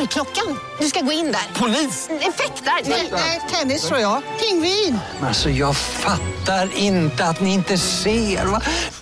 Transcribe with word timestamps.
Dörrklockan. 0.00 0.58
Du 0.80 0.86
ska 0.86 1.00
gå 1.00 1.12
in 1.12 1.32
där. 1.32 1.60
Polis? 1.60 2.08
Effektar? 2.10 2.90
Nej, 3.12 3.40
tennis 3.50 3.82
tror 3.88 4.00
jag. 4.00 4.22
Pingvin. 4.40 4.98
Alltså 5.22 5.50
jag 5.50 5.76
fattar 5.76 6.76
inte 6.76 7.24
att 7.24 7.40
ni 7.40 7.54
inte 7.54 7.78
ser. 7.78 8.46
Va? 8.46 8.60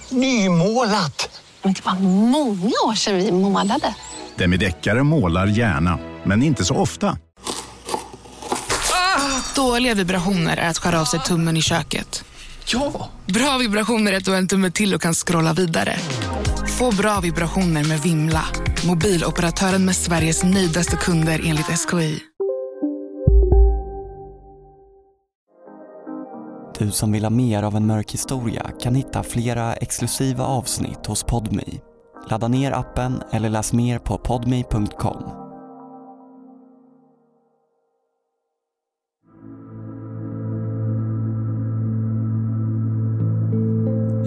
Nymålat. 0.09 1.43
Men 1.63 1.73
det 1.73 1.85
var 1.85 1.95
många 2.01 2.73
år 2.87 2.95
sedan 2.95 3.17
vi 3.17 3.33
målade. 3.33 3.95
Demideckare 4.37 5.03
målar 5.03 5.47
gärna, 5.47 5.99
men 6.25 6.43
inte 6.43 6.65
så 6.65 6.75
ofta. 6.75 7.19
Dåliga 9.55 9.95
vibrationer 9.95 10.57
är 10.57 10.69
att 10.69 10.79
skära 10.79 11.01
av 11.01 11.05
sig 11.05 11.21
tummen 11.21 11.57
i 11.57 11.63
köket. 11.63 12.25
Ja! 12.67 13.09
Bra 13.27 13.59
vibrationer 13.59 14.13
är 14.13 14.17
att 14.17 14.25
du 14.25 14.31
har 14.31 14.39
en 14.39 14.49
tumme 14.49 14.71
till 14.71 14.95
och 14.95 15.03
kan 15.03 15.15
scrolla 15.15 15.53
vidare. 15.53 15.99
Få 16.79 16.97
bra 16.97 17.21
vibrationer 17.23 17.89
med 17.89 18.01
Vimla. 18.01 18.45
Mobiloperatören 18.89 19.85
med 19.85 19.97
Sveriges 19.97 20.45
nöjdaste 20.45 20.97
kunder 20.97 21.41
enligt 21.45 21.79
SKI. 21.79 22.19
Du 26.79 26.91
som 26.91 27.13
vill 27.13 27.23
ha 27.23 27.31
mer 27.31 27.63
av 27.63 27.77
en 27.77 27.87
mörk 27.87 28.13
historia 28.13 28.71
kan 28.81 28.95
hitta 28.95 29.23
flera 29.23 29.75
exklusiva 29.75 30.45
avsnitt 30.45 31.07
hos 31.07 31.25
Podmi. 31.25 31.81
Ladda 32.31 32.49
ner 32.49 32.73
appen 32.73 33.23
eller 33.33 33.49
läs 33.49 33.73
mer 33.73 33.99
på 33.99 34.19
podmi.com. 34.19 35.48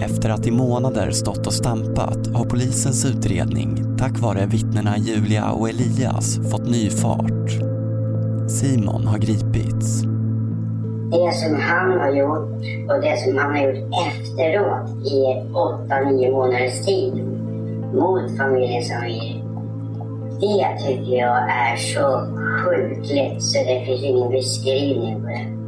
Efter 0.04 0.30
att 0.30 0.46
i 0.46 0.50
månader 0.50 1.10
stått 1.10 1.46
och 1.46 1.52
stampat 1.52 2.26
har 2.34 2.44
polisens 2.44 3.04
utredning, 3.04 3.96
tack 3.98 4.18
vare 4.18 4.46
vittnena 4.46 4.98
Julia 4.98 5.50
och 5.50 5.68
Elias, 5.68 6.50
fått 6.50 6.70
ny 6.70 6.90
fart. 6.90 7.50
Simon 8.48 9.06
har 9.06 9.18
gripits. 9.18 10.02
det 11.10 11.32
som 11.32 11.54
han 11.60 12.00
har 12.00 12.10
gjort 12.10 12.62
och 12.90 13.00
det 13.02 13.16
som 13.24 13.38
han 13.38 13.56
har 13.56 13.62
gjort 13.64 13.94
efteråt 14.06 15.06
i 15.06 15.50
åtta, 15.54 16.00
nio 16.00 16.30
månaders 16.32 16.86
tid 16.86 17.14
mot 17.94 18.36
familjen 18.38 18.82
Samir. 18.82 19.44
Det 20.40 20.86
tycker 20.86 21.12
jag 21.12 21.36
är 21.36 21.76
så 21.76 22.26
sjukligt 22.64 23.42
så 23.42 23.58
det 23.58 23.84
finns 23.86 24.02
ingen 24.02 24.30
beskrivning 24.30 25.20
på 25.20 25.26
det. 25.26 25.61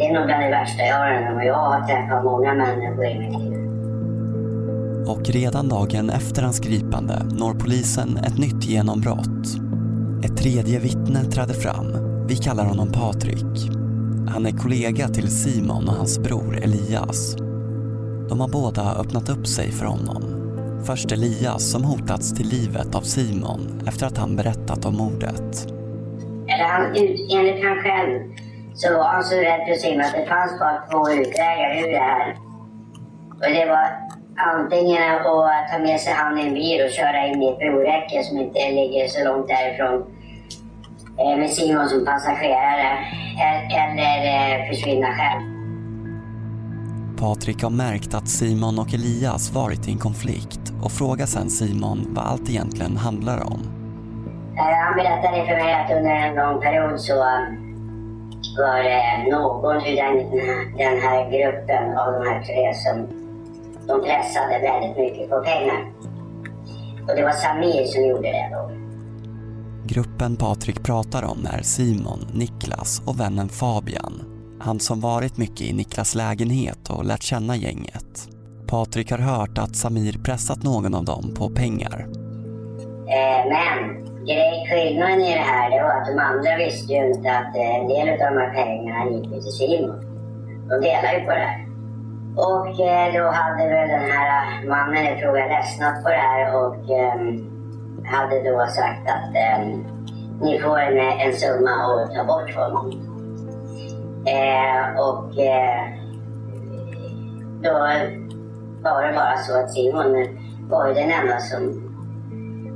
Det 0.00 0.06
är 0.06 0.12
nog 0.12 0.26
bland 0.26 0.42
det 0.42 0.50
värsta 0.50 0.82
jag 0.82 0.96
har 0.96 1.32
om. 1.32 1.42
Jag 1.42 1.54
har 1.54 1.86
träffat 1.86 2.24
många 2.24 2.54
människor 2.54 3.06
i 3.06 3.18
mitt 3.18 3.40
liv. 3.40 3.68
Och 5.10 5.30
redan 5.30 5.68
dagen 5.68 6.10
efter 6.10 6.42
hans 6.42 6.60
gripande 6.60 7.24
når 7.32 7.54
polisen 7.54 8.16
ett 8.16 8.38
nytt 8.38 8.64
genombrott. 8.64 9.46
Ett 10.24 10.36
tredje 10.36 10.78
vittne 10.78 11.24
träder 11.24 11.54
fram. 11.54 11.86
Vi 12.28 12.36
kallar 12.36 12.64
honom 12.64 12.92
Patrik. 12.92 13.70
Han 14.28 14.46
är 14.46 14.50
kollega 14.50 15.08
till 15.08 15.30
Simon 15.30 15.88
och 15.88 15.94
hans 15.94 16.18
bror 16.18 16.56
Elias. 16.56 17.36
De 18.28 18.40
har 18.40 18.48
båda 18.48 18.94
öppnat 18.94 19.28
upp 19.28 19.46
sig 19.46 19.70
för 19.70 19.86
honom. 19.86 20.22
Först 20.84 21.12
Elias 21.12 21.70
som 21.70 21.84
hotats 21.84 22.34
till 22.34 22.48
livet 22.48 22.94
av 22.94 23.00
Simon 23.00 23.82
efter 23.86 24.06
att 24.06 24.18
han 24.18 24.36
berättat 24.36 24.84
om 24.84 24.96
mordet. 24.96 25.66
Eller 26.48 26.64
han, 26.64 26.96
enligt 27.30 27.64
han 27.64 27.76
själv 27.82 28.49
så 28.74 28.88
för 28.88 29.74
Simon 29.74 30.00
att 30.00 30.14
det 30.14 30.26
fanns 30.26 30.58
bara 30.58 30.82
två 30.90 31.10
utvägar 31.10 31.70
ur 31.82 31.92
det 31.92 31.98
här. 31.98 32.36
Och 33.40 33.50
det 33.56 33.66
var 33.66 33.86
antingen 34.54 35.02
att 35.16 35.72
ta 35.72 35.78
med 35.78 36.00
sig 36.00 36.12
han 36.12 36.38
i 36.38 36.46
en 36.46 36.54
bil 36.54 36.84
och 36.84 36.90
köra 36.90 37.26
in 37.26 37.42
i 37.42 37.48
ett 37.52 37.58
broräcke 37.58 38.22
som 38.24 38.38
inte 38.38 38.58
ligger 38.70 39.08
så 39.08 39.24
långt 39.24 39.48
därifrån 39.48 40.04
eh, 41.18 41.38
med 41.38 41.50
Simon 41.50 41.88
som 41.88 42.04
passagerare. 42.04 42.98
Eller 43.82 44.60
eh, 44.62 44.68
försvinna 44.68 45.06
själv. 45.06 45.42
Patrik 47.18 47.62
har 47.62 47.70
märkt 47.70 48.14
att 48.14 48.28
Simon 48.28 48.78
och 48.78 48.94
Elias 48.94 49.50
varit 49.50 49.88
i 49.88 49.92
en 49.92 49.98
konflikt 49.98 50.60
och 50.82 50.92
frågar 50.92 51.26
sen 51.26 51.50
Simon 51.50 52.06
vad 52.08 52.24
allt 52.24 52.50
egentligen 52.50 52.96
handlar 52.96 53.46
om. 53.46 53.60
Eh, 54.56 54.76
Han 54.84 54.94
berättade 54.96 55.46
för 55.46 55.56
mig 55.64 55.74
att 55.74 55.90
under 55.90 56.10
en 56.10 56.34
lång 56.34 56.60
period 56.60 57.00
så 57.00 57.14
var 58.60 58.82
det 58.82 59.30
någon 59.30 59.86
i 59.86 59.96
den, 59.96 60.16
den 60.76 61.00
här 61.00 61.30
gruppen 61.30 61.98
av 61.98 62.12
de 62.12 62.26
här 62.28 62.42
tre 62.42 62.74
som 62.74 63.06
de 63.86 64.00
pressade 64.00 64.58
väldigt 64.62 64.96
mycket 64.96 65.30
på 65.30 65.40
pengar. 65.40 65.92
Och 67.08 67.16
det 67.16 67.22
var 67.22 67.32
Samir 67.32 67.84
som 67.84 68.06
gjorde 68.06 68.28
det 68.28 68.50
då. 68.52 68.70
Gruppen 69.86 70.36
Patrik 70.36 70.82
pratar 70.82 71.22
om 71.22 71.46
är 71.52 71.62
Simon, 71.62 72.26
Niklas 72.34 73.02
och 73.06 73.20
vännen 73.20 73.48
Fabian. 73.48 74.22
Han 74.60 74.80
som 74.80 75.00
varit 75.00 75.36
mycket 75.36 75.60
i 75.60 75.72
Niklas 75.72 76.14
lägenhet 76.14 76.90
och 76.90 77.04
lärt 77.04 77.22
känna 77.22 77.56
gänget. 77.56 78.28
Patrik 78.66 79.10
har 79.10 79.18
hört 79.18 79.58
att 79.58 79.76
Samir 79.76 80.18
pressat 80.24 80.62
någon 80.62 80.94
av 80.94 81.04
dem 81.04 81.34
på 81.38 81.48
pengar. 81.48 82.06
Eh, 83.08 83.48
men 83.48 84.09
grej, 84.32 84.66
skillnaden 84.68 85.20
i 85.20 85.34
det 85.34 85.48
här 85.52 85.70
det 85.70 85.82
var 85.82 85.94
att 86.00 86.06
de 86.06 86.18
andra 86.18 86.56
visste 86.56 86.92
ju 86.92 87.06
inte 87.06 87.28
att 87.38 87.56
eh, 87.56 87.74
en 87.76 87.88
del 87.88 88.08
av 88.08 88.18
de 88.18 88.40
här 88.40 88.52
pengarna 88.54 89.10
gick 89.10 89.26
ju 89.32 89.40
till 89.40 89.56
Simon. 89.60 90.00
De 90.68 90.74
delade 90.86 91.18
ju 91.18 91.24
på 91.24 91.30
det 91.30 91.46
här. 91.50 91.66
Och 92.36 92.80
eh, 92.80 93.06
då 93.14 93.24
hade 93.30 93.68
väl 93.68 93.88
den 93.88 94.10
här 94.10 94.28
eh, 94.62 94.68
mannen 94.68 95.06
i 95.06 95.20
fråga 95.20 95.46
ledsnat 95.46 96.02
på 96.02 96.08
det 96.08 96.24
här 96.30 96.56
och 96.56 96.74
um, 96.74 97.24
hade 98.04 98.50
då 98.50 98.66
sagt 98.66 99.04
att 99.14 99.60
um, 99.60 99.86
ni 100.42 100.58
får 100.58 100.80
en, 100.80 100.98
en 100.98 101.32
summa 101.32 101.86
och 101.86 102.14
ta 102.14 102.24
bort 102.24 102.54
honom. 102.54 102.86
Eh, 104.26 105.00
och 105.00 105.38
eh, 105.38 105.82
då 107.62 107.72
var 108.82 109.06
det 109.06 109.12
bara 109.12 109.36
så 109.36 109.58
att 109.58 109.72
Simon 109.72 110.26
var 110.68 110.88
ju 110.88 110.94
den 110.94 111.10
enda 111.10 111.38
som 111.38 111.89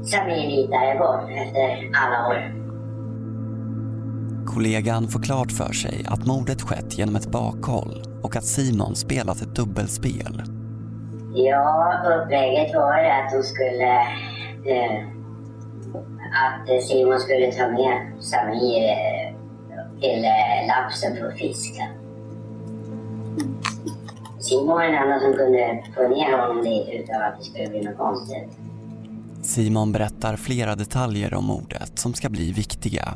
Samir 0.07 0.51
litade 0.51 0.95
på 0.99 1.29
efter 1.31 1.91
alla 1.95 2.29
år. 2.29 2.65
Kollegan 4.47 5.09
får 5.09 5.21
klart 5.21 5.53
för 5.53 5.73
sig 5.73 6.07
att 6.09 6.27
mordet 6.27 6.63
skett 6.63 6.99
genom 6.99 7.17
ett 7.17 7.27
bakhåll 7.27 8.03
och 8.23 8.37
att 8.37 8.45
Simon 8.45 8.95
spelat 8.95 9.43
ett 9.43 9.55
dubbelspel. 9.55 10.43
Ja, 11.35 11.95
upplägget 12.05 12.75
var 12.75 12.99
att 12.99 13.33
de 13.33 13.43
skulle... 13.43 13.93
Eh, 14.75 15.05
att 16.45 16.83
Simon 16.83 17.21
skulle 17.21 17.53
ta 17.53 17.69
med 17.69 18.13
Samir 18.21 18.89
eh, 18.89 19.35
till 20.01 20.25
eh, 20.25 20.67
Lapsen 20.69 21.17
för 21.17 21.29
att 21.29 21.39
fiska. 21.39 21.83
Simon 24.39 24.67
var 24.67 24.85
den 24.85 24.95
enda 24.95 25.21
som 25.21 25.33
kunde 25.33 25.83
få 25.95 26.09
ner 26.09 26.39
honom 26.39 26.65
dit 26.65 26.89
utan 26.93 27.23
att 27.23 27.39
det 27.39 27.45
skulle 27.45 27.69
bli 27.69 27.83
något 27.83 27.99
konstigt. 27.99 28.59
Simon 29.45 29.93
berättar 29.93 30.37
flera 30.37 30.77
detaljer 30.77 31.35
om 31.35 31.45
mordet 31.45 31.99
som 31.99 32.15
ska 32.15 32.29
bli 32.29 32.53
viktiga. 32.53 33.15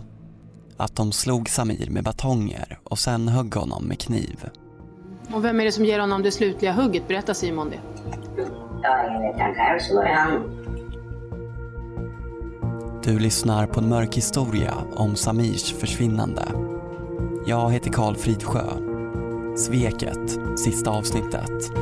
Att 0.76 0.96
de 0.96 1.12
slog 1.12 1.48
Samir 1.48 1.90
med 1.90 2.04
batonger 2.04 2.78
och 2.84 2.98
sen 2.98 3.28
högg 3.28 3.54
honom 3.54 3.84
med 3.84 3.98
kniv. 4.00 4.44
Och 5.32 5.44
vem 5.44 5.60
är 5.60 5.64
det 5.64 5.72
som 5.72 5.84
ger 5.84 6.00
honom 6.00 6.22
det 6.22 6.30
slutliga 6.30 6.72
hugget? 6.72 7.08
Berätta 7.08 7.34
Simon 7.34 7.70
det. 7.70 7.78
Ja, 8.82 8.98
enligt 8.98 9.40
han 9.40 9.54
själv 9.54 9.78
så 9.80 9.94
var 9.94 10.04
det 10.04 10.14
han. 10.14 10.64
Du 13.04 13.18
lyssnar 13.18 13.66
på 13.66 13.80
en 13.80 13.88
mörk 13.88 14.16
historia 14.16 14.74
om 14.96 15.16
Samirs 15.16 15.72
försvinnande. 15.72 16.44
Jag 17.46 17.72
heter 17.72 17.90
Karl 17.90 18.14
Fridsjö. 18.14 18.64
Sveket, 19.56 20.38
sista 20.58 20.90
avsnittet. 20.90 21.72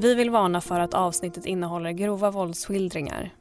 Vi 0.00 0.14
vill 0.14 0.30
varna 0.30 0.60
för 0.60 0.80
att 0.80 0.94
avsnittet 0.94 1.46
innehåller 1.46 1.92
grova 1.92 2.30
våldsskildringar. 2.30 3.34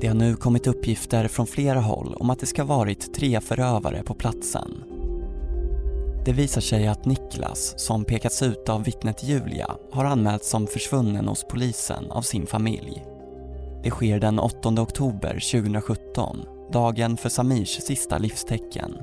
Det 0.00 0.06
har 0.06 0.14
nu 0.14 0.36
kommit 0.36 0.66
uppgifter 0.66 1.28
från 1.28 1.46
flera 1.46 1.80
håll 1.80 2.14
om 2.14 2.30
att 2.30 2.38
det 2.38 2.46
ska 2.46 2.64
varit 2.64 3.14
tre 3.14 3.40
förövare 3.40 4.02
på 4.02 4.14
platsen. 4.14 4.84
Det 6.24 6.32
visar 6.32 6.60
sig 6.60 6.88
att 6.88 7.04
Niklas, 7.04 7.74
som 7.76 8.04
pekats 8.04 8.42
ut 8.42 8.68
av 8.68 8.84
vittnet 8.84 9.24
Julia, 9.24 9.76
har 9.92 10.04
anmälts 10.04 10.50
som 10.50 10.66
försvunnen 10.66 11.28
hos 11.28 11.44
polisen 11.50 12.10
av 12.10 12.22
sin 12.22 12.46
familj. 12.46 13.09
Det 13.82 13.90
sker 13.90 14.20
den 14.20 14.38
8 14.38 14.68
oktober 14.68 15.32
2017, 15.32 16.46
dagen 16.72 17.16
för 17.16 17.28
Samirs 17.28 17.68
sista 17.68 18.18
livstecken. 18.18 18.96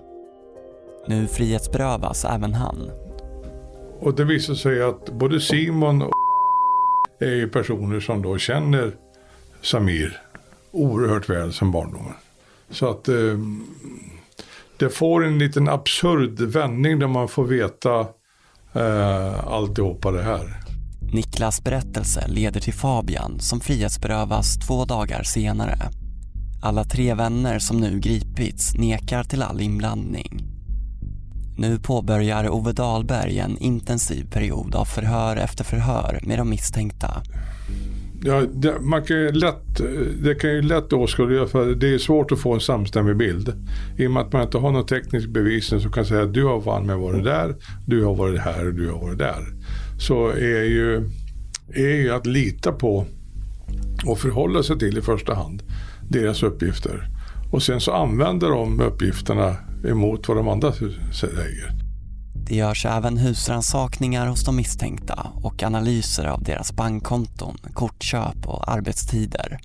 Nu 1.07 1.27
frihetsberövas 1.27 2.25
även 2.25 2.53
han. 2.53 2.91
Och 3.99 4.15
det 4.15 4.23
visar 4.23 4.53
sig 4.53 4.83
att 4.83 5.09
både 5.09 5.41
Simon 5.41 6.01
och 6.01 6.11
är 7.19 7.47
personer 7.47 7.99
som 7.99 8.21
då 8.21 8.37
känner 8.37 8.91
Samir 9.61 10.21
oerhört 10.71 11.29
väl 11.29 11.53
som 11.53 11.71
barndomen. 11.71 12.13
Så 12.69 12.89
att 12.89 13.07
eh, 13.07 13.37
det 14.77 14.89
får 14.89 15.25
en 15.25 15.39
liten 15.39 15.69
absurd 15.69 16.41
vändning 16.41 16.99
där 16.99 17.07
man 17.07 17.27
får 17.27 17.43
veta 17.43 17.99
eh, 18.73 19.47
alltihopa 19.47 20.11
det 20.11 20.23
här. 20.23 20.66
Niklas 21.11 21.63
berättelse 21.63 22.27
leder 22.27 22.59
till 22.59 22.73
Fabian 22.73 23.39
som 23.39 23.59
frihetsberövas 23.59 24.57
två 24.57 24.85
dagar 24.85 25.23
senare. 25.23 25.77
Alla 26.61 26.83
tre 26.83 27.13
vänner 27.13 27.59
som 27.59 27.77
nu 27.77 27.99
gripits 27.99 28.73
nekar 28.75 29.23
till 29.23 29.41
all 29.41 29.61
inblandning. 29.61 30.43
Nu 31.57 31.79
påbörjar 31.79 32.49
Ove 32.49 32.71
Dahlberg 32.71 33.39
en 33.39 33.57
intensiv 33.57 34.29
period 34.29 34.75
av 34.75 34.85
förhör 34.85 35.37
efter 35.37 35.63
förhör 35.63 36.19
med 36.23 36.39
de 36.39 36.49
misstänkta. 36.49 37.23
Ja, 38.23 38.43
det, 38.53 38.79
man 38.81 39.03
kan 39.03 39.17
ju 39.17 39.31
lätt, 39.31 39.81
det 40.23 40.35
kan 40.35 40.49
ju 40.49 40.61
lätt 40.61 40.93
åskådliggöra 40.93 41.47
för 41.47 41.75
det 41.75 41.93
är 41.93 41.97
svårt 41.97 42.31
att 42.31 42.39
få 42.39 42.53
en 42.53 42.59
samstämmig 42.59 43.17
bild. 43.17 43.53
I 43.97 44.07
och 44.07 44.11
med 44.11 44.23
att 44.23 44.33
man 44.33 44.41
inte 44.41 44.57
har 44.57 44.71
någon 44.71 44.85
teknisk 44.85 45.29
bevisning 45.29 45.79
så 45.79 45.89
kan 45.89 46.05
säga 46.05 46.23
att 46.23 46.33
du 46.33 46.43
har 46.43 46.61
varit 46.61 46.85
med 46.85 46.97
varit 46.97 47.23
där, 47.23 47.55
du 47.85 48.03
har 48.03 48.15
varit 48.15 48.39
här 48.39 48.67
och 48.67 48.73
du 48.73 48.91
har 48.91 48.99
varit 48.99 49.17
där. 49.17 49.43
Så 49.97 50.29
är 50.29 50.63
ju, 50.63 51.09
är 51.73 51.95
ju 51.95 52.13
att 52.13 52.25
lita 52.25 52.71
på 52.71 53.05
och 54.05 54.19
förhålla 54.19 54.63
sig 54.63 54.79
till 54.79 54.97
i 54.97 55.01
första 55.01 55.35
hand 55.35 55.63
deras 56.09 56.43
uppgifter. 56.43 57.07
Och 57.51 57.63
sen 57.63 57.81
så 57.81 57.91
använder 57.93 58.49
de 58.49 58.81
uppgifterna 58.81 59.55
emot 59.87 60.27
vad 60.27 60.37
de 60.37 60.47
andra 60.47 60.73
säger. 61.13 61.71
Det 62.33 62.55
görs 62.55 62.85
även 62.85 63.17
husransakningar 63.17 64.27
hos 64.27 64.43
de 64.45 64.55
misstänkta 64.55 65.27
och 65.35 65.63
analyser 65.63 66.25
av 66.25 66.43
deras 66.43 66.73
bankkonton, 66.73 67.57
kortköp 67.73 68.47
och 68.47 68.71
arbetstider. 68.71 69.59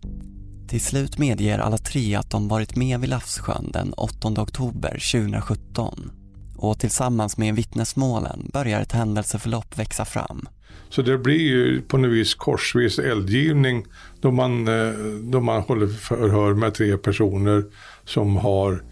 Till 0.69 0.81
slut 0.81 1.19
medger 1.19 1.58
alla 1.58 1.79
tre 1.79 2.14
att 2.14 2.31
de 2.31 2.49
varit 2.49 2.76
med 2.76 3.00
vid 3.00 3.11
Lafssjön 3.11 3.70
den 3.73 3.93
8 3.93 4.29
oktober 4.29 4.90
2017. 4.90 6.21
Och 6.62 6.78
tillsammans 6.78 7.36
med 7.36 7.54
vittnesmålen 7.54 8.50
börjar 8.52 8.80
ett 8.80 8.92
händelseförlopp 8.92 9.78
växa 9.78 10.04
fram. 10.04 10.48
Så 10.88 11.02
det 11.02 11.18
blir 11.18 11.40
ju 11.40 11.82
på 11.82 11.98
något 11.98 12.10
vis 12.10 12.34
korsvis 12.34 12.98
eldgivning 12.98 13.84
då 14.20 14.30
man, 14.30 14.68
eh, 14.68 14.92
då 15.22 15.40
man 15.40 15.62
håller 15.62 15.86
förhör 15.86 16.54
med 16.54 16.74
tre 16.74 16.96
personer 16.96 17.64
som 18.04 18.36
har 18.36 18.82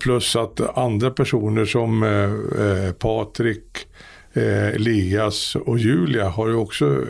plus 0.00 0.36
att 0.36 0.78
andra 0.78 1.10
personer 1.10 1.64
som 1.64 2.02
eh, 2.02 2.66
eh, 2.66 2.92
Patrik, 2.92 3.86
Elias 4.74 5.56
och 5.56 5.78
Julia 5.78 6.28
har 6.28 6.48
ju 6.48 6.54
också 6.54 7.04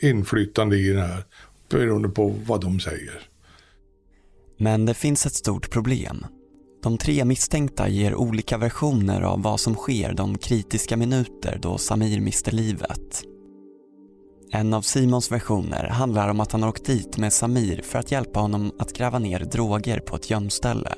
inflytande 0.00 0.76
i 0.76 0.92
det 0.92 1.00
här 1.00 1.24
beroende 1.68 2.08
på 2.08 2.34
vad 2.46 2.60
de 2.60 2.80
säger. 2.80 3.20
Men 4.56 4.86
det 4.86 4.94
finns 4.94 5.26
ett 5.26 5.34
stort 5.34 5.70
problem. 5.70 6.26
De 6.82 6.98
tre 6.98 7.24
misstänkta 7.24 7.88
ger 7.88 8.14
olika 8.14 8.58
versioner 8.58 9.20
av 9.20 9.42
vad 9.42 9.60
som 9.60 9.74
sker 9.74 10.12
de 10.12 10.38
kritiska 10.38 10.96
minuter 10.96 11.58
då 11.62 11.78
Samir 11.78 12.20
mister 12.20 12.52
livet. 12.52 13.22
En 14.52 14.74
av 14.74 14.82
Simons 14.82 15.32
versioner 15.32 15.88
handlar 15.88 16.28
om 16.28 16.40
att 16.40 16.52
han 16.52 16.62
har 16.62 16.68
åkt 16.68 16.84
dit 16.84 17.18
med 17.18 17.32
Samir 17.32 17.82
för 17.82 17.98
att 17.98 18.12
hjälpa 18.12 18.40
honom 18.40 18.72
att 18.78 18.92
gräva 18.92 19.18
ner 19.18 19.38
droger 19.38 20.00
på 20.00 20.16
ett 20.16 20.30
gömställe 20.30 20.94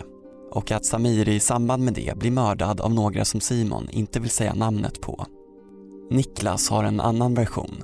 och 0.50 0.72
att 0.72 0.84
Samir 0.84 1.28
i 1.28 1.40
samband 1.40 1.84
med 1.84 1.94
det 1.94 2.18
blir 2.18 2.30
mördad 2.30 2.80
av 2.80 2.94
några 2.94 3.24
som 3.24 3.40
Simon 3.40 3.88
inte 3.90 4.20
vill 4.20 4.30
säga 4.30 4.54
namnet 4.54 5.00
på. 5.00 5.26
Niklas 6.10 6.68
har 6.68 6.84
en 6.84 7.00
annan 7.00 7.34
version. 7.34 7.82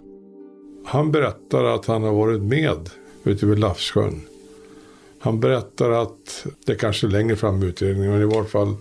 Han 0.84 1.12
berättar 1.12 1.64
att 1.64 1.86
han 1.86 2.02
har 2.02 2.12
varit 2.12 2.42
med 2.42 2.90
ute 3.24 3.46
vid 3.46 3.58
Lafsjön 3.58 4.27
han 5.20 5.40
berättar 5.40 5.90
att, 5.90 6.46
det 6.66 6.74
kanske 6.74 7.06
är 7.06 7.10
längre 7.10 7.36
fram 7.36 7.62
i 7.62 7.66
utredningen, 7.66 8.10
men 8.10 8.22
i 8.22 8.24
varje 8.24 8.48
fall 8.48 8.76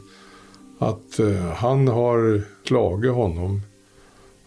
att 0.80 1.19
eh, 1.19 1.51
han 1.56 1.88
har 1.88 2.42
slagit 2.63 3.12
honom 3.12 3.62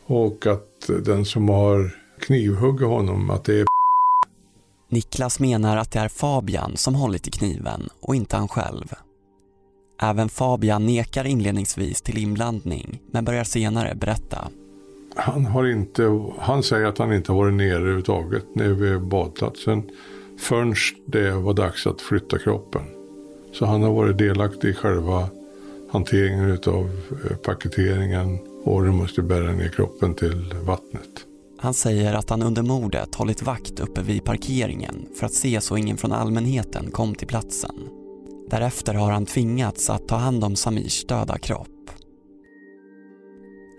och 0.07 0.47
att 0.47 0.91
den 1.05 1.25
som 1.25 1.49
har 1.49 1.97
knivhuggit 2.19 2.89
honom, 2.89 3.31
att 3.31 3.45
det 3.45 3.61
är 3.61 3.67
Niklas 4.89 5.41
menar 5.41 5.77
att 5.77 5.91
det 5.91 5.99
är 5.99 6.09
Fabian 6.09 6.77
som 6.77 6.95
hållit 6.95 7.29
i 7.29 7.31
kniven 7.31 7.89
och 8.01 8.15
inte 8.15 8.37
han 8.37 8.49
själv. 8.49 8.95
Även 10.03 10.29
Fabian 10.29 10.87
nekar 10.87 11.25
inledningsvis 11.25 12.03
till 12.03 12.19
inblandning 12.19 13.01
men 13.11 13.25
börjar 13.25 13.45
senare 13.45 13.95
berätta. 13.95 14.49
Han, 15.17 15.47
har 15.47 15.67
inte, 15.67 16.21
han 16.39 16.63
säger 16.63 16.87
att 16.87 16.99
han 16.99 17.13
inte 17.13 17.33
varit 17.33 17.55
nere 17.55 17.77
överhuvudtaget 17.77 18.55
nere 18.55 18.73
vid 18.73 19.01
badplatsen 19.01 19.91
förrän 20.41 20.75
det 21.07 21.31
var 21.31 21.55
dags 21.55 21.87
att 21.87 22.01
flytta 22.01 22.39
kroppen. 22.39 22.83
Så 23.53 23.67
han 23.67 23.83
har 23.83 23.93
varit 23.93 24.19
delaktig 24.19 24.69
i 24.69 24.75
själva 24.75 25.29
hanteringen 25.91 26.59
av 26.67 26.91
eh, 27.31 27.37
paketeringen 27.37 28.39
och 28.65 28.85
du 28.85 28.91
måste 28.91 29.23
bära 29.23 29.53
ner 29.53 29.69
kroppen 29.69 30.15
till 30.15 30.55
vattnet. 30.63 31.27
Han 31.59 31.75
säger 31.75 32.15
att 32.15 32.31
han 32.31 32.43
under 32.43 32.63
mordet 32.63 33.15
hållit 33.15 33.43
vakt 33.43 33.81
uppe 33.81 34.03
vid 34.03 34.25
parkeringen 34.25 35.07
för 35.19 35.27
att 35.27 35.33
se 35.33 35.61
så 35.61 35.77
ingen 35.77 35.97
från 35.97 36.13
allmänheten 36.13 36.91
kom 36.91 37.15
till 37.15 37.29
platsen. 37.29 37.75
Därefter 38.51 38.95
har 38.95 39.13
han 39.13 39.27
tvingats 39.27 39.91
att 39.91 40.09
ta 40.09 40.17
hand 40.17 40.45
om 40.45 40.57
Samirs 40.57 41.05
döda 41.05 41.39
kropp. 41.39 41.80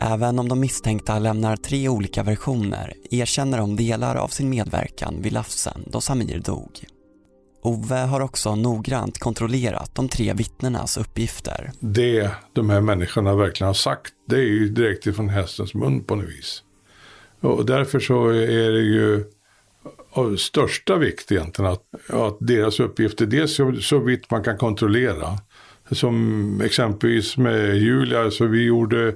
Även 0.03 0.39
om 0.39 0.50
de 0.50 0.59
misstänkta 0.59 1.19
lämnar 1.19 1.56
tre 1.56 1.89
olika 1.89 2.24
versioner 2.24 2.94
erkänner 3.12 3.57
de 3.57 3.75
delar 3.75 4.15
av 4.15 4.27
sin 4.27 4.50
medverkan 4.50 5.21
vid 5.21 5.33
lafsen 5.33 5.83
då 5.88 6.01
Samir 6.01 6.39
dog. 6.39 6.86
Ove 7.63 7.95
har 7.95 8.21
också 8.21 8.56
noggrant 8.56 9.19
kontrollerat 9.19 9.95
de 9.95 10.09
tre 10.09 10.33
vittnenas 10.33 10.98
uppgifter. 10.98 11.71
Det 11.80 12.31
de 12.53 12.69
här 12.69 12.81
människorna 12.81 13.36
verkligen 13.36 13.68
har 13.68 13.74
sagt, 13.74 14.13
det 14.27 14.36
är 14.36 14.44
ju 14.44 14.69
direkt 14.69 15.07
ifrån 15.07 15.30
hästens 15.30 15.74
mun 15.74 16.03
på 16.03 16.15
något 16.15 16.30
vis. 16.30 16.63
Och 17.42 17.65
därför 17.65 18.00
så 18.00 18.30
är 18.30 18.71
det 18.71 18.81
ju 18.81 19.24
av 20.12 20.36
största 20.36 20.98
vikt 20.98 21.31
egentligen 21.31 21.72
att, 21.72 21.84
att 22.10 22.38
deras 22.39 22.79
uppgifter, 22.79 23.25
dels 23.25 23.55
så, 23.55 23.75
så 23.81 24.00
vitt 24.00 24.31
man 24.31 24.43
kan 24.43 24.58
kontrollera. 24.58 25.38
Som 25.91 26.62
exempelvis 26.62 27.38
med 27.38 27.77
Julia, 27.77 28.31
så 28.31 28.46
vi 28.46 28.63
gjorde 28.63 29.13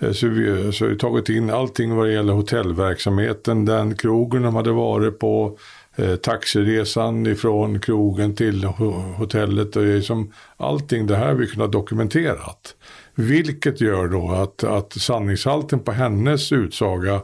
Eh, 0.00 0.12
så 0.12 0.28
vi 0.28 0.48
eh, 0.48 0.56
har 0.56 0.94
tagit 0.94 1.28
in 1.28 1.50
allting 1.50 1.96
vad 1.96 2.06
det 2.06 2.12
gäller 2.12 2.32
hotellverksamheten, 2.32 3.64
den 3.64 3.96
krogen 3.96 4.42
de 4.42 4.54
hade 4.54 4.72
varit 4.72 5.18
på, 5.18 5.58
eh, 5.96 6.16
taxiresan 6.16 7.26
ifrån 7.26 7.80
krogen 7.80 8.34
till 8.34 8.64
hotellet. 8.64 9.76
Och 9.76 9.84
liksom, 9.84 10.32
allting 10.56 11.06
det 11.06 11.16
här 11.16 11.26
har 11.26 11.34
vi 11.34 11.46
kunnat 11.46 11.72
dokumenterat. 11.72 12.74
Vilket 13.14 13.80
gör 13.80 14.08
då 14.08 14.30
att, 14.30 14.64
att 14.64 14.92
sanningshalten 14.92 15.80
på 15.80 15.92
hennes 15.92 16.52
utsaga 16.52 17.22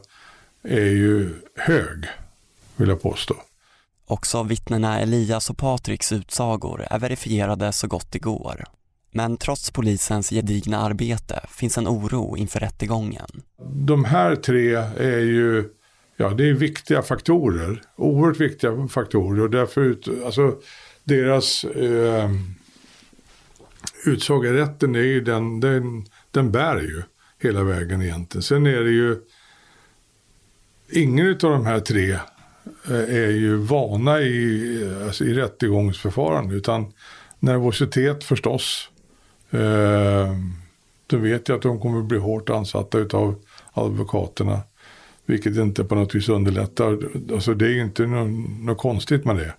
är 0.63 0.91
ju 0.91 1.31
hög 1.57 2.05
vill 2.77 2.89
jag 2.89 3.03
påstå. 3.03 3.35
Också 4.07 4.43
vittnena 4.43 5.01
Elias 5.01 5.51
och 5.51 5.57
Patriks 5.57 6.13
utsagor 6.13 6.87
är 6.91 6.99
verifierade 6.99 7.73
så 7.73 7.87
gott 7.87 8.13
det 8.13 8.19
går. 8.19 8.65
Men 9.13 9.37
trots 9.37 9.71
polisens 9.71 10.31
gedigna 10.31 10.79
arbete 10.79 11.41
finns 11.49 11.79
en 11.79 11.89
oro 11.89 12.37
inför 12.37 12.61
rättegången. 12.61 13.43
De 13.87 14.05
här 14.05 14.37
tre 14.37 14.75
är 14.99 15.19
ju 15.19 15.65
ja, 16.17 16.29
det 16.29 16.49
är 16.49 16.53
viktiga 16.53 17.03
faktorer. 17.03 17.83
Oerhört 17.97 18.41
viktiga 18.41 18.89
faktorer. 18.89 19.43
Och 19.43 19.51
därför, 19.51 19.97
alltså, 20.25 20.55
deras 21.05 21.65
eh, 21.65 22.31
utsaga 24.05 24.51
i 24.51 24.53
rätten 24.53 24.95
är 24.95 25.01
ju 25.01 25.21
den, 25.21 25.61
den, 25.61 26.07
den 26.31 26.53
bär 26.53 26.81
ju 26.81 27.03
hela 27.43 27.63
vägen 27.63 28.03
egentligen. 28.03 28.43
Sen 28.43 28.67
är 28.67 28.81
det 28.81 28.91
ju 28.91 29.17
ingen 30.93 31.31
av 31.31 31.37
de 31.37 31.67
här 31.67 31.81
tre 31.81 32.13
eh, 32.89 33.17
är 33.17 33.31
ju 33.31 33.57
vana 33.57 34.21
i, 34.21 34.79
alltså 35.07 35.25
i 35.25 35.35
rättegångsförfarande. 35.35 36.55
Utan 36.55 36.93
nervositet 37.39 38.25
förstås. 38.25 38.89
Eh, 39.53 40.37
då 41.07 41.17
vet 41.17 41.49
jag 41.49 41.57
att 41.57 41.63
de 41.63 41.81
kommer 41.81 42.03
bli 42.03 42.19
hårt 42.19 42.51
ansatta 42.51 42.99
utav 42.99 43.35
advokaterna. 43.73 44.61
Vilket 45.27 45.57
inte 45.57 45.85
på 45.85 45.95
något 45.95 46.15
vis 46.15 46.29
underlättar. 46.29 46.99
Alltså 47.33 47.55
det 47.55 47.67
är 47.67 47.83
inte 47.83 48.07
något, 48.07 48.31
något 48.61 48.79
konstigt 48.79 49.25
med 49.25 49.37
det. 49.37 49.55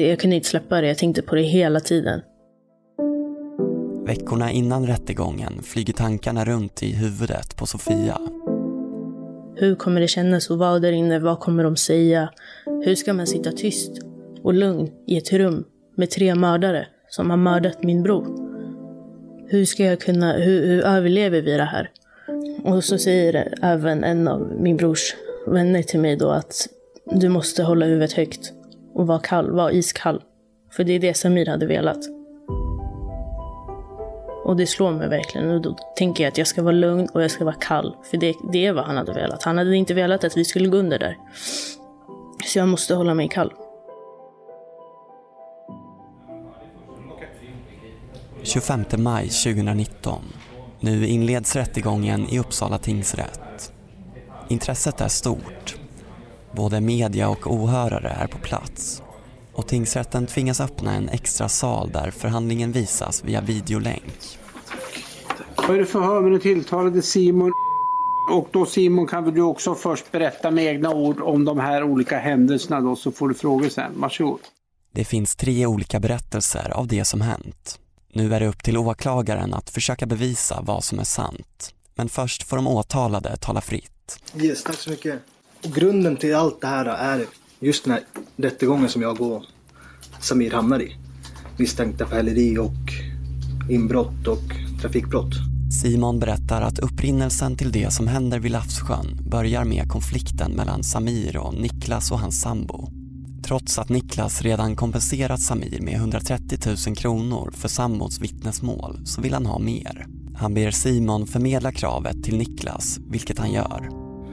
Jag 0.00 0.20
kunde 0.20 0.36
inte 0.36 0.48
släppa 0.48 0.80
det, 0.80 0.88
jag 0.88 0.98
tänkte 0.98 1.22
på 1.22 1.34
det 1.34 1.42
hela 1.42 1.80
tiden. 1.80 2.20
Veckorna 4.06 4.50
innan 4.50 4.86
rättegången 4.86 5.62
flyger 5.62 5.92
tankarna 5.92 6.44
runt 6.44 6.82
i 6.82 6.92
huvudet 6.92 7.56
på 7.56 7.66
Sofia. 7.66 8.18
Hur 9.56 9.74
kommer 9.74 10.00
det 10.00 10.08
kännas 10.08 10.50
att 10.50 10.58
vara 10.58 10.78
där 10.78 10.92
inne? 10.92 11.18
Vad 11.18 11.40
kommer 11.40 11.64
de 11.64 11.76
säga? 11.76 12.30
Hur 12.84 12.94
ska 12.94 13.14
man 13.14 13.26
sitta 13.26 13.52
tyst 13.52 13.92
och 14.42 14.54
lugn 14.54 14.90
i 15.06 15.16
ett 15.16 15.32
rum 15.32 15.64
med 15.96 16.10
tre 16.10 16.34
mördare 16.34 16.86
som 17.16 17.30
har 17.30 17.36
mördat 17.36 17.82
min 17.82 18.02
bror? 18.02 18.26
Hur 19.46 19.64
ska 19.64 19.84
jag 19.84 20.00
kunna, 20.00 20.32
hur, 20.32 20.66
hur 20.66 20.84
överlever 20.84 21.40
vi 21.42 21.56
det 21.56 21.64
här? 21.64 21.90
Och 22.64 22.84
så 22.84 22.98
säger 22.98 23.54
även 23.62 24.04
en 24.04 24.28
av 24.28 24.52
min 24.60 24.76
brors 24.76 25.14
vänner 25.46 25.82
till 25.82 26.00
mig 26.00 26.16
då 26.16 26.30
att 26.30 26.68
du 27.04 27.28
måste 27.28 27.62
hålla 27.62 27.86
huvudet 27.86 28.12
högt 28.12 28.52
och 28.94 29.06
vara 29.06 29.18
kall, 29.18 29.50
vara 29.50 29.72
iskall. 29.72 30.22
För 30.70 30.84
det 30.84 30.92
är 30.92 30.98
det 30.98 31.14
Samir 31.14 31.46
hade 31.46 31.66
velat. 31.66 31.98
Och 34.44 34.56
det 34.56 34.66
slår 34.66 34.90
mig 34.90 35.08
verkligen. 35.08 35.50
Och 35.50 35.60
då 35.60 35.76
tänker 35.96 36.24
jag 36.24 36.30
att 36.30 36.38
jag 36.38 36.46
ska 36.46 36.62
vara 36.62 36.72
lugn 36.72 37.08
och 37.12 37.22
jag 37.22 37.30
ska 37.30 37.44
vara 37.44 37.54
kall. 37.54 37.96
För 38.10 38.16
det, 38.16 38.34
det 38.52 38.66
är 38.66 38.72
vad 38.72 38.84
han 38.84 38.96
hade 38.96 39.12
velat. 39.12 39.42
Han 39.42 39.58
hade 39.58 39.76
inte 39.76 39.94
velat 39.94 40.24
att 40.24 40.36
vi 40.36 40.44
skulle 40.44 40.68
gå 40.68 40.76
under 40.76 40.98
där. 40.98 41.16
Så 42.44 42.58
jag 42.58 42.68
måste 42.68 42.94
hålla 42.94 43.14
mig 43.14 43.28
kall. 43.28 43.52
25 48.46 48.84
maj 48.98 49.28
2019. 49.28 50.22
Nu 50.80 51.06
inleds 51.06 51.56
rättegången 51.56 52.28
i 52.28 52.38
Uppsala 52.38 52.78
tingsrätt. 52.78 53.72
Intresset 54.48 55.00
är 55.00 55.08
stort. 55.08 55.76
Både 56.52 56.80
media 56.80 57.28
och 57.28 57.46
åhörare 57.46 58.08
är 58.08 58.26
på 58.26 58.38
plats. 58.38 59.02
Och 59.52 59.68
tingsrätten 59.68 60.26
tvingas 60.26 60.60
öppna 60.60 60.94
en 60.94 61.08
extra 61.08 61.48
sal 61.48 61.90
där 61.92 62.10
förhandlingen 62.10 62.72
visas 62.72 63.24
via 63.24 63.40
videolänk. 63.40 64.38
Vad 65.56 65.70
är 65.70 65.78
det 65.80 65.86
förhör 65.86 66.20
med 66.20 66.32
den 66.32 66.40
tilltalade 66.40 67.02
Simon? 67.02 67.52
Och 68.32 68.48
då 68.50 68.66
Simon 68.66 69.06
kan 69.06 69.24
väl 69.24 69.34
du 69.34 69.42
också 69.42 69.74
först 69.74 70.12
berätta 70.12 70.50
med 70.50 70.64
egna 70.64 70.94
ord 70.94 71.20
om 71.20 71.44
de 71.44 71.58
här 71.58 71.82
olika 71.82 72.18
händelserna 72.18 72.80
då 72.80 72.96
så 72.96 73.12
får 73.12 73.28
du 73.28 73.34
frågor 73.34 73.68
sen. 73.68 73.92
Varsågod. 73.96 74.40
Det 74.92 75.04
finns 75.04 75.36
tre 75.36 75.66
olika 75.66 76.00
berättelser 76.00 76.70
av 76.70 76.86
det 76.86 77.04
som 77.04 77.20
hänt. 77.20 77.80
Nu 78.16 78.34
är 78.34 78.40
det 78.40 78.46
upp 78.46 78.62
till 78.62 78.76
åklagaren 78.76 79.54
att 79.54 79.70
försöka 79.70 80.06
bevisa 80.06 80.60
vad 80.62 80.84
som 80.84 80.98
är 80.98 81.04
sant. 81.04 81.74
Men 81.94 82.08
först 82.08 82.42
får 82.42 82.56
de 82.56 82.66
åtalade 82.66 83.36
tala 83.36 83.60
fritt. 83.60 84.18
Yes, 84.36 84.62
tack 84.62 84.76
så 84.76 84.90
mycket. 84.90 85.20
Och 85.64 85.70
grunden 85.74 86.16
till 86.16 86.34
allt 86.34 86.60
det 86.60 86.66
här 86.66 86.84
är 86.84 87.26
just 87.60 87.84
den 87.84 87.92
här 87.92 88.02
rättegången 88.36 88.88
som 88.88 89.02
jag 89.02 89.20
och 89.20 89.42
Samir 90.20 90.50
hamnar 90.50 90.82
i. 90.82 90.96
Misstänkta 91.58 92.06
för 92.06 92.16
häleri 92.16 92.58
och 92.58 92.72
inbrott 93.70 94.26
och 94.26 94.80
trafikbrott. 94.82 95.34
Simon 95.82 96.18
berättar 96.18 96.62
att 96.62 96.78
upprinnelsen 96.78 97.56
till 97.56 97.72
det 97.72 97.92
som 97.92 98.06
händer 98.06 98.38
vid 98.38 98.52
Lafssjön 98.52 99.18
börjar 99.30 99.64
med 99.64 99.88
konflikten 99.88 100.52
mellan 100.52 100.82
Samir 100.82 101.36
och 101.36 101.54
Niklas 101.54 102.10
och 102.10 102.18
hans 102.18 102.40
sambo. 102.40 102.95
Trots 103.46 103.78
att 103.78 103.88
Niklas 103.88 104.42
redan 104.42 104.76
kompenserat 104.76 105.40
Samir 105.40 105.80
med 105.80 105.94
130 105.94 106.58
000 106.86 106.96
kronor 106.96 107.50
för 107.54 107.68
sambons 107.68 108.20
vittnesmål 108.20 108.98
så 109.04 109.20
vill 109.20 109.32
han 109.32 109.46
ha 109.46 109.58
mer. 109.58 110.06
Han 110.36 110.54
ber 110.54 110.70
Simon 110.70 111.26
förmedla 111.26 111.72
kravet 111.72 112.24
till 112.24 112.38
Niklas, 112.38 113.00
vilket 113.10 113.38
han 113.38 113.52
gör. 113.52 113.88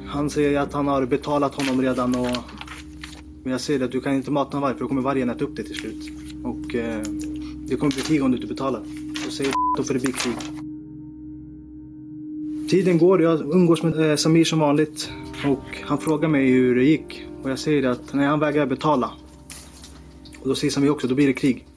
Han 0.07 0.29
säger 0.29 0.59
att 0.59 0.73
han 0.73 0.87
har 0.87 1.05
betalat 1.05 1.55
honom 1.55 1.81
redan 1.81 2.15
och 2.15 2.37
men 3.43 3.51
jag 3.51 3.61
säger 3.61 3.85
att 3.85 3.91
du 3.91 4.01
kan 4.01 4.15
inte 4.15 4.31
mata 4.31 4.57
en 4.57 4.61
varg 4.61 4.73
för 4.73 4.79
då 4.79 4.87
kommer 4.87 5.01
vargen 5.01 5.29
äta 5.29 5.45
upp 5.45 5.55
det 5.55 5.63
till 5.63 5.75
slut. 5.75 6.11
Och 6.43 6.75
eh, 6.75 7.01
det 7.67 7.75
kommer 7.75 7.93
bli 7.93 8.01
krig 8.01 8.23
om 8.23 8.31
du 8.31 8.37
inte 8.37 8.47
betalar. 8.47 8.81
Då 9.25 9.31
säger 9.31 9.51
då 9.77 9.83
får 9.83 9.93
det 9.93 9.99
bli 9.99 10.11
krig. 10.11 10.35
Tiden 12.69 12.97
går, 12.97 13.21
jag 13.21 13.39
umgås 13.39 13.83
med 13.83 14.09
eh, 14.09 14.15
Samir 14.15 14.45
som 14.45 14.59
vanligt. 14.59 15.09
Och 15.45 15.81
han 15.83 15.97
frågar 15.97 16.29
mig 16.29 16.51
hur 16.51 16.75
det 16.75 16.83
gick. 16.83 17.27
Och 17.43 17.49
jag 17.49 17.59
säger 17.59 17.87
att 17.87 18.13
när 18.13 18.27
han 18.27 18.39
vägrar 18.39 18.65
betala. 18.65 19.11
Och 20.41 20.47
då 20.47 20.55
säger 20.55 20.71
Samir 20.71 20.89
också, 20.89 21.07
då 21.07 21.15
blir 21.15 21.27
det 21.27 21.33
krig. 21.33 21.67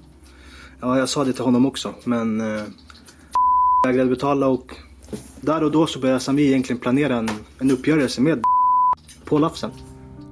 Ja, 0.80 0.98
jag 0.98 1.08
sa 1.08 1.24
det 1.24 1.32
till 1.32 1.44
honom 1.44 1.66
också, 1.66 1.94
men 2.04 2.40
eh, 2.40 2.62
vägrade 3.86 4.10
betala 4.10 4.46
och 4.46 4.74
där 5.40 5.64
och 5.64 5.70
då 5.70 5.86
så 5.86 6.00
började 6.00 6.20
Samir 6.20 6.46
egentligen 6.46 6.80
planera 6.80 7.16
en, 7.16 7.30
en 7.58 7.70
uppgörelse 7.70 8.20
med 8.20 8.42
på 9.24 9.38
Lafsen. 9.38 9.70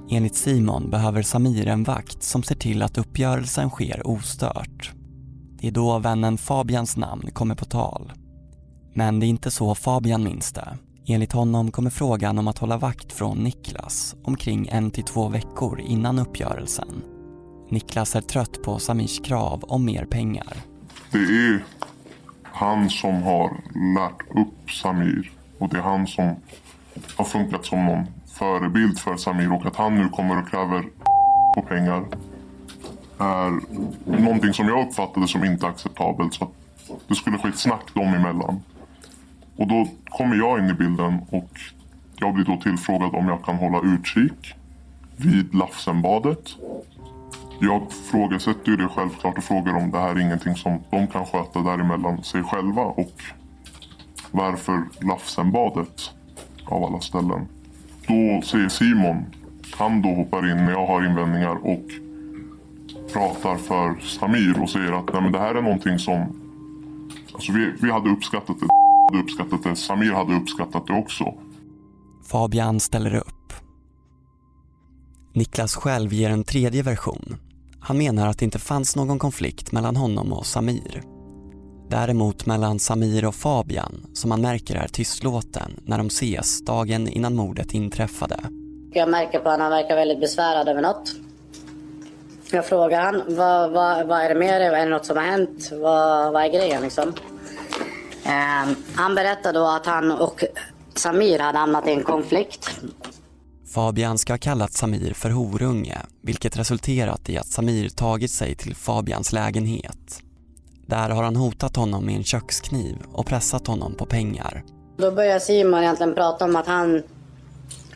Enligt 0.09 0.35
Simon 0.35 0.89
behöver 0.89 1.21
Samir 1.21 1.67
en 1.67 1.83
vakt 1.83 2.23
som 2.23 2.43
ser 2.43 2.55
till 2.55 2.81
att 2.81 2.97
uppgörelsen 2.97 3.69
sker 3.69 4.07
ostört. 4.07 4.91
Det 5.61 5.67
är 5.67 5.71
då 5.71 5.99
vännen 5.99 6.37
Fabians 6.37 6.97
namn 6.97 7.31
kommer 7.33 7.55
på 7.55 7.65
tal. 7.65 8.11
Men 8.93 9.19
det 9.19 9.25
är 9.25 9.27
inte 9.27 9.51
så 9.51 9.75
Fabian 9.75 10.23
minns 10.23 10.51
det. 10.51 10.77
Enligt 11.07 11.31
honom 11.31 11.71
kommer 11.71 11.89
frågan 11.89 12.39
om 12.39 12.47
att 12.47 12.57
hålla 12.57 12.77
vakt 12.77 13.13
från 13.13 13.37
Niklas 13.37 14.15
omkring 14.23 14.67
en 14.71 14.91
till 14.91 15.03
två 15.03 15.27
veckor 15.27 15.79
innan 15.79 16.19
uppgörelsen. 16.19 17.01
Niklas 17.69 18.15
är 18.15 18.21
trött 18.21 18.63
på 18.63 18.79
Samirs 18.79 19.19
krav 19.19 19.63
om 19.63 19.85
mer 19.85 20.05
pengar. 20.05 20.57
Det 21.11 21.17
är 21.17 21.65
han 22.43 22.89
som 22.89 23.23
har 23.23 23.49
lärt 23.95 24.37
upp 24.37 24.71
Samir 24.71 25.31
och 25.59 25.69
det 25.69 25.77
är 25.77 25.81
han 25.81 26.07
som 26.07 26.35
har 27.15 27.25
funkat 27.25 27.65
som 27.65 27.85
någon 27.85 28.05
förebild 28.25 28.99
för 28.99 29.17
Samir 29.17 29.53
och 29.53 29.65
att 29.65 29.75
han 29.75 29.95
nu 29.95 30.09
kommer 30.09 30.41
och 30.41 30.49
kräver 30.49 30.83
på 31.55 31.61
pengar 31.61 32.05
är 33.17 33.59
någonting 34.21 34.53
som 34.53 34.67
jag 34.67 34.87
uppfattade 34.87 35.27
som 35.27 35.43
inte 35.43 35.67
acceptabelt. 35.67 36.33
Så 36.33 36.51
det 37.07 37.15
skulle 37.15 37.37
ske 37.37 37.49
ett 37.49 37.59
snack 37.59 37.93
dem 37.93 38.13
emellan. 38.13 38.61
Och 39.55 39.67
då 39.67 39.87
kommer 40.17 40.35
jag 40.35 40.59
in 40.59 40.69
i 40.69 40.73
bilden 40.73 41.19
och 41.29 41.49
jag 42.19 42.33
blir 42.33 42.45
då 42.45 42.57
tillfrågad 42.57 43.15
om 43.15 43.27
jag 43.27 43.45
kan 43.45 43.55
hålla 43.55 43.81
utkik 43.81 44.53
vid 45.17 45.55
Lafsenbadet. 45.55 46.55
Jag 47.59 47.91
frågasätter 48.11 48.71
ju 48.71 48.77
det 48.77 48.87
självklart 48.87 49.37
och 49.37 49.43
frågar 49.43 49.73
om 49.73 49.91
det 49.91 49.99
här 49.99 50.15
är 50.15 50.19
ingenting 50.19 50.55
som 50.55 50.79
de 50.91 51.07
kan 51.07 51.25
sköta 51.25 51.59
däremellan 51.59 52.23
sig 52.23 52.43
själva 52.43 52.81
och 52.81 53.23
varför 54.31 54.83
Lafsenbadet 55.01 56.11
av 56.65 56.83
alla 56.83 56.99
ställen. 56.99 57.47
Då 58.07 58.41
säger 58.41 58.69
Simon, 58.69 59.25
han 59.77 60.01
då 60.01 60.09
hoppar 60.09 60.51
in 60.51 60.57
när 60.57 60.71
jag 60.71 60.87
har 60.87 61.05
invändningar 61.05 61.55
och 61.55 61.85
pratar 63.13 63.55
för 63.55 63.95
Samir 63.99 64.61
och 64.61 64.69
säger 64.69 64.91
att 64.91 65.13
Nej, 65.13 65.21
men 65.21 65.31
det 65.31 65.39
här 65.39 65.55
är 65.55 65.61
någonting 65.61 65.99
som... 65.99 66.41
Alltså 67.33 67.51
vi, 67.51 67.73
vi 67.81 67.91
hade 67.91 68.09
uppskattat 68.09 68.59
det, 68.59 68.84
hade 69.11 69.23
uppskattat 69.23 69.63
det, 69.63 69.75
Samir 69.75 70.11
hade 70.11 70.35
uppskattat 70.35 70.87
det 70.87 70.93
också. 70.93 71.33
Fabian 72.31 72.79
ställer 72.79 73.15
upp. 73.15 73.53
Niklas 75.33 75.75
själv 75.75 76.13
ger 76.13 76.29
en 76.29 76.43
tredje 76.43 76.83
version. 76.83 77.35
Han 77.79 77.97
menar 77.97 78.27
att 78.27 78.39
det 78.39 78.45
inte 78.45 78.59
fanns 78.59 78.95
någon 78.95 79.19
konflikt 79.19 79.71
mellan 79.71 79.95
honom 79.95 80.33
och 80.33 80.45
Samir. 80.45 81.03
Däremot 81.89 82.45
mellan 82.45 82.79
Samir 82.79 83.25
och 83.25 83.35
Fabian, 83.35 84.05
som 84.13 84.29
man 84.29 84.41
märker 84.41 84.75
är 84.75 84.87
tystlåten 84.87 85.79
när 85.85 85.97
de 85.97 86.07
ses 86.07 86.65
dagen 86.65 87.07
innan 87.07 87.35
mordet 87.35 87.73
inträffade. 87.73 88.39
Jag 88.93 89.09
märker 89.09 89.39
på 89.39 89.49
att 89.49 89.59
han 89.59 89.71
verkar 89.71 89.95
väldigt 89.95 90.19
besvärad 90.19 90.67
över 90.67 90.81
något. 90.81 91.15
Jag 92.51 92.65
frågar 92.65 93.01
han, 93.01 93.35
vad, 93.35 93.71
vad, 93.71 94.07
vad 94.07 94.19
är 94.21 94.29
det 94.29 94.39
med 94.39 94.61
dig? 94.61 94.67
Är 94.67 94.85
det 94.85 94.91
något 94.91 95.05
som 95.05 95.17
har 95.17 95.23
hänt? 95.23 95.69
Vad, 95.71 96.33
vad 96.33 96.43
är 96.43 96.49
grejen 96.49 96.81
liksom? 96.81 97.13
Eh, 98.25 98.75
han 98.95 99.15
berättade 99.15 99.59
då 99.59 99.67
att 99.67 99.85
han 99.85 100.11
och 100.11 100.43
Samir 100.95 101.39
hade 101.39 101.57
hamnat 101.57 101.87
i 101.87 101.91
en 101.91 102.03
konflikt. 102.03 102.69
Fabian 103.73 104.17
ska 104.17 104.33
ha 104.33 104.37
kallat 104.37 104.73
Samir 104.73 105.13
för 105.13 105.29
horunge, 105.29 105.97
vilket 106.21 106.57
resulterat 106.57 107.29
i 107.29 107.37
att 107.37 107.47
Samir 107.47 107.89
tagit 107.89 108.31
sig 108.31 108.55
till 108.55 108.75
Fabians 108.75 109.33
lägenhet. 109.33 110.21
Där 110.85 111.09
har 111.09 111.23
han 111.23 111.35
hotat 111.35 111.75
honom 111.75 112.05
med 112.05 112.15
en 112.15 112.23
kökskniv 112.23 112.97
och 113.13 113.25
pressat 113.25 113.67
honom 113.67 113.93
på 113.93 114.05
pengar. 114.05 114.63
Då 114.97 115.11
börjar 115.11 115.39
Simon 115.39 115.83
egentligen 115.83 116.15
prata 116.15 116.45
om 116.45 116.55
att 116.55 116.67
han 116.67 117.03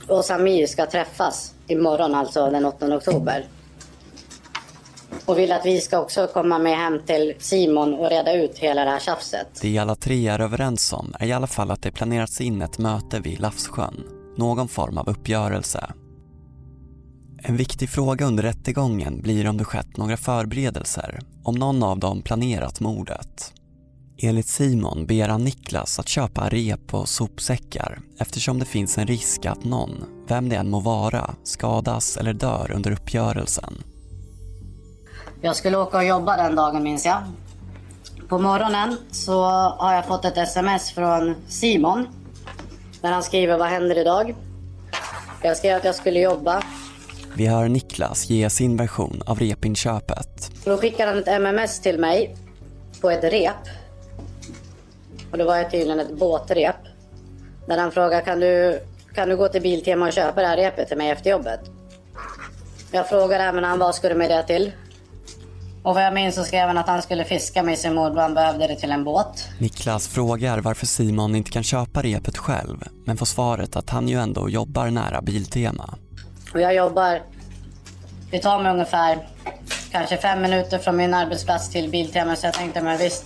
och 0.07 0.25
Samir 0.25 0.67
ska 0.67 0.85
träffas 0.85 1.53
imorgon, 1.67 2.15
alltså 2.15 2.49
den 2.49 2.65
8 2.65 2.95
oktober. 2.95 3.45
Och 5.25 5.39
vill 5.39 5.51
att 5.51 5.65
vi 5.65 5.81
ska 5.81 5.99
också 5.99 6.27
komma 6.33 6.59
med 6.59 6.77
hem 6.77 7.01
till 7.05 7.33
Simon 7.39 7.93
och 7.93 8.09
reda 8.09 8.33
ut 8.33 8.57
hela 8.57 8.85
det 8.85 8.91
här 8.91 8.99
tjafset. 8.99 9.47
Det 9.61 9.77
alla 9.77 9.95
tre 9.95 10.27
är 10.27 10.39
överens 10.39 10.93
om 10.93 11.13
är 11.19 11.27
i 11.27 11.33
alla 11.33 11.47
fall 11.47 11.71
att 11.71 11.81
det 11.81 11.91
planerats 11.91 12.41
in 12.41 12.61
ett 12.61 12.77
möte 12.77 13.19
vid 13.19 13.39
Lafssjön. 13.39 14.03
Någon 14.37 14.67
form 14.67 14.97
av 14.97 15.09
uppgörelse. 15.09 15.93
En 17.43 17.57
viktig 17.57 17.89
fråga 17.89 18.25
under 18.25 18.43
rättegången 18.43 19.21
blir 19.21 19.47
om 19.47 19.57
det 19.57 19.63
skett 19.65 19.97
några 19.97 20.17
förberedelser, 20.17 21.19
om 21.43 21.55
någon 21.55 21.83
av 21.83 21.99
dem 21.99 22.21
planerat 22.21 22.79
mordet. 22.79 23.53
Enligt 24.21 24.47
Simon 24.47 25.05
ber 25.05 25.27
han 25.27 25.43
Niklas 25.43 25.99
att 25.99 26.07
köpa 26.07 26.49
rep 26.49 26.93
och 26.93 27.09
sopsäckar 27.09 27.99
eftersom 28.19 28.59
det 28.59 28.65
finns 28.65 28.97
en 28.97 29.07
risk 29.07 29.45
att 29.45 29.63
någon, 29.63 30.03
vem 30.27 30.49
det 30.49 30.55
än 30.55 30.69
må 30.69 30.79
vara, 30.79 31.35
skadas 31.43 32.17
eller 32.17 32.33
dör 32.33 32.71
under 32.75 32.91
uppgörelsen. 32.91 33.73
Jag 35.41 35.55
skulle 35.55 35.77
åka 35.77 35.97
och 35.97 36.05
jobba 36.05 36.37
den 36.37 36.55
dagen 36.55 36.83
minns 36.83 37.05
jag. 37.05 37.23
På 38.29 38.39
morgonen 38.39 38.97
så 39.11 39.43
har 39.77 39.93
jag 39.93 40.05
fått 40.05 40.25
ett 40.25 40.37
sms 40.37 40.91
från 40.91 41.35
Simon. 41.47 42.07
Där 43.01 43.11
han 43.11 43.23
skriver 43.23 43.57
vad 43.57 43.67
händer 43.67 43.97
idag? 43.97 44.35
Jag 45.41 45.57
skrev 45.57 45.77
att 45.77 45.83
jag 45.83 45.95
skulle 45.95 46.19
jobba. 46.19 46.63
Vi 47.35 47.45
hör 47.45 47.67
Niklas 47.67 48.29
ge 48.29 48.49
sin 48.49 48.77
version 48.77 49.21
av 49.25 49.39
repinköpet. 49.39 50.51
Då 50.65 50.77
skickade 50.77 51.11
han 51.11 51.19
ett 51.19 51.27
MMS 51.27 51.79
till 51.79 51.99
mig 51.99 52.35
på 53.01 53.09
ett 53.09 53.23
rep. 53.23 53.55
Och 55.31 55.37
det 55.37 55.43
var 55.43 55.63
tydligen 55.63 55.99
ett 55.99 56.19
båtrep. 56.19 56.75
Där 57.65 57.77
han 57.77 57.91
frågade 57.91 58.21
kan 58.21 58.39
du, 58.39 58.79
kan 59.13 59.29
du 59.29 59.37
gå 59.37 59.47
till 59.47 59.61
Biltema 59.61 60.07
och 60.07 60.13
köpa 60.13 60.41
det 60.41 60.47
här 60.47 60.57
repet 60.57 60.87
till 60.87 60.97
mig 60.97 61.09
efter 61.09 61.29
jobbet? 61.29 61.59
Jag 62.91 63.09
frågade 63.09 63.43
även 63.43 63.63
han 63.63 63.79
vad 63.79 63.95
ska 63.95 64.09
du 64.09 64.15
med 64.15 64.29
det 64.29 64.43
till? 64.43 64.71
Och 65.83 65.95
vad 65.95 66.03
jag 66.03 66.13
minns 66.13 66.35
så 66.35 66.43
skrev 66.43 66.67
han 66.67 66.77
att 66.77 66.87
han 66.87 67.01
skulle 67.01 67.25
fiska 67.25 67.63
med 67.63 67.77
sin 67.77 67.93
mor 67.93 68.09
och 68.09 68.21
han 68.21 68.33
behövde 68.33 68.67
det 68.67 68.75
till 68.75 68.91
en 68.91 69.03
båt. 69.03 69.47
Niklas 69.59 70.07
frågar 70.07 70.57
varför 70.57 70.85
Simon 70.85 71.35
inte 71.35 71.51
kan 71.51 71.63
köpa 71.63 72.01
repet 72.01 72.37
själv 72.37 72.83
men 73.05 73.17
får 73.17 73.25
svaret 73.25 73.75
att 73.75 73.89
han 73.89 74.07
ju 74.07 74.19
ändå 74.19 74.49
jobbar 74.49 74.89
nära 74.89 75.21
Biltema. 75.21 75.95
Och 76.53 76.61
jag 76.61 76.75
jobbar, 76.75 77.21
det 78.31 78.39
tar 78.39 78.63
mig 78.63 78.71
ungefär 78.71 79.27
kanske 79.91 80.17
fem 80.17 80.41
minuter 80.41 80.77
från 80.77 80.97
min 80.97 81.13
arbetsplats 81.13 81.69
till 81.69 81.89
Biltema 81.89 82.35
så 82.35 82.47
jag 82.47 82.53
tänkte 82.53 82.81
men 82.81 82.97
visst, 82.97 83.25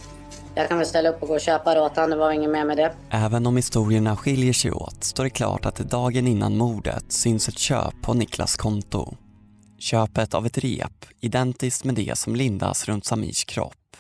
jag 0.56 0.70
kan 0.70 0.78
väl 0.78 0.88
ställa 0.88 1.10
upp 1.10 1.22
och 1.22 1.28
gå 1.28 1.34
och 1.34 1.42
köpa 1.42 1.74
det 1.74 1.82
åt 1.82 1.96
honom, 1.96 2.10
det 2.10 2.16
var 2.16 2.32
inget 2.32 2.50
mer 2.50 2.66
med 2.66 2.78
det. 2.78 2.92
Även 3.10 3.48
om 3.48 3.56
historierna 3.56 4.18
skiljer 4.18 4.54
sig 4.54 4.72
åt 4.72 5.04
står 5.04 5.24
det 5.24 5.30
klart 5.30 5.66
att 5.66 5.76
dagen 5.76 6.28
innan 6.28 6.58
mordet 6.58 7.12
syns 7.12 7.48
ett 7.48 7.60
köp 7.60 7.94
på 8.02 8.14
Niklas 8.14 8.56
konto. 8.56 9.16
Köpet 9.84 10.34
av 10.34 10.46
ett 10.46 10.58
rep, 10.58 11.06
identiskt 11.20 11.84
med 11.84 11.96
det 11.96 12.18
som 12.18 12.36
lindas 12.36 12.86
runt 12.86 13.06
Samirs 13.06 13.46
kropp. 13.46 13.98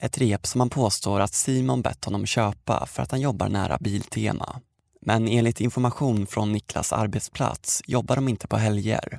Ett 0.00 0.18
rep 0.18 0.46
som 0.46 0.58
man 0.58 0.70
påstår 0.70 1.20
att 1.20 1.34
Simon 1.34 1.82
bett 1.82 2.04
honom 2.04 2.26
köpa 2.26 2.86
för 2.86 3.02
att 3.02 3.10
han 3.10 3.20
jobbar 3.20 3.48
nära 3.48 3.78
Biltema. 3.80 4.60
Men 5.00 5.28
enligt 5.28 5.60
information 5.60 6.26
från 6.26 6.52
Niklas 6.52 6.92
arbetsplats 6.92 7.82
jobbar 7.86 8.16
de 8.16 8.28
inte 8.28 8.48
på 8.48 8.56
helger. 8.56 9.18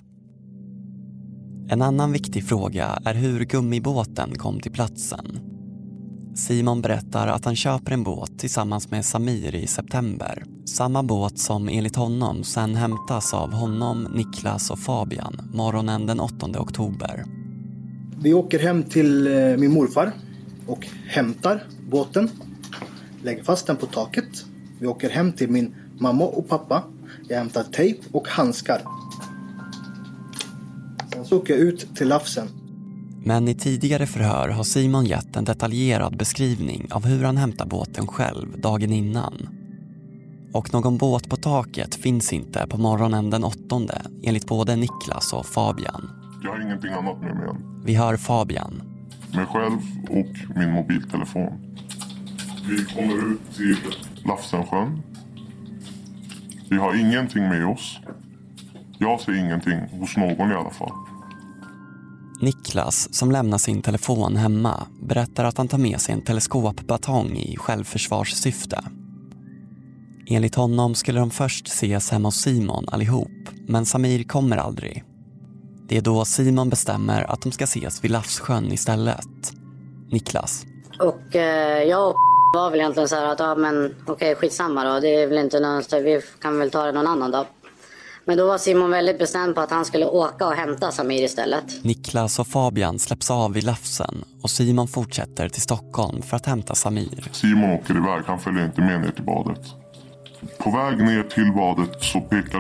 En 1.69 1.81
annan 1.81 2.11
viktig 2.11 2.47
fråga 2.47 2.99
är 3.05 3.13
hur 3.13 3.45
gummibåten 3.45 4.37
kom 4.37 4.59
till 4.59 4.71
platsen. 4.71 5.54
Simon 6.35 6.81
berättar 6.81 7.27
att 7.27 7.45
han 7.45 7.55
köper 7.55 7.91
en 7.91 8.03
båt 8.03 8.39
tillsammans 8.39 8.91
med 8.91 9.05
Samir 9.05 9.55
i 9.55 9.67
september. 9.67 10.43
Samma 10.65 11.03
båt 11.03 11.39
som 11.39 11.69
enligt 11.69 11.95
honom 11.95 12.43
sen 12.43 12.75
hämtas 12.75 13.33
av 13.33 13.53
honom, 13.53 14.03
Niklas 14.03 14.71
och 14.71 14.79
Fabian 14.79 15.49
morgonen 15.53 16.05
den 16.05 16.19
8 16.19 16.47
oktober. 16.59 17.25
Vi 18.21 18.33
åker 18.33 18.59
hem 18.59 18.83
till 18.83 19.27
eh, 19.27 19.57
min 19.57 19.73
morfar 19.73 20.11
och 20.67 20.87
hämtar 21.07 21.63
båten. 21.89 22.29
Lägger 23.23 23.43
fast 23.43 23.67
den 23.67 23.75
på 23.75 23.85
taket. 23.85 24.45
Vi 24.79 24.87
åker 24.87 25.09
hem 25.09 25.31
till 25.31 25.49
min 25.49 25.75
mamma 25.99 26.23
och 26.23 26.47
pappa. 26.47 26.83
Jag 27.29 27.37
hämtar 27.37 27.63
tejp 27.63 27.99
och 28.11 28.27
handskar. 28.27 28.81
Sen 31.13 31.25
så 31.25 31.37
åker 31.37 31.53
jag 31.53 31.61
ut 31.61 31.95
till 31.95 32.07
Lafsen. 32.07 32.47
Men 33.27 33.47
i 33.47 33.55
tidigare 33.55 34.05
förhör 34.05 34.49
har 34.49 34.63
Simon 34.63 35.05
gett 35.05 35.35
en 35.35 35.45
detaljerad 35.45 36.17
beskrivning 36.17 36.87
av 36.91 37.05
hur 37.05 37.23
han 37.23 37.37
hämtar 37.37 37.65
båten 37.65 38.07
själv 38.07 38.59
dagen 38.61 38.91
innan. 38.93 39.49
Och 40.53 40.73
någon 40.73 40.97
båt 40.97 41.29
på 41.29 41.35
taket 41.35 41.95
finns 41.95 42.33
inte 42.33 42.67
på 42.69 42.77
morgonen 42.77 43.29
den 43.29 43.43
8 43.43 43.57
enligt 44.23 44.47
både 44.47 44.75
Niklas 44.75 45.33
och 45.33 45.45
Fabian. 45.45 46.09
Jag 46.43 46.51
har 46.51 46.61
ingenting 46.61 46.91
annat 46.91 47.21
med 47.21 47.35
mig 47.35 47.49
än 47.49 47.83
Vi 47.85 47.95
hör 47.95 48.17
Fabian. 48.17 48.81
mig 49.33 49.45
själv 49.45 49.79
och 50.09 50.57
min 50.57 50.71
mobiltelefon. 50.71 51.75
Vi 52.69 52.85
kommer 52.85 53.31
ut 53.31 53.55
till 53.55 53.77
Lafsensjön. 54.25 55.01
Vi 56.69 56.77
har 56.77 56.95
ingenting 56.95 57.49
med 57.49 57.67
oss. 57.67 57.99
Jag 58.99 59.21
ser 59.21 59.33
ingenting 59.33 59.79
hos 59.99 60.17
någon 60.17 60.51
i 60.51 60.55
alla 60.55 60.69
fall. 60.69 61.14
Niklas, 62.39 63.13
som 63.13 63.31
lämnar 63.31 63.57
sin 63.57 63.81
telefon 63.81 64.35
hemma, 64.35 64.87
berättar 65.01 65.45
att 65.45 65.57
han 65.57 65.67
tar 65.67 65.77
med 65.77 66.01
sig 66.01 66.13
en 66.13 66.21
teleskopbatong 66.21 67.37
i 67.37 67.57
självförsvarssyfte. 67.57 68.83
Enligt 70.27 70.55
honom 70.55 70.95
skulle 70.95 71.19
de 71.19 71.31
först 71.31 71.67
ses 71.67 72.11
hemma 72.11 72.27
hos 72.27 72.35
Simon 72.35 72.85
allihop, 72.87 73.49
men 73.67 73.85
Samir 73.85 74.23
kommer 74.23 74.57
aldrig. 74.57 75.03
Det 75.87 75.97
är 75.97 76.01
då 76.01 76.25
Simon 76.25 76.69
bestämmer 76.69 77.31
att 77.31 77.41
de 77.41 77.51
ska 77.51 77.63
ses 77.63 78.03
vid 78.03 78.11
Lafssjön 78.11 78.71
istället. 78.71 79.53
Niklas. 80.11 80.65
Och 80.99 81.35
eh, 81.35 81.83
jag 81.83 82.09
och 82.09 82.15
var 82.53 82.71
väl 82.71 82.79
egentligen 82.79 83.09
så 83.09 83.15
här 83.15 83.25
att 83.25 83.39
ja 83.39 83.55
men 83.55 83.95
okej 84.05 84.35
skitsamma 84.35 84.83
då, 84.83 84.99
det 84.99 85.15
är 85.15 85.27
väl 85.27 85.37
inte 85.37 85.59
någon, 85.59 85.83
vi 85.91 86.21
kan 86.41 86.59
väl 86.59 86.71
ta 86.71 86.85
det 86.85 86.91
någon 86.91 87.07
annan 87.07 87.31
dag. 87.31 87.45
Men 88.27 88.37
då 88.37 88.47
var 88.47 88.57
Simon 88.57 88.91
väldigt 88.91 89.19
bestämd 89.19 89.55
på 89.55 89.61
att 89.61 89.71
han 89.71 89.85
skulle 89.85 90.05
åka 90.05 90.47
och 90.47 90.53
hämta 90.53 90.91
Samir 90.91 91.23
istället. 91.23 91.83
Niklas 91.83 92.39
och 92.39 92.47
Fabian 92.47 92.99
släpps 92.99 93.31
av 93.31 93.53
vid 93.53 93.63
Lafsen 93.63 94.23
och 94.41 94.49
Simon 94.49 94.87
fortsätter 94.87 95.49
till 95.49 95.61
Stockholm 95.61 96.21
för 96.21 96.35
att 96.37 96.45
hämta 96.45 96.75
Samir. 96.75 97.29
Simon 97.31 97.71
åker 97.71 97.97
iväg, 97.97 98.23
han 98.25 98.39
följer 98.39 98.65
inte 98.65 98.81
med 98.81 99.01
ner 99.01 99.11
till 99.11 99.23
badet. 99.23 99.61
På 100.57 100.71
väg 100.71 100.97
ner 100.97 101.23
till 101.23 101.51
badet 101.53 102.03
så 102.03 102.21
pekar 102.21 102.59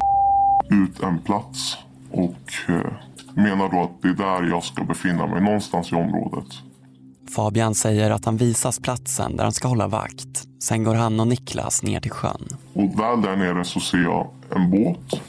ut 0.71 1.03
en 1.03 1.19
plats 1.19 1.77
och 2.11 2.69
eh, 2.69 2.91
menar 3.33 3.71
då 3.71 3.83
att 3.83 4.01
det 4.01 4.07
är 4.07 4.41
där 4.41 4.49
jag 4.49 4.63
ska 4.63 4.83
befinna 4.83 5.27
mig, 5.27 5.41
någonstans 5.41 5.91
i 5.91 5.95
området. 5.95 6.47
Fabian 7.29 7.75
säger 7.75 8.11
att 8.11 8.25
han 8.25 8.37
visas 8.37 8.79
platsen 8.79 9.37
där 9.37 9.43
han 9.43 9.53
ska 9.53 9.67
hålla 9.67 9.87
vakt. 9.87 10.47
Sen 10.59 10.83
går 10.83 10.95
han 10.95 11.19
och 11.19 11.27
Niklas 11.27 11.83
ner 11.83 11.99
till 11.99 12.11
sjön. 12.11 12.47
Och 12.73 12.99
väl 12.99 13.21
där 13.21 13.35
nere 13.35 13.63
så 13.63 13.79
ser 13.79 13.97
jag 13.97 14.27
en 14.55 14.71
båt. 14.71 15.21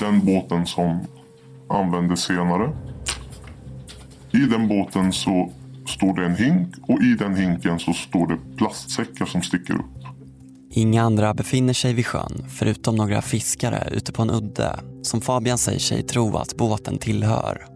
Den 0.00 0.26
båten 0.26 0.66
som 0.66 1.00
användes 1.68 2.20
senare. 2.20 2.70
I 4.32 4.38
den 4.38 4.68
båten 4.68 5.12
så 5.12 5.52
står 5.86 6.14
det 6.14 6.24
en 6.26 6.36
hink 6.36 6.74
och 6.82 7.02
i 7.02 7.14
den 7.18 7.36
hinken 7.36 7.78
så 7.78 7.92
står 7.92 8.26
det 8.26 8.56
plastsäckar 8.56 9.26
som 9.26 9.42
sticker 9.42 9.74
upp. 9.74 10.04
Inga 10.70 11.02
andra 11.02 11.34
befinner 11.34 11.72
sig 11.72 11.94
vid 11.94 12.06
sjön 12.06 12.46
förutom 12.48 12.96
några 12.96 13.22
fiskare 13.22 13.88
ute 13.92 14.12
på 14.12 14.22
en 14.22 14.30
udde 14.30 14.80
som 15.02 15.20
Fabian 15.20 15.58
säger 15.58 15.78
sig 15.78 16.02
tro 16.02 16.36
att 16.36 16.56
båten 16.56 16.98
tillhör. 16.98 17.73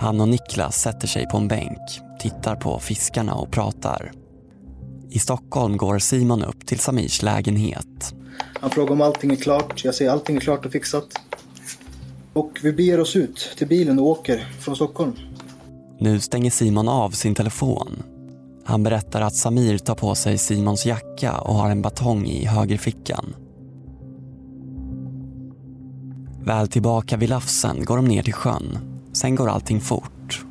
Han 0.00 0.20
och 0.20 0.28
Niklas 0.28 0.80
sätter 0.82 1.08
sig 1.08 1.28
på 1.28 1.36
en 1.36 1.48
bänk, 1.48 1.78
tittar 2.20 2.56
på 2.56 2.78
fiskarna 2.78 3.34
och 3.34 3.50
pratar. 3.50 4.12
I 5.10 5.18
Stockholm 5.18 5.76
går 5.76 5.98
Simon 5.98 6.44
upp 6.44 6.66
till 6.66 6.78
Samirs 6.78 7.22
lägenhet. 7.22 8.14
Han 8.60 8.70
frågar 8.70 8.92
om 8.92 9.00
allting 9.00 9.30
är 9.30 9.36
klart. 9.36 9.84
Jag 9.84 9.94
säger 9.94 10.10
allting 10.10 10.36
är 10.36 10.40
klart 10.40 10.66
och 10.66 10.72
fixat. 10.72 11.04
Och 12.32 12.58
vi 12.62 12.72
beger 12.72 13.00
oss 13.00 13.16
ut 13.16 13.54
till 13.58 13.66
bilen 13.66 13.98
och 13.98 14.06
åker 14.06 14.48
från 14.60 14.76
Stockholm. 14.76 15.12
Nu 15.98 16.20
stänger 16.20 16.50
Simon 16.50 16.88
av 16.88 17.10
sin 17.10 17.34
telefon. 17.34 18.02
Han 18.64 18.82
berättar 18.82 19.20
att 19.20 19.36
Samir 19.36 19.78
tar 19.78 19.94
på 19.94 20.14
sig 20.14 20.38
Simons 20.38 20.86
jacka 20.86 21.38
och 21.38 21.54
har 21.54 21.70
en 21.70 21.82
batong 21.82 22.26
i 22.26 22.46
högerfickan. 22.46 23.34
Väl 26.44 26.68
tillbaka 26.68 27.16
vid 27.16 27.28
Lafsen 27.28 27.84
går 27.84 27.96
de 27.96 28.04
ner 28.04 28.22
till 28.22 28.34
sjön. 28.34 28.89
Sen 29.12 29.34
går 29.34 29.48
allting 29.48 29.80
fort. 29.80 30.44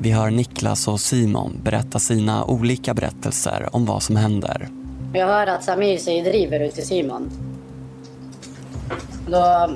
Vi 0.00 0.10
hör 0.10 0.30
Niklas 0.30 0.88
och 0.88 1.00
Simon 1.00 1.60
berätta 1.64 1.98
sina 1.98 2.44
olika 2.44 2.94
berättelser 2.94 3.68
om 3.72 3.86
vad 3.86 4.02
som 4.02 4.16
händer. 4.16 4.68
Jag 5.14 5.26
hör 5.26 5.46
att 5.46 5.64
Samir 5.64 5.98
säger 5.98 6.24
driver 6.24 6.60
ut 6.60 6.74
till 6.74 6.86
Simon. 6.86 7.30
Då 9.26 9.70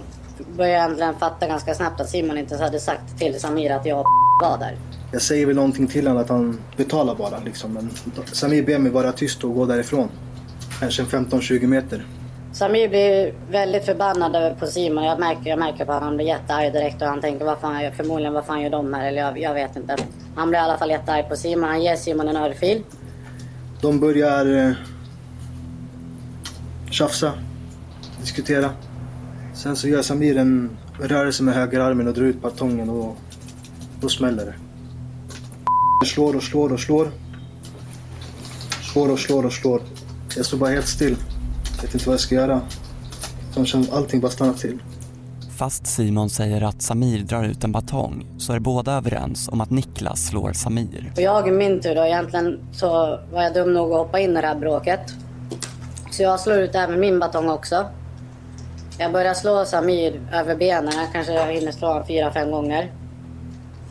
började 0.57 0.79
jag 0.79 0.91
äntligen 0.91 1.15
fatta 1.15 1.47
ganska 1.49 1.75
snabbt 1.75 2.01
att 2.01 2.09
Simon 2.09 2.39
inte 2.39 2.57
hade 2.57 2.81
sagt 2.81 3.19
till 3.19 3.41
Samir 3.41 3.71
att 3.71 3.87
jag 3.87 4.05
var 4.43 4.59
där. 4.59 4.77
Jag 5.13 5.23
säger 5.23 5.47
väl 5.47 5.57
någonting 5.57 5.87
till 5.87 6.07
honom 6.07 6.23
att 6.23 6.29
han 6.29 6.59
betalar 6.77 7.15
bara 7.15 7.39
liksom. 7.39 7.73
Men 7.73 7.91
Samir 8.33 8.67
ber 8.67 8.79
mig 8.79 8.93
vara 8.93 9.13
tyst 9.13 9.45
och 9.45 9.55
gå 9.55 9.67
därifrån. 9.67 10.09
Kanske 10.81 11.03
15-20 11.03 11.67
meter. 11.67 12.07
Samir 12.53 12.89
blir 12.89 13.35
väldigt 13.51 13.85
förbannad 13.85 14.59
på 14.59 14.67
Simon. 14.67 15.05
Jag 15.05 15.21
märker, 15.21 15.51
jag 15.51 15.59
märker 15.59 15.85
på 15.85 15.93
att 15.93 16.03
han 16.03 16.17
blir 16.17 16.27
jättearg 16.27 16.73
direkt 16.73 17.03
och 17.03 17.09
han 17.09 17.21
tänker 17.21 17.45
vad 17.45 17.59
fan, 17.59 17.93
förmodligen 17.97 18.33
vad 18.33 18.45
fan 18.45 18.63
gör 18.63 18.71
de 18.71 18.95
här? 18.95 19.09
Eller 19.09 19.19
jag, 19.19 19.39
jag 19.39 19.55
vet 19.55 19.77
inte. 19.77 19.97
Han 20.37 20.49
blir 20.49 20.59
i 20.59 20.63
alla 20.63 20.79
fall 20.79 20.91
jättearg 20.91 21.29
på 21.29 21.37
Simon. 21.37 21.69
Han 21.69 21.83
ger 21.83 21.97
Simon 21.97 22.29
en 22.29 22.37
örfil. 22.37 22.83
De 23.81 24.01
börjar 24.01 24.69
eh, 24.69 24.73
tjafsa, 26.91 27.33
diskutera. 28.21 28.71
Sen 29.55 29.77
så 29.77 29.89
gör 29.89 30.03
Samir 30.03 30.37
en 30.37 30.77
rörelse 31.01 31.43
med 31.43 31.55
högerarmen 31.55 32.09
och 32.09 32.15
drar 32.15 32.25
ut 32.25 32.43
batongen 32.43 32.91
och 32.91 33.17
då 34.01 34.09
smäller 34.09 34.45
det. 34.45 34.55
Slår 36.07 36.37
och 36.37 36.43
slår 36.43 36.73
och 36.73 36.81
slår. 36.81 37.11
Slår 38.93 39.11
och 39.11 39.19
slår 39.19 39.47
och 39.47 39.53
slår. 39.53 39.83
Jag 40.37 40.47
står 40.47 40.59
bara 40.59 40.71
helt 40.71 40.89
still. 40.89 41.17
Vet 41.83 41.95
inte 41.95 42.07
vad 42.07 42.15
jag 42.15 42.21
ska 42.21 42.35
göra. 42.35 42.61
Allting 43.93 44.21
bara 44.21 44.31
stannar 44.31 44.53
till. 44.53 44.79
Fast 45.57 45.87
Simon 45.87 46.31
säger 46.31 46.63
att 46.63 46.83
Samir 46.83 47.19
drar 47.19 47.45
ut 47.45 47.65
en 47.65 47.73
batong 47.73 48.27
så 48.39 48.53
är 48.53 48.59
båda 48.59 48.93
överens 48.93 49.49
om 49.49 49.61
att 49.61 49.71
Niklas 49.71 50.27
slår 50.29 50.53
Samir. 50.53 51.13
Och 51.17 51.23
jag 51.23 51.49
i 51.49 51.51
min 51.51 51.81
tur 51.81 51.95
då, 51.95 52.05
egentligen 52.05 52.61
så 52.73 52.89
var 53.33 53.43
jag 53.43 53.55
dum 53.55 53.75
nog 53.75 53.93
att 53.93 53.99
hoppa 53.99 54.21
in 54.21 54.31
i 54.31 54.41
det 54.41 54.47
här 54.47 54.59
bråket. 54.59 55.01
Så 56.11 56.23
jag 56.23 56.41
slår 56.41 56.59
ut 56.59 56.75
även 56.75 57.01
min 57.01 57.19
batong 57.19 57.51
också. 57.51 57.87
Jag 58.99 59.13
börjar 59.13 59.35
slå 59.35 59.65
Samir 59.65 60.21
över 60.33 60.57
benen, 60.57 60.93
jag 60.97 61.13
kanske 61.13 61.53
hinner 61.53 61.73
slå 61.73 61.89
honom 61.89 62.07
fyra, 62.07 62.33
fem 62.33 62.51
gånger. 62.51 62.93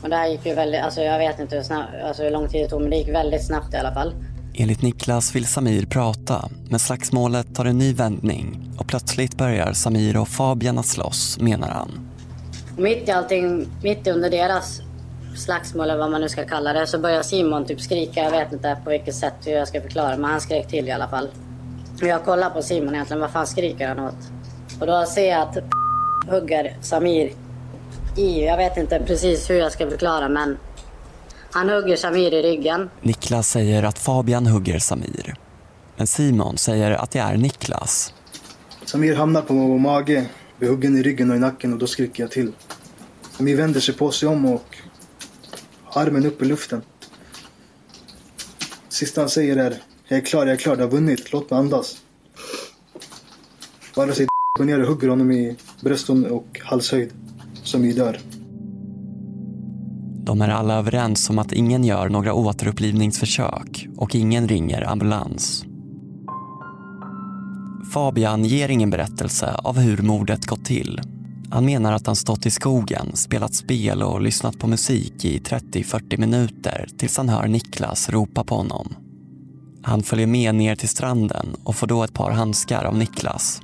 Och 0.03 0.09
det 0.09 0.15
här 0.15 0.27
gick 0.27 0.45
ju 0.45 0.53
väldigt, 0.53 0.81
alltså 0.81 1.01
jag 1.01 1.17
vet 1.17 1.39
inte 1.39 1.55
hur, 1.55 1.63
snabbt, 1.63 1.89
alltså 2.05 2.23
hur 2.23 2.31
lång 2.31 2.47
tid 2.47 2.65
det 2.65 2.69
tog 2.69 2.81
men 2.81 2.89
det 2.89 2.97
gick 2.97 3.09
väldigt 3.09 3.47
snabbt 3.47 3.73
i 3.73 3.77
alla 3.77 3.93
fall. 3.93 4.13
Enligt 4.53 4.81
Niklas 4.81 5.35
vill 5.35 5.47
Samir 5.47 5.85
prata, 5.85 6.49
men 6.69 6.79
slagsmålet 6.79 7.55
tar 7.55 7.65
en 7.65 7.77
ny 7.77 7.93
vändning 7.93 8.71
och 8.77 8.87
plötsligt 8.87 9.37
börjar 9.37 9.73
Samir 9.73 10.17
och 10.17 10.27
Fabian 10.27 10.77
att 10.77 10.85
slåss, 10.85 11.37
menar 11.39 11.67
han. 11.69 12.09
Mitt 12.77 13.07
i 13.07 13.11
allting, 13.11 13.67
mitt 13.83 14.07
under 14.07 14.29
deras 14.29 14.81
slagsmål 15.35 15.89
eller 15.89 15.97
vad 15.97 16.11
man 16.11 16.21
nu 16.21 16.29
ska 16.29 16.45
kalla 16.45 16.73
det, 16.73 16.87
så 16.87 16.99
börjar 16.99 17.21
Simon 17.21 17.65
typ 17.65 17.81
skrika. 17.81 18.23
Jag 18.23 18.31
vet 18.31 18.53
inte 18.53 18.77
på 18.83 18.89
vilket 18.89 19.15
sätt 19.15 19.33
hur 19.45 19.51
jag 19.51 19.67
ska 19.67 19.81
förklara, 19.81 20.17
men 20.17 20.31
han 20.31 20.41
skrek 20.41 20.67
till 20.67 20.87
i 20.87 20.91
alla 20.91 21.07
fall. 21.07 21.29
Jag 22.01 22.25
kollar 22.25 22.49
på 22.49 22.61
Simon 22.61 22.93
egentligen, 22.93 23.21
vad 23.21 23.31
fan 23.31 23.47
skriker 23.47 23.87
han 23.87 23.99
åt? 23.99 24.17
Och 24.79 24.87
då 24.87 25.05
ser 25.05 25.29
jag 25.29 25.41
att 25.41 25.57
hugger 26.29 26.77
Samir 26.81 27.31
i, 28.17 28.45
jag 28.45 28.57
vet 28.57 28.77
inte 28.77 29.03
precis 29.07 29.49
hur 29.49 29.55
jag 29.55 29.71
ska 29.71 29.89
förklara, 29.89 30.29
men 30.29 30.57
han 31.51 31.69
hugger 31.69 31.95
Samir 31.95 32.33
i 32.33 32.41
ryggen. 32.41 32.89
Niklas 33.01 33.49
säger 33.49 33.83
att 33.83 33.99
Fabian 33.99 34.45
hugger 34.45 34.79
Samir. 34.79 35.35
Men 35.97 36.07
Simon 36.07 36.57
säger 36.57 36.91
att 36.91 37.11
det 37.11 37.19
är 37.19 37.37
Niklas. 37.37 38.13
Samir 38.85 39.15
hamnar 39.15 39.41
på 39.41 39.53
mage, 39.53 40.25
blir 40.59 40.69
huggen 40.69 40.97
i 40.97 41.03
ryggen 41.03 41.31
och 41.31 41.35
i 41.35 41.39
nacken 41.39 41.73
och 41.73 41.79
då 41.79 41.87
skriker 41.87 42.23
jag 42.23 42.31
till. 42.31 42.51
Samir 43.31 43.57
vänder 43.57 43.79
sig 43.79 43.95
på 43.95 44.11
sig 44.11 44.29
om 44.29 44.45
och 44.45 44.77
har 45.83 46.01
armen 46.01 46.25
upp 46.25 46.41
i 46.41 46.45
luften. 46.45 46.81
Sista 48.89 49.21
han 49.21 49.29
säger 49.29 49.57
är 49.57 49.81
Jag 50.07 50.19
är 50.19 50.25
klar, 50.25 50.45
jag 50.45 50.53
är 50.53 50.57
klar, 50.57 50.75
du 50.75 50.83
har 50.83 50.89
vunnit, 50.89 51.33
låt 51.33 51.49
mig 51.49 51.59
andas. 51.59 51.97
Bara 53.95 54.13
sig 54.13 54.27
går 54.57 54.65
ner 54.65 54.81
och 54.81 54.87
hugger 54.87 55.07
honom 55.07 55.31
i 55.31 55.57
bröst 55.81 56.09
och 56.09 56.61
halshöjd. 56.63 57.11
Samir 57.63 57.93
dör. 57.93 58.19
De 60.23 60.41
är 60.41 60.49
alla 60.49 60.75
överens 60.75 61.29
om 61.29 61.39
att 61.39 61.51
ingen 61.51 61.83
gör 61.83 62.09
några 62.09 62.33
återupplivningsförsök 62.33 63.87
och 63.97 64.15
ingen 64.15 64.47
ringer 64.47 64.89
ambulans. 64.89 65.65
Fabian 67.93 68.45
ger 68.45 68.69
ingen 68.69 68.89
berättelse 68.89 69.55
av 69.63 69.79
hur 69.79 70.01
mordet 70.01 70.45
gått 70.45 70.65
till. 70.65 71.01
Han 71.51 71.65
menar 71.65 71.93
att 71.93 72.07
han 72.07 72.15
stått 72.15 72.45
i 72.45 72.51
skogen, 72.51 73.15
spelat 73.15 73.53
spel 73.53 74.03
och 74.03 74.21
lyssnat 74.21 74.59
på 74.59 74.67
musik 74.67 75.25
i 75.25 75.39
30-40 75.39 76.17
minuter 76.17 76.87
tills 76.97 77.17
han 77.17 77.29
hör 77.29 77.47
Niklas 77.47 78.09
ropa 78.09 78.43
på 78.43 78.55
honom. 78.55 78.95
Han 79.83 80.03
följer 80.03 80.27
med 80.27 80.55
ner 80.55 80.75
till 80.75 80.89
stranden 80.89 81.55
och 81.63 81.75
får 81.75 81.87
då 81.87 82.03
ett 82.03 82.13
par 82.13 82.31
handskar 82.31 82.83
av 82.83 82.97
Niklas. 82.97 83.61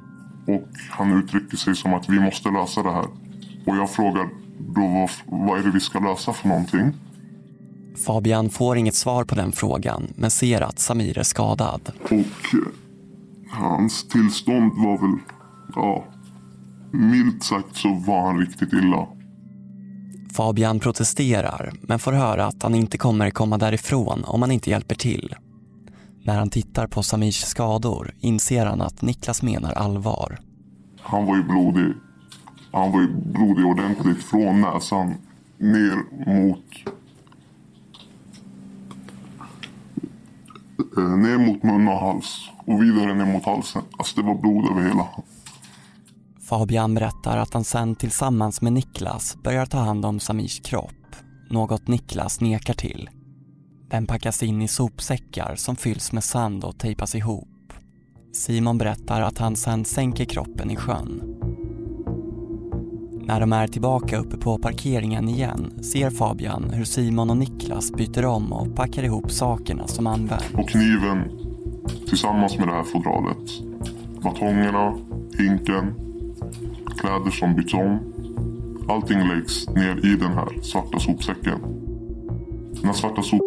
Och 0.47 0.67
han 0.89 1.23
uttrycker 1.23 1.57
sig 1.57 1.75
som 1.75 1.93
att 1.93 2.09
vi 2.09 2.19
måste 2.19 2.49
lösa 2.49 2.83
det 2.83 2.91
här. 2.91 3.05
Och 3.65 3.75
jag 3.75 3.89
frågar 3.89 4.29
då 4.77 5.07
vad, 5.25 5.59
är 5.59 5.63
det 5.63 5.71
vi 5.71 5.79
ska 5.79 5.99
lösa 5.99 6.33
för 6.33 6.47
någonting? 6.47 6.93
Fabian 8.05 8.49
får 8.49 8.77
inget 8.77 8.95
svar 8.95 9.23
på 9.23 9.35
den 9.35 9.51
frågan 9.51 10.07
men 10.15 10.31
ser 10.31 10.61
att 10.61 10.79
Samir 10.79 11.17
är 11.17 11.23
skadad. 11.23 11.91
Och 12.03 12.11
eh, 12.11 12.27
hans 13.49 14.07
tillstånd 14.07 14.71
var 14.75 14.97
väl, 14.97 15.19
ja, 15.75 16.03
milt 16.91 17.43
sagt 17.43 17.75
så 17.75 17.93
var 17.93 18.21
han 18.21 18.39
riktigt 18.39 18.73
illa. 18.73 19.07
Fabian 20.33 20.79
protesterar 20.79 21.71
men 21.81 21.99
får 21.99 22.11
höra 22.11 22.45
att 22.45 22.63
han 22.63 22.75
inte 22.75 22.97
kommer 22.97 23.29
komma 23.29 23.57
därifrån 23.57 24.23
om 24.23 24.41
han 24.41 24.51
inte 24.51 24.69
hjälper 24.69 24.95
till. 24.95 25.35
När 26.23 26.37
han 26.37 26.49
tittar 26.49 26.87
på 26.87 27.03
Samirs 27.03 27.45
skador 27.45 28.13
inser 28.19 28.65
han 28.65 28.81
att 28.81 29.01
Niklas 29.01 29.41
menar 29.41 29.73
allvar. 29.73 30.39
Han 31.01 31.25
var 31.25 31.35
ju 31.35 31.43
blodig. 31.43 31.93
Han 32.71 32.91
var 32.91 33.01
ju 33.01 33.07
blodig 33.07 33.65
ordentligt 33.65 34.23
från 34.23 34.61
näsan 34.61 35.13
ner 35.57 36.25
mot... 36.25 36.65
Eh, 40.97 41.17
ner 41.17 41.37
mot 41.37 41.63
mun 41.63 41.87
och 41.87 41.99
hals 41.99 42.49
och 42.65 42.83
vidare 42.83 43.13
ner 43.13 43.33
mot 43.33 43.45
halsen. 43.45 43.81
Alltså 43.97 44.21
det 44.21 44.27
var 44.27 44.35
blod 44.35 44.71
över 44.71 44.81
hela. 44.81 45.07
Fabian 46.49 46.93
berättar 46.93 47.37
att 47.37 47.53
han 47.53 47.63
sen 47.63 47.95
tillsammans 47.95 48.61
med 48.61 48.73
Niklas 48.73 49.37
börjar 49.43 49.65
ta 49.65 49.77
hand 49.77 50.05
om 50.05 50.19
Samirs 50.19 50.59
kropp. 50.59 51.15
Något 51.49 51.87
Niklas 51.87 52.41
nekar 52.41 52.73
till. 52.73 53.09
Den 53.89 54.05
packas 54.05 54.43
in 54.43 54.61
i 54.61 54.67
sopsäckar 54.67 55.55
som 55.55 55.75
fylls 55.75 56.11
med 56.11 56.23
sand 56.23 56.63
och 56.63 56.77
tejpas 56.77 57.15
ihop. 57.15 57.73
Simon 58.33 58.77
berättar 58.77 59.21
att 59.21 59.37
han 59.37 59.55
sen 59.55 59.85
sänker 59.85 60.25
kroppen 60.25 60.71
i 60.71 60.75
sjön. 60.75 61.46
När 63.27 63.39
de 63.39 63.53
är 63.53 63.67
tillbaka 63.67 64.17
uppe 64.17 64.37
på 64.37 64.57
parkeringen 64.57 65.29
igen 65.29 65.73
ser 65.81 66.09
Fabian 66.09 66.69
hur 66.69 66.83
Simon 66.83 67.29
och 67.29 67.37
Niklas 67.37 67.91
byter 67.91 68.25
om 68.25 68.53
och 68.53 68.75
packar 68.75 69.03
ihop 69.03 69.31
sakerna 69.31 69.87
som 69.87 70.07
används. 70.07 70.53
Och 70.53 70.69
kniven 70.69 71.23
tillsammans 72.07 72.57
med 72.57 72.67
det 72.67 72.73
här 72.73 72.83
fodralet. 72.83 73.51
Batongerna, 74.21 74.97
hinken, 75.37 75.93
kläder 76.97 77.31
som 77.31 77.55
byts 77.55 77.73
om. 77.73 77.99
Allting 78.89 79.19
läggs 79.27 79.69
ner 79.69 80.05
i 80.05 80.15
den 80.15 80.31
här 80.31 80.61
svarta 80.61 80.99
sopsäcken. 80.99 81.59
Den 82.73 82.85
här 82.85 82.93
svarta 82.93 83.21
sop 83.21 83.46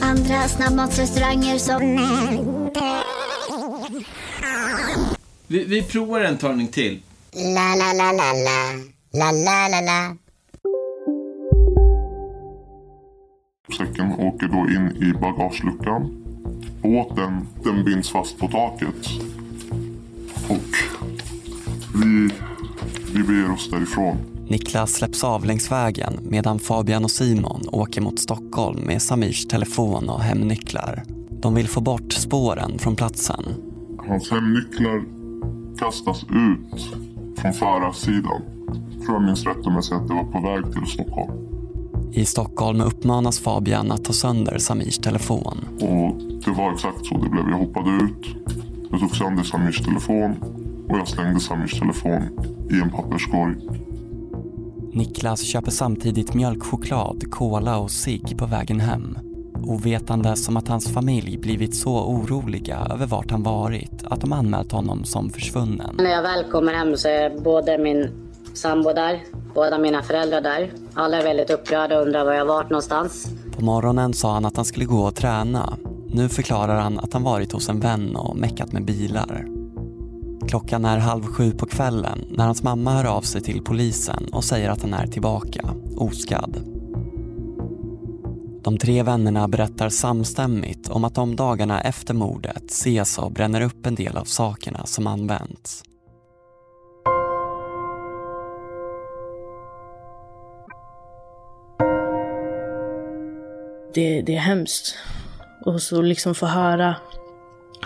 Andra 0.00 0.48
snabbmatsrestauranger 0.48 1.58
som... 1.58 1.80
Vi, 5.46 5.64
vi 5.64 5.82
provar 5.82 6.20
en 6.20 6.38
talning 6.38 6.68
till. 6.68 7.02
La, 7.32 7.74
la, 7.74 7.92
la, 7.92 8.12
la, 8.12 8.32
la. 8.32 8.72
La, 9.12 9.32
la, 9.32 9.68
la, 9.68 9.80
la. 9.80 10.16
Säcken 13.76 14.12
åker 14.12 14.46
då 14.46 14.58
in 14.70 15.02
i 15.02 15.12
bagageluckan. 15.12 16.24
Båten 16.82 17.48
den 17.64 17.84
binds 17.84 18.10
fast 18.10 18.38
på 18.38 18.48
taket. 18.48 19.06
Och 20.48 20.76
vi, 21.94 22.30
vi 23.14 23.22
beger 23.22 23.50
oss 23.52 23.70
därifrån. 23.70 24.33
Niklas 24.48 24.92
släpps 24.92 25.24
av 25.24 25.44
längs 25.44 25.72
vägen 25.72 26.18
medan 26.22 26.58
Fabian 26.58 27.04
och 27.04 27.10
Simon 27.10 27.62
åker 27.72 28.00
mot 28.00 28.18
Stockholm 28.18 28.80
med 28.80 29.02
Samirs 29.02 29.46
telefon 29.46 30.08
och 30.08 30.20
hemnycklar. 30.20 31.02
De 31.30 31.54
vill 31.54 31.68
få 31.68 31.80
bort 31.80 32.12
spåren 32.12 32.78
från 32.78 32.96
platsen. 32.96 33.44
Hans 34.08 34.30
hemnycklar 34.30 35.04
kastas 35.78 36.24
ut 36.24 36.96
från 37.38 37.52
förarsidan. 37.52 38.42
Tror 39.04 39.14
jag 39.14 39.22
minns 39.22 39.46
rätt 39.46 39.66
om 39.66 39.74
jag 39.74 39.84
säger 39.84 40.02
att 40.02 40.08
det 40.08 40.14
var 40.14 40.24
på 40.24 40.40
väg 40.40 40.72
till 40.72 40.86
Stockholm. 40.86 41.32
I 42.12 42.24
Stockholm 42.24 42.80
uppmanas 42.80 43.40
Fabian 43.40 43.92
att 43.92 44.04
ta 44.04 44.12
sönder 44.12 44.58
Samirs 44.58 44.98
telefon. 44.98 45.58
Och 45.80 46.22
det 46.44 46.50
var 46.50 46.72
exakt 46.72 47.06
så 47.06 47.18
det 47.18 47.28
blev. 47.28 47.48
Jag 47.50 47.58
hoppade 47.58 47.90
ut. 47.90 48.36
Jag 48.90 49.00
tog 49.00 49.16
sönder 49.16 49.42
Samirs 49.42 49.84
telefon 49.84 50.34
och 50.88 50.98
jag 50.98 51.08
slängde 51.08 51.40
Samirs 51.40 51.78
telefon 51.80 52.22
i 52.70 52.80
en 52.80 52.90
papperskorg. 52.90 53.56
Niklas 54.94 55.40
köper 55.40 55.70
samtidigt 55.70 56.34
mjölkchoklad, 56.34 57.30
cola 57.30 57.78
och 57.78 57.90
cigg 57.90 58.38
på 58.38 58.46
vägen 58.46 58.80
hem. 58.80 59.18
Ovetande 59.66 60.36
som 60.36 60.56
att 60.56 60.68
hans 60.68 60.92
familj 60.92 61.38
blivit 61.38 61.74
så 61.74 62.04
oroliga 62.06 62.86
över 62.90 63.06
vart 63.06 63.30
han 63.30 63.42
varit 63.42 64.04
att 64.04 64.20
de 64.20 64.32
anmält 64.32 64.72
honom 64.72 65.04
som 65.04 65.30
försvunnen. 65.30 65.94
När 65.98 66.10
jag 66.10 66.22
väl 66.22 66.50
kommer 66.50 66.72
hem 66.72 66.96
så 66.96 67.08
är 67.08 67.40
både 67.40 67.78
min 67.78 68.10
sambo 68.54 68.92
där, 68.92 69.22
båda 69.54 69.78
mina 69.78 70.02
föräldrar 70.02 70.40
där. 70.40 70.72
Alla 70.94 71.18
är 71.18 71.24
väldigt 71.24 71.50
upprörda 71.50 71.96
och 71.96 72.06
undrar 72.06 72.24
var 72.24 72.32
jag 72.32 72.46
varit 72.46 72.70
någonstans. 72.70 73.28
På 73.56 73.64
morgonen 73.64 74.14
sa 74.14 74.32
han 74.32 74.44
att 74.44 74.56
han 74.56 74.64
skulle 74.64 74.86
gå 74.86 75.00
och 75.00 75.14
träna. 75.14 75.76
Nu 76.06 76.28
förklarar 76.28 76.80
han 76.80 76.98
att 76.98 77.12
han 77.12 77.22
varit 77.22 77.52
hos 77.52 77.68
en 77.68 77.80
vän 77.80 78.16
och 78.16 78.36
meckat 78.36 78.72
med 78.72 78.84
bilar. 78.84 79.46
Klockan 80.48 80.84
är 80.84 80.98
halv 80.98 81.22
sju 81.22 81.50
på 81.50 81.66
kvällen 81.66 82.24
när 82.30 82.44
hans 82.44 82.62
mamma 82.62 82.92
hör 82.92 83.04
av 83.04 83.22
sig 83.22 83.40
till 83.40 83.64
polisen 83.64 84.28
och 84.32 84.44
säger 84.44 84.70
att 84.70 84.82
han 84.82 84.94
är 84.94 85.06
tillbaka, 85.06 85.74
oskadd. 85.96 86.56
De 88.64 88.78
tre 88.78 89.02
vännerna 89.02 89.48
berättar 89.48 89.88
samstämmigt 89.88 90.90
om 90.90 91.04
att 91.04 91.14
de 91.14 91.36
dagarna 91.36 91.80
efter 91.80 92.14
mordet 92.14 92.70
ses 92.70 93.18
och 93.18 93.32
bränner 93.32 93.60
upp 93.60 93.86
en 93.86 93.94
del 93.94 94.16
av 94.16 94.24
sakerna 94.24 94.86
som 94.86 95.06
använts. 95.06 95.84
Det, 103.94 104.22
det 104.22 104.34
är 104.34 104.40
hemskt. 104.40 104.96
Och 105.64 105.82
så 105.82 106.02
liksom 106.02 106.34
få 106.34 106.46
höra 106.46 106.96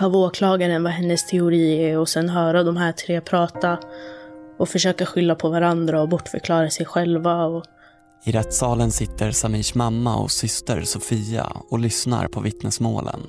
av 0.01 0.15
åklagaren 0.15 0.83
vad 0.83 0.91
hennes 0.91 1.27
teori 1.27 1.89
är 1.89 1.97
och 1.97 2.09
sen 2.09 2.29
höra 2.29 2.63
de 2.63 2.77
här 2.77 2.91
tre 2.91 3.21
prata 3.21 3.77
och 4.57 4.69
försöka 4.69 5.05
skylla 5.05 5.35
på 5.35 5.49
varandra 5.49 6.01
och 6.01 6.09
bortförklara 6.09 6.69
sig 6.69 6.85
själva. 6.85 7.45
Och... 7.45 7.65
I 8.25 8.31
rättssalen 8.31 8.91
sitter 8.91 9.31
Samirs 9.31 9.75
mamma 9.75 10.17
och 10.17 10.31
syster 10.31 10.81
Sofia 10.81 11.47
och 11.69 11.79
lyssnar 11.79 12.27
på 12.27 12.41
vittnesmålen. 12.41 13.19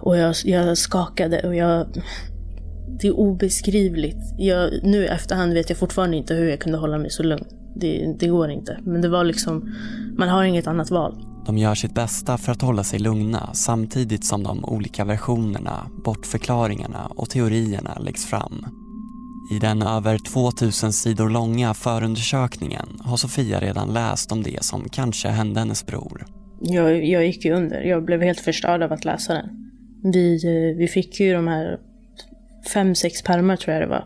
Och 0.00 0.16
jag, 0.16 0.34
jag 0.44 0.78
skakade 0.78 1.40
och 1.40 1.54
jag... 1.54 1.86
Det 3.00 3.08
är 3.08 3.12
obeskrivligt. 3.12 4.34
Jag, 4.38 4.70
nu 4.82 5.04
i 5.04 5.06
efterhand 5.06 5.54
vet 5.54 5.70
jag 5.70 5.78
fortfarande 5.78 6.16
inte 6.16 6.34
hur 6.34 6.48
jag 6.48 6.60
kunde 6.60 6.78
hålla 6.78 6.98
mig 6.98 7.10
så 7.10 7.22
lugn. 7.22 7.44
Det, 7.76 8.14
det 8.18 8.26
går 8.26 8.50
inte. 8.50 8.78
Men 8.82 9.00
det 9.00 9.08
var 9.08 9.24
liksom... 9.24 9.74
Man 10.16 10.28
har 10.28 10.44
inget 10.44 10.66
annat 10.66 10.90
val. 10.90 11.31
De 11.46 11.58
gör 11.58 11.74
sitt 11.74 11.94
bästa 11.94 12.38
för 12.38 12.52
att 12.52 12.62
hålla 12.62 12.84
sig 12.84 12.98
lugna 12.98 13.50
samtidigt 13.54 14.24
som 14.24 14.42
de 14.42 14.64
olika 14.64 15.04
versionerna, 15.04 15.86
bortförklaringarna 16.04 17.06
och 17.06 17.30
teorierna 17.30 17.98
läggs 17.98 18.26
fram. 18.26 18.66
I 19.50 19.58
den 19.58 19.82
över 19.82 20.18
2000 20.18 20.92
sidor 20.92 21.28
långa 21.28 21.74
förundersökningen 21.74 22.88
har 23.00 23.16
Sofia 23.16 23.60
redan 23.60 23.92
läst 23.92 24.32
om 24.32 24.42
det 24.42 24.64
som 24.64 24.88
kanske 24.88 25.28
hände 25.28 25.60
hennes 25.60 25.86
bror. 25.86 26.26
Jag, 26.60 27.04
jag 27.04 27.26
gick 27.26 27.44
ju 27.44 27.52
under. 27.52 27.80
Jag 27.80 28.04
blev 28.04 28.22
helt 28.22 28.40
förstörd 28.40 28.82
av 28.82 28.92
att 28.92 29.04
läsa 29.04 29.34
den. 29.34 29.70
Vi, 30.12 30.34
eh, 30.34 30.78
vi 30.78 30.88
fick 30.88 31.20
ju 31.20 31.32
de 31.32 31.48
här 31.48 31.78
fem, 32.74 32.94
sex 32.94 33.22
pärmar 33.22 33.56
tror 33.56 33.74
jag 33.74 33.82
det 33.82 33.88
var. 33.88 34.04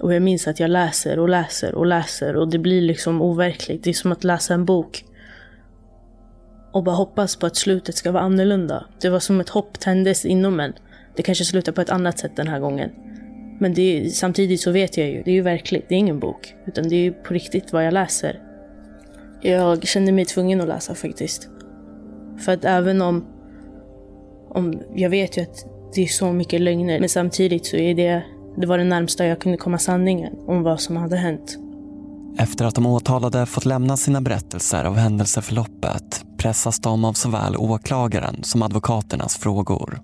Och 0.00 0.14
jag 0.14 0.22
minns 0.22 0.46
att 0.46 0.60
jag 0.60 0.70
läser 0.70 1.18
och 1.18 1.28
läser 1.28 1.74
och 1.74 1.86
läser 1.86 2.36
och 2.36 2.48
det 2.48 2.58
blir 2.58 2.82
liksom 2.82 3.22
overkligt. 3.22 3.84
Det 3.84 3.90
är 3.90 3.94
som 3.94 4.12
att 4.12 4.24
läsa 4.24 4.54
en 4.54 4.64
bok 4.64 5.04
och 6.76 6.82
bara 6.82 6.94
hoppas 6.94 7.36
på 7.36 7.46
att 7.46 7.56
slutet 7.56 7.96
ska 7.96 8.12
vara 8.12 8.22
annorlunda. 8.22 8.84
Det 9.00 9.08
var 9.08 9.20
som 9.20 9.40
ett 9.40 9.48
hopp 9.48 9.80
tändes 9.80 10.24
inom 10.24 10.60
en. 10.60 10.72
Det 11.14 11.22
kanske 11.22 11.44
slutar 11.44 11.72
på 11.72 11.80
ett 11.80 11.90
annat 11.90 12.18
sätt 12.18 12.36
den 12.36 12.48
här 12.48 12.60
gången. 12.60 12.90
Men 13.60 13.74
det 13.74 13.82
är, 13.82 14.08
samtidigt 14.08 14.60
så 14.60 14.70
vet 14.70 14.96
jag 14.96 15.08
ju, 15.08 15.22
det 15.22 15.30
är 15.30 15.34
ju 15.34 15.42
verkligt, 15.42 15.84
det 15.88 15.94
är 15.94 15.98
ingen 15.98 16.20
bok. 16.20 16.54
Utan 16.66 16.88
det 16.88 16.94
är 16.96 17.00
ju 17.00 17.12
på 17.12 17.34
riktigt 17.34 17.72
vad 17.72 17.86
jag 17.86 17.94
läser. 17.94 18.40
Jag 19.42 19.86
kände 19.86 20.12
mig 20.12 20.24
tvungen 20.24 20.60
att 20.60 20.68
läsa 20.68 20.94
faktiskt. 20.94 21.48
För 22.44 22.52
att 22.52 22.64
även 22.64 23.02
om, 23.02 23.24
om 24.48 24.82
jag 24.94 25.10
vet 25.10 25.38
ju 25.38 25.42
att 25.42 25.66
det 25.94 26.02
är 26.02 26.06
så 26.06 26.32
mycket 26.32 26.60
lögner, 26.60 27.00
men 27.00 27.08
samtidigt 27.08 27.66
så 27.66 27.76
är 27.76 27.94
det, 27.94 28.22
det 28.56 28.66
var 28.66 28.78
det 28.78 28.84
närmsta 28.84 29.26
jag 29.26 29.40
kunde 29.40 29.58
komma 29.58 29.78
sanningen 29.78 30.32
om 30.46 30.62
vad 30.62 30.80
som 30.80 30.96
hade 30.96 31.16
hänt. 31.16 31.58
Efter 32.38 32.64
att 32.64 32.74
de 32.74 32.86
åtalade 32.86 33.46
fått 33.46 33.64
lämna 33.64 33.96
sina 33.96 34.20
berättelser 34.20 34.84
av 34.84 34.96
händelseförloppet 34.96 36.26
pressas 36.46 36.78
de 36.78 37.04
av 37.04 37.12
såväl 37.12 37.56
åklagaren 37.56 38.44
som 38.44 38.62
advokaternas 38.62 39.36
frågor. 39.38 39.98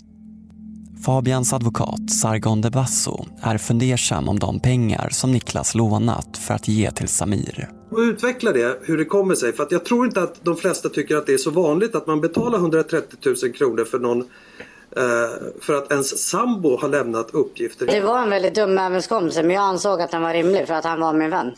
Fabians 1.07 1.53
advokat 1.53 2.11
Sargon 2.11 2.61
de 2.61 2.71
Basso 2.71 3.27
är 3.43 3.59
fundersam 3.59 4.29
om 4.29 4.39
de 4.39 4.61
pengar 4.61 5.09
som 5.11 5.33
Niklas 5.33 5.75
lånat 5.75 6.39
för 6.39 6.55
att 6.55 6.69
ge 6.69 6.91
till 6.91 7.09
Samir. 7.09 7.71
Och 7.91 7.99
utveckla 7.99 8.53
det, 8.53 8.79
hur 8.83 8.99
det 8.99 9.05
kommer 9.05 9.35
sig. 9.35 9.53
För 9.53 9.63
att 9.63 9.73
jag 9.73 9.85
tror 9.85 10.07
inte 10.07 10.23
att 10.23 10.45
de 10.45 10.57
flesta 10.57 10.89
tycker 10.89 11.17
att 11.17 11.27
det 11.27 11.35
är 11.35 11.39
så 11.39 11.51
vanligt 11.51 11.95
att 11.95 12.07
man 12.07 12.21
betalar 12.21 12.59
130 12.59 13.19
000 13.25 13.53
kronor 13.53 13.85
för 13.85 13.99
någon 13.99 14.21
eh, 14.21 15.05
för 15.61 15.75
att 15.75 15.93
ens 15.93 16.29
sambo 16.29 16.77
har 16.77 16.89
lämnat 16.89 17.31
uppgifter. 17.31 17.87
Det 17.87 18.01
var 18.01 18.23
en 18.23 18.31
väldigt 18.31 18.55
dum 18.55 18.79
överenskommelse 18.79 19.43
men 19.43 19.57
jag 19.57 19.65
ansåg 19.65 20.01
att 20.01 20.11
den 20.11 20.23
var 20.23 20.33
rimlig 20.33 20.67
för 20.67 20.75
att 20.75 20.85
han 20.85 21.01
var 21.01 21.13
min 21.13 21.31
vän. 21.31 21.51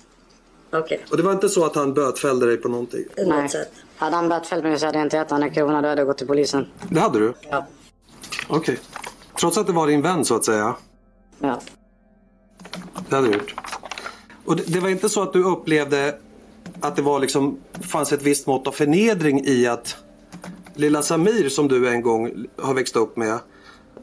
Okay. 0.72 0.98
Och 1.10 1.16
det 1.16 1.22
var 1.22 1.32
inte 1.32 1.48
så 1.48 1.64
att 1.64 1.76
han 1.76 1.94
bötfällde 1.94 2.46
dig 2.46 2.56
på 2.56 2.68
någonting? 2.68 3.04
Nej. 3.16 3.48
Hade 3.96 4.16
han 4.16 4.28
bötfällt 4.28 4.64
mig 4.64 4.78
så 4.78 4.86
hade 4.86 4.98
jag 4.98 5.06
inte 5.06 5.16
gett 5.16 5.30
honom 5.30 5.48
en 5.48 5.54
krona. 5.54 5.82
Då 5.82 5.88
hade 5.88 6.00
jag 6.00 6.06
gått 6.06 6.18
till 6.18 6.26
polisen. 6.26 6.66
Det 6.88 7.00
hade 7.00 7.18
du? 7.18 7.34
Ja. 7.50 7.66
Okej. 8.48 8.58
Okay. 8.58 8.76
Trots 9.40 9.58
att 9.58 9.66
det 9.66 9.72
var 9.72 9.86
din 9.86 10.02
vän 10.02 10.24
så 10.24 10.36
att 10.36 10.44
säga? 10.44 10.74
Ja. 11.38 11.60
Det 13.08 13.16
hade 13.16 13.28
du 13.28 13.34
gjort. 13.34 13.54
Och 14.44 14.56
det, 14.56 14.62
det 14.72 14.80
var 14.80 14.88
inte 14.88 15.08
så 15.08 15.22
att 15.22 15.32
du 15.32 15.44
upplevde 15.44 16.14
att 16.80 16.96
det 16.96 17.02
var 17.02 17.20
liksom, 17.20 17.58
fanns 17.80 18.12
ett 18.12 18.22
visst 18.22 18.46
mått 18.46 18.66
av 18.66 18.72
förnedring 18.72 19.44
i 19.46 19.66
att 19.66 19.96
lilla 20.74 21.02
Samir 21.02 21.48
som 21.48 21.68
du 21.68 21.88
en 21.88 22.02
gång 22.02 22.46
har 22.62 22.74
växt 22.74 22.96
upp 22.96 23.16
med 23.16 23.38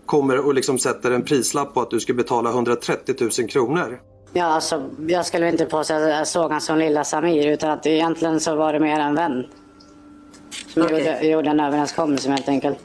kommer 0.06 0.46
och 0.46 0.54
liksom 0.54 0.80
sätter 0.80 1.12
en 1.12 1.24
prislapp 1.24 1.74
på 1.74 1.82
att 1.82 1.90
du 1.90 2.00
ska 2.00 2.14
betala 2.14 2.50
130 2.50 3.16
000 3.20 3.50
kronor? 3.50 4.00
Ja, 4.34 4.46
alltså, 4.46 4.90
jag 5.08 5.26
skulle 5.26 5.50
inte 5.50 5.66
påstå 5.66 5.94
att 5.94 6.10
jag 6.10 6.28
såg 6.28 6.44
honom 6.44 6.62
som 6.62 6.78
lilla 6.78 7.04
Samir 7.04 7.48
utan 7.48 7.70
att 7.70 7.86
egentligen 7.86 8.40
så 8.40 8.56
var 8.56 8.74
det 8.74 8.80
mer 8.80 9.00
en 9.00 9.16
vän. 9.16 9.46
Som 10.74 10.84
okay. 10.84 11.00
gjorde, 11.00 11.28
gjorde 11.28 11.50
en 11.50 11.60
överenskommelse 11.60 12.32
helt 12.32 12.50
enkelt. 12.50 12.78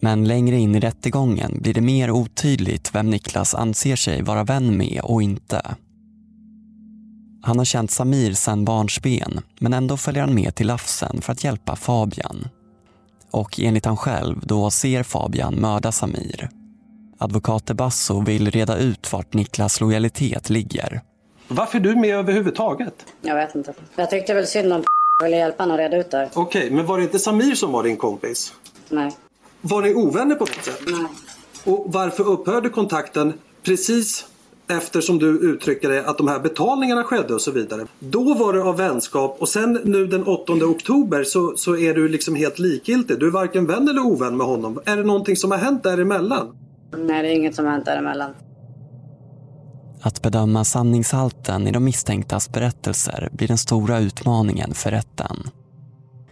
Men 0.00 0.24
längre 0.24 0.56
in 0.56 0.74
i 0.74 0.80
rättegången 0.80 1.58
blir 1.60 1.74
det 1.74 1.80
mer 1.80 2.10
otydligt 2.10 2.94
vem 2.94 3.10
Niklas 3.10 3.54
anser 3.54 3.96
sig 3.96 4.22
vara 4.22 4.44
vän 4.44 4.76
med 4.76 5.00
och 5.02 5.22
inte. 5.22 5.62
Han 7.42 7.58
har 7.58 7.64
känt 7.64 7.90
Samir 7.90 8.32
sedan 8.32 8.64
barnsben 8.64 9.40
men 9.58 9.72
ändå 9.72 9.96
följer 9.96 10.22
han 10.22 10.34
med 10.34 10.54
till 10.54 10.66
Lafsen 10.66 11.20
för 11.20 11.32
att 11.32 11.44
hjälpa 11.44 11.76
Fabian. 11.76 12.48
Och 13.30 13.60
enligt 13.60 13.84
han 13.84 13.96
själv 13.96 14.46
då 14.46 14.70
ser 14.70 15.02
Fabian 15.02 15.60
mörda 15.60 15.92
Samir 15.92 16.50
Advokat 17.18 17.64
Basso 17.64 18.20
vill 18.20 18.50
reda 18.50 18.76
ut 18.76 19.12
vart 19.12 19.34
Niklas 19.34 19.80
lojalitet 19.80 20.50
ligger. 20.50 21.00
Varför 21.48 21.78
är 21.78 21.82
du 21.82 21.96
med 21.96 22.10
överhuvudtaget? 22.10 22.94
Jag 23.22 23.34
vet 23.34 23.54
inte. 23.54 23.74
Jag 23.96 24.10
tyckte 24.10 24.34
väl 24.34 24.46
synd 24.46 24.72
om 24.72 24.84
jag 25.18 25.24
ville 25.24 25.36
hjälpa 25.36 25.62
honom 25.62 25.74
att 25.74 25.80
reda 25.80 25.96
ut 25.96 26.10
det. 26.10 26.30
Okej, 26.34 26.62
okay, 26.62 26.76
men 26.76 26.86
var 26.86 26.98
det 26.98 27.02
inte 27.02 27.18
Samir 27.18 27.54
som 27.54 27.72
var 27.72 27.82
din 27.82 27.96
kompis? 27.96 28.54
Nej. 28.88 29.16
Var 29.60 29.82
ni 29.82 29.94
ovänner 29.94 30.34
på 30.34 30.44
något 30.44 30.64
sätt? 30.64 30.80
Nej. 30.86 31.06
Och 31.64 31.84
varför 31.88 32.28
upphörde 32.28 32.68
kontakten 32.68 33.32
precis 33.62 34.26
eftersom 34.68 35.18
du 35.18 35.38
uttrycker 35.38 35.88
det 35.88 36.06
att 36.06 36.18
de 36.18 36.28
här 36.28 36.38
betalningarna 36.38 37.04
skedde 37.04 37.34
och 37.34 37.40
så 37.40 37.50
vidare. 37.50 37.86
Då 37.98 38.34
var 38.34 38.52
det 38.52 38.62
av 38.62 38.76
vänskap 38.76 39.36
och 39.40 39.48
sen 39.48 39.80
nu 39.84 40.06
den 40.06 40.24
8 40.24 40.52
oktober 40.52 41.24
så, 41.24 41.56
så 41.56 41.76
är 41.76 41.94
du 41.94 42.08
liksom 42.08 42.34
helt 42.34 42.58
likgiltig. 42.58 43.18
Du 43.20 43.26
är 43.26 43.30
varken 43.30 43.66
vän 43.66 43.88
eller 43.88 44.06
ovän 44.06 44.36
med 44.36 44.46
honom. 44.46 44.80
Är 44.84 44.96
det 44.96 45.02
någonting 45.02 45.36
som 45.36 45.50
har 45.50 45.58
hänt 45.58 45.82
däremellan? 45.82 46.56
Nej, 46.96 47.22
det 47.22 47.28
är 47.28 47.32
inget 47.32 47.54
som 47.54 47.64
har 47.64 47.72
hänt 47.72 47.84
däremellan. 47.84 48.30
Att 50.04 50.22
bedöma 50.22 50.64
sanningshalten 50.64 51.68
i 51.68 51.72
de 51.72 51.84
misstänktas 51.84 52.52
berättelser 52.52 53.28
blir 53.32 53.48
den 53.48 53.58
stora 53.58 53.98
utmaningen 53.98 54.74
för 54.74 54.90
rätten. 54.90 55.50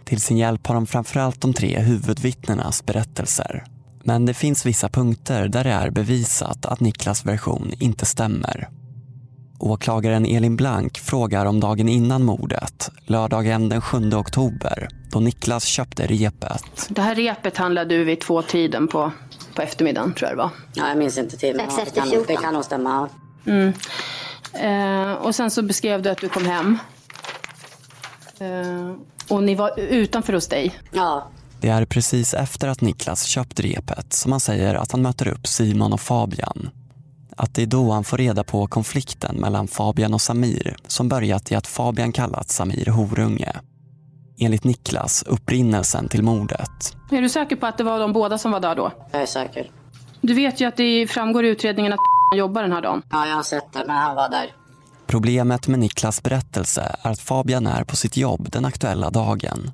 Till 0.03 0.21
sin 0.21 0.37
hjälp 0.37 0.67
har 0.67 0.75
de 0.75 0.85
framförallt 0.85 1.41
de 1.41 1.53
tre 1.53 1.79
huvudvittnenas 1.79 2.85
berättelser. 2.85 3.63
Men 4.03 4.25
det 4.25 4.33
finns 4.33 4.65
vissa 4.65 4.89
punkter 4.89 5.47
där 5.47 5.63
det 5.63 5.71
är 5.71 5.89
bevisat 5.89 6.65
att 6.65 6.79
Niklas 6.79 7.25
version 7.25 7.71
inte 7.79 8.05
stämmer. 8.05 8.69
Åklagaren 9.59 10.25
Elin 10.25 10.55
Blank 10.55 10.97
frågar 10.97 11.45
om 11.45 11.59
dagen 11.59 11.89
innan 11.89 12.23
mordet, 12.23 12.91
lördagen 13.05 13.69
den 13.69 13.81
7 13.81 14.13
oktober, 14.13 14.87
då 15.11 15.19
Niklas 15.19 15.63
köpte 15.63 16.07
repet. 16.07 16.87
Det 16.89 17.01
här 17.01 17.15
repet 17.15 17.57
handlade 17.57 17.97
du 17.97 18.03
vid 18.03 18.21
två 18.21 18.41
tiden 18.41 18.87
på 18.87 19.11
på 19.55 19.61
eftermiddagen 19.61 20.13
tror 20.13 20.29
jag 20.29 20.37
det 20.37 20.41
var. 20.43 20.49
Ja, 20.73 20.87
jag 20.87 20.97
minns 20.97 21.17
inte 21.17 21.37
tiden. 21.37 21.71
Strax 21.71 21.87
efter 21.87 22.01
14. 22.01 22.25
Det 22.27 22.35
kan 22.35 22.53
nog 22.53 22.65
stämma. 22.65 23.09
Mm. 23.45 23.73
Eh, 24.53 25.13
och 25.13 25.35
sen 25.35 25.51
så 25.51 25.61
beskrev 25.61 26.01
du 26.01 26.09
att 26.09 26.17
du 26.17 26.29
kom 26.29 26.45
hem. 26.45 26.77
Eh, 28.39 28.95
och 29.29 29.43
ni 29.43 29.55
var 29.55 29.79
utanför 29.79 30.33
hos 30.33 30.47
dig. 30.47 30.79
Ja. 30.91 31.27
Det 31.61 31.69
är 31.69 31.85
precis 31.85 32.33
efter 32.33 32.67
att 32.67 32.81
Niklas 32.81 33.23
köpt 33.23 33.59
repet 33.59 34.13
som 34.13 34.31
han 34.31 34.39
säger 34.39 34.75
att 34.75 34.91
han 34.91 35.01
möter 35.01 35.27
upp 35.27 35.47
Simon 35.47 35.93
och 35.93 36.01
Fabian. 36.01 36.69
att 37.37 37.55
det 37.55 37.61
är 37.61 37.65
då 37.65 37.91
han 37.91 38.03
får 38.03 38.17
reda 38.17 38.43
på 38.43 38.67
konflikten 38.67 39.35
mellan 39.35 39.67
Fabian 39.67 40.13
och 40.13 40.21
Samir 40.21 40.75
som 40.87 41.09
börjat 41.09 41.51
i 41.51 41.55
att 41.55 41.67
Fabian 41.67 42.11
kallat 42.11 42.49
Samir 42.49 42.85
horunge. 42.85 43.51
Enligt 44.39 44.63
Niklas 44.63 45.23
upprinnelsen 45.23 46.07
till 46.09 46.23
mordet. 46.23 46.95
Är 47.11 47.21
du 47.21 47.29
säker 47.29 47.55
på 47.55 47.65
att 47.65 47.77
det 47.77 47.83
var 47.83 47.99
de 47.99 48.13
båda 48.13 48.37
som 48.37 48.51
var 48.51 48.59
där 48.59 48.75
då? 48.75 48.91
Jag 49.11 49.21
är 49.21 49.25
säker. 49.25 49.71
Du 50.21 50.33
vet 50.33 50.61
ju 50.61 50.65
att 50.65 50.77
det 50.77 51.07
framgår 51.07 51.45
i 51.45 51.47
utredningen 51.47 51.93
att 51.93 51.99
jobbar 52.37 52.61
den 52.61 52.71
här 52.71 52.81
dagen. 52.81 53.01
Ja, 53.11 53.27
jag 53.27 53.35
har 53.35 53.43
sett 53.43 53.73
det, 53.73 53.83
men 53.87 53.95
han 53.95 54.15
var 54.15 54.29
där. 54.29 54.53
Problemet 55.07 55.67
med 55.67 55.79
Niklas 55.79 56.23
berättelse 56.23 56.95
är 57.03 57.11
att 57.11 57.19
Fabian 57.19 57.67
är 57.67 57.83
på 57.83 57.95
sitt 57.95 58.17
jobb 58.17 58.51
den 58.51 58.65
aktuella 58.65 59.09
dagen. 59.09 59.71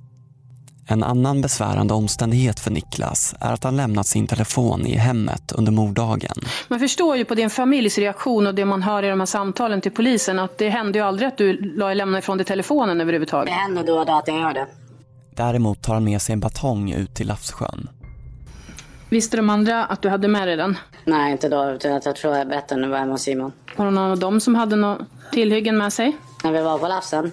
En 0.91 1.03
annan 1.03 1.41
besvärande 1.41 1.93
omständighet 1.93 2.59
för 2.59 2.71
Niklas 2.71 3.35
är 3.39 3.53
att 3.53 3.63
han 3.63 3.77
lämnat 3.77 4.07
sin 4.07 4.27
telefon 4.27 4.85
i 4.85 4.95
hemmet 4.95 5.51
under 5.51 5.71
morddagen. 5.71 6.35
Man 6.67 6.79
förstår 6.79 7.17
ju 7.17 7.25
på 7.25 7.35
din 7.35 7.49
familjs 7.49 7.97
reaktion 7.97 8.47
och 8.47 8.55
det 8.55 8.65
man 8.65 8.83
hör 8.83 9.03
i 9.03 9.09
de 9.09 9.19
här 9.19 9.25
samtalen 9.27 9.81
till 9.81 9.91
polisen 9.91 10.39
att 10.39 10.57
det 10.57 10.69
hände 10.69 10.99
ju 10.99 11.05
aldrig 11.05 11.27
att 11.27 11.37
du 11.37 11.75
la- 11.77 11.93
lämnade 11.93 12.19
ifrån 12.19 12.37
dig 12.37 12.45
telefonen 12.45 13.01
överhuvudtaget. 13.01 13.47
Det 13.47 13.51
händer 13.61 13.83
då 13.83 13.99
och 13.99 14.05
då 14.05 14.13
att 14.13 14.27
jag 14.27 14.39
gör 14.39 14.53
det. 14.53 14.67
Däremot 15.35 15.81
tar 15.81 15.93
han 15.93 16.03
med 16.03 16.21
sig 16.21 16.33
en 16.33 16.39
batong 16.39 16.91
ut 16.91 17.15
till 17.15 17.27
Lafssjön. 17.27 17.89
Visste 19.09 19.37
de 19.37 19.49
andra 19.49 19.85
att 19.85 20.01
du 20.01 20.09
hade 20.09 20.27
med 20.27 20.47
dig 20.47 20.57
den? 20.57 20.77
Nej, 21.05 21.31
inte 21.31 21.49
då. 21.49 21.69
Utan 21.69 21.93
att 21.93 22.05
jag 22.05 22.15
tror 22.15 22.35
jag 22.35 22.47
berättade 22.47 22.81
när 22.81 22.87
jag 22.87 22.91
var 22.91 22.99
hemma 22.99 23.11
hos 23.11 23.21
Simon. 23.21 23.51
Var 23.75 23.85
det 23.85 23.91
någon 23.91 24.11
av 24.11 24.19
dem 24.19 24.39
som 24.39 24.55
hade 24.55 24.75
något 24.75 24.99
tillhyggen 25.31 25.77
med 25.77 25.93
sig? 25.93 26.17
När 26.43 26.51
vi 26.51 26.61
var 26.61 26.77
på 26.77 26.87
Lafsen. 26.87 27.31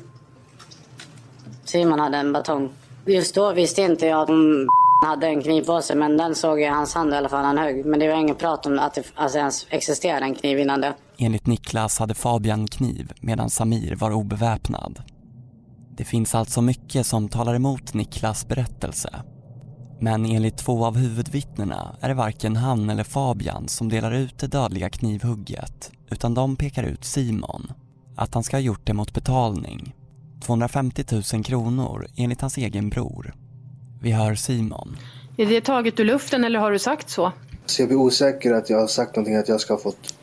Simon 1.64 1.98
hade 1.98 2.16
en 2.16 2.32
batong. 2.32 2.70
Just 3.06 3.34
då 3.34 3.52
visste 3.52 3.82
inte 3.82 4.06
jag 4.06 4.22
att 4.22 4.28
hon 4.28 4.68
hade 5.04 5.26
en 5.26 5.42
kniv 5.42 5.62
på 5.64 5.82
sig. 5.82 5.96
Men 5.96 6.16
den 6.16 6.34
såg 6.34 6.60
jag 6.60 6.66
i 6.68 6.74
hans 6.74 6.94
hand 6.94 7.12
i 7.12 7.16
alla 7.16 7.28
fall. 7.28 7.44
Han 7.44 7.58
högg. 7.58 7.86
Men 7.86 8.00
det 8.00 8.08
var 8.08 8.16
inget 8.16 8.38
prat 8.38 8.66
om 8.66 8.78
att 8.78 8.94
det 8.94 9.04
alltså, 9.14 9.38
ens 9.38 9.66
existerade 9.70 10.24
en 10.24 10.34
kniv 10.34 10.58
innan 10.58 10.80
det. 10.80 10.94
Enligt 11.18 11.46
Niklas 11.46 11.98
hade 11.98 12.14
Fabian 12.14 12.66
kniv 12.66 13.12
medan 13.20 13.50
Samir 13.50 13.96
var 13.96 14.10
obeväpnad. 14.10 15.02
Det 15.96 16.04
finns 16.04 16.34
alltså 16.34 16.62
mycket 16.62 17.06
som 17.06 17.28
talar 17.28 17.54
emot 17.54 17.94
Niklas 17.94 18.48
berättelse. 18.48 19.10
Men 19.98 20.26
enligt 20.26 20.58
två 20.58 20.84
av 20.84 20.96
huvudvittnena 20.96 21.96
är 22.00 22.08
det 22.08 22.14
varken 22.14 22.56
han 22.56 22.90
eller 22.90 23.04
Fabian 23.04 23.68
som 23.68 23.88
delar 23.88 24.12
ut 24.12 24.38
det 24.38 24.46
dödliga 24.46 24.90
knivhugget 24.90 25.90
utan 26.10 26.34
de 26.34 26.56
pekar 26.56 26.82
ut 26.82 27.04
Simon. 27.04 27.72
Att 28.16 28.34
han 28.34 28.44
ska 28.44 28.56
ha 28.56 28.62
gjort 28.62 28.86
det 28.86 28.92
mot 28.92 29.14
betalning. 29.14 29.94
250 30.44 31.04
000 31.32 31.44
kronor 31.44 32.06
enligt 32.16 32.40
hans 32.40 32.56
egen 32.56 32.88
bror. 32.88 33.34
Vi 34.02 34.12
hör 34.12 34.34
Simon. 34.34 34.96
Är 35.36 35.46
det 35.46 35.60
taget 35.60 36.00
ur 36.00 36.04
luften 36.04 36.44
eller 36.44 36.58
har 36.58 36.72
du 36.72 36.78
sagt 36.78 37.10
så? 37.10 37.32
Så 37.66 37.82
jag 37.82 37.88
blir 37.88 37.98
osäker 37.98 38.52
att 38.52 38.70
jag 38.70 38.80
har 38.80 38.86
sagt 38.86 39.16
någonting 39.16 39.36
att 39.36 39.48
jag 39.48 39.60
ska 39.60 39.74
ha 39.74 39.80
fått 39.80 40.14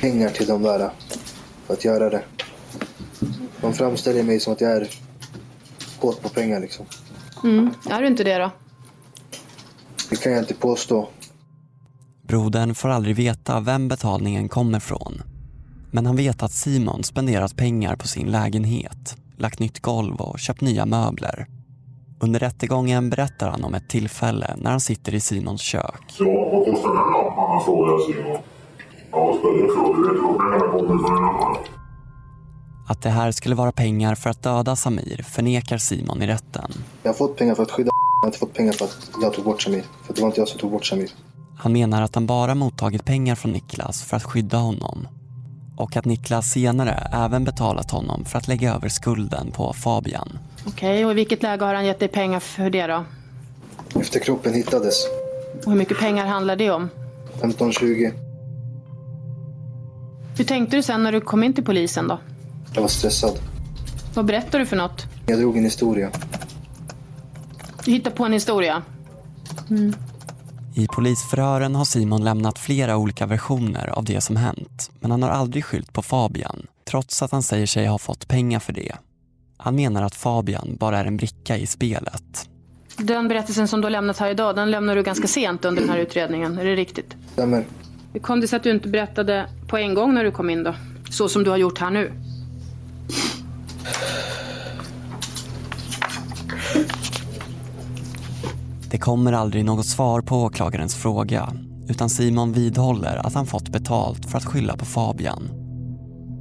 pengar 0.00 0.28
till 0.28 0.46
de 0.46 0.62
där 0.62 0.90
för 1.66 1.74
att 1.74 1.84
göra 1.84 2.10
det. 2.10 2.22
De 3.60 3.74
framställer 3.74 4.22
mig 4.22 4.40
som 4.40 4.52
att 4.52 4.60
jag 4.60 4.72
är 4.72 4.88
kåt 6.00 6.22
på 6.22 6.28
pengar 6.28 6.60
liksom. 6.60 6.86
Mm. 7.44 7.70
Är 7.90 8.00
du 8.00 8.06
inte 8.06 8.24
det 8.24 8.38
då? 8.38 8.50
Det 10.10 10.16
kan 10.16 10.32
jag 10.32 10.42
inte 10.42 10.54
påstå. 10.54 11.08
Brodern 12.22 12.74
får 12.74 12.88
aldrig 12.88 13.16
veta 13.16 13.60
vem 13.60 13.88
betalningen 13.88 14.48
kommer 14.48 14.80
från. 14.80 15.22
Men 15.90 16.06
han 16.06 16.16
vet 16.16 16.42
att 16.42 16.52
Simon 16.52 17.04
spenderat 17.04 17.56
pengar 17.56 17.96
på 17.96 18.08
sin 18.08 18.30
lägenhet, 18.30 19.16
lagt 19.36 19.58
nytt 19.58 19.80
golv 19.80 20.14
och 20.14 20.38
köpt 20.38 20.60
nya 20.60 20.86
möbler. 20.86 21.46
Under 22.20 22.40
rättegången 22.40 23.10
berättar 23.10 23.50
han 23.50 23.64
om 23.64 23.74
ett 23.74 23.88
tillfälle 23.88 24.54
när 24.56 24.70
han 24.70 24.80
sitter 24.80 25.14
i 25.14 25.20
Simons 25.20 25.60
kök. 25.60 26.16
Vad 26.18 26.64
kostar 26.64 26.88
den 26.88 26.98
här 26.98 27.12
lampan? 27.12 27.64
frågar 27.64 27.92
jag 27.92 28.00
Simon. 28.00 28.38
Ja, 29.10 29.36
spelar 29.38 29.54
det 29.54 29.72
roll? 29.74 30.02
Det 30.02 30.08
är 30.08 30.38
pengarna 30.38 30.72
kommer 30.72 31.08
från 31.08 31.16
en 31.16 31.24
annan. 31.24 31.56
Att 32.90 33.02
det 33.02 33.10
här 33.10 33.32
skulle 33.32 33.54
vara 33.54 33.72
pengar 33.72 34.14
för 34.14 34.30
att 34.30 34.42
döda 34.42 34.76
Samir 34.76 35.22
förnekar 35.22 35.78
Simon 35.78 36.22
i 36.22 36.26
rätten. 36.26 36.72
Jag 37.02 37.10
har 37.10 37.14
fått 37.14 37.36
pengar 37.36 37.54
för 37.54 37.62
att 37.62 37.70
skydda 37.70 37.90
Jag 37.92 38.26
har 38.26 38.28
inte 38.28 38.38
fått 38.38 38.54
pengar 38.54 38.72
för 38.72 38.84
att 38.84 39.08
jag 39.22 39.34
tog 39.34 39.44
bort 39.44 39.62
Samir. 39.62 39.84
För 40.06 40.14
det 40.14 40.20
var 40.20 40.28
inte 40.28 40.40
jag 40.40 40.48
som 40.48 40.60
tog 40.60 40.70
bort 40.70 40.86
Samir. 40.86 41.10
Han 41.56 41.72
menar 41.72 42.02
att 42.02 42.14
han 42.14 42.26
bara 42.26 42.54
mottagit 42.54 43.04
pengar 43.04 43.34
från 43.34 43.52
Niklas 43.52 44.02
för 44.02 44.16
att 44.16 44.24
skydda 44.24 44.56
honom. 44.56 45.08
Och 45.76 45.96
att 45.96 46.04
Niklas 46.04 46.50
senare 46.50 47.10
även 47.12 47.44
betalat 47.44 47.90
honom 47.90 48.24
för 48.24 48.38
att 48.38 48.48
lägga 48.48 48.74
över 48.74 48.88
skulden 48.88 49.50
på 49.50 49.72
Fabian. 49.72 50.38
Okej, 50.66 51.04
och 51.04 51.10
i 51.10 51.14
vilket 51.14 51.42
läge 51.42 51.64
har 51.64 51.74
han 51.74 51.86
gett 51.86 51.98
dig 51.98 52.08
pengar 52.08 52.40
för 52.40 52.70
det 52.70 52.86
då? 52.86 53.04
Efter 54.00 54.20
kroppen 54.20 54.54
hittades. 54.54 54.94
Och 55.64 55.70
hur 55.72 55.78
mycket 55.78 55.98
pengar 55.98 56.26
handlar 56.26 56.56
det 56.56 56.70
om? 56.70 56.88
15-20. 57.40 58.12
Hur 60.36 60.44
tänkte 60.44 60.76
du 60.76 60.82
sen 60.82 61.02
när 61.02 61.12
du 61.12 61.20
kom 61.20 61.44
in 61.44 61.54
till 61.54 61.64
polisen 61.64 62.08
då? 62.08 62.18
Jag 62.74 62.80
var 62.80 62.88
stressad. 62.88 63.38
Vad 64.14 64.24
berättade 64.24 64.58
du 64.58 64.66
för 64.66 64.76
något? 64.76 65.06
Jag 65.26 65.38
drog 65.38 65.56
en 65.56 65.64
historia. 65.64 66.10
Du 67.84 67.90
hittade 67.90 68.16
på 68.16 68.24
en 68.24 68.32
historia? 68.32 68.82
Mm. 69.70 69.92
I 70.74 70.86
polisförhören 70.86 71.74
har 71.74 71.84
Simon 71.84 72.24
lämnat 72.24 72.58
flera 72.58 72.96
olika 72.96 73.26
versioner 73.26 73.88
av 73.88 74.04
det 74.04 74.20
som 74.20 74.36
hänt. 74.36 74.90
Men 75.00 75.10
han 75.10 75.22
har 75.22 75.30
aldrig 75.30 75.64
skyllt 75.64 75.92
på 75.92 76.02
Fabian, 76.02 76.66
trots 76.90 77.22
att 77.22 77.30
han 77.30 77.42
säger 77.42 77.66
sig 77.66 77.86
ha 77.86 77.98
fått 77.98 78.28
pengar 78.28 78.58
för 78.58 78.72
det. 78.72 78.92
Han 79.56 79.74
menar 79.74 80.02
att 80.02 80.14
Fabian 80.14 80.76
bara 80.80 80.98
är 80.98 81.04
en 81.04 81.16
bricka 81.16 81.56
i 81.56 81.66
spelet. 81.66 82.48
Den 82.96 83.28
berättelsen 83.28 83.68
som 83.68 83.80
du 83.80 83.84
har 83.84 83.90
lämnat 83.90 84.18
här 84.18 84.30
idag, 84.30 84.56
den 84.56 84.70
lämnar 84.70 84.96
du 84.96 85.02
ganska 85.02 85.28
sent 85.28 85.64
under 85.64 85.82
den 85.82 85.90
här 85.90 85.98
utredningen. 85.98 86.58
Är 86.58 86.64
det 86.64 86.76
riktigt? 86.76 87.16
Stämmer. 87.32 87.64
Hur 88.12 88.20
kom 88.20 88.40
det 88.40 88.48
sig 88.48 88.56
att 88.56 88.62
du 88.62 88.70
inte 88.70 88.88
berättade 88.88 89.50
på 89.68 89.76
en 89.76 89.94
gång 89.94 90.14
när 90.14 90.24
du 90.24 90.30
kom 90.30 90.50
in 90.50 90.62
då? 90.62 90.74
Så 91.10 91.28
som 91.28 91.44
du 91.44 91.50
har 91.50 91.56
gjort 91.56 91.78
här 91.78 91.90
nu? 91.90 92.12
Det 98.90 98.98
kommer 98.98 99.32
aldrig 99.32 99.64
något 99.64 99.86
svar 99.86 100.20
på 100.20 100.42
åklagarens 100.42 100.94
fråga 100.94 101.52
utan 101.88 102.10
Simon 102.10 102.52
vidhåller 102.52 103.26
att 103.26 103.34
han 103.34 103.46
fått 103.46 103.68
betalt 103.68 104.30
för 104.30 104.38
att 104.38 104.44
skylla 104.44 104.76
på 104.76 104.84
Fabian. 104.84 105.48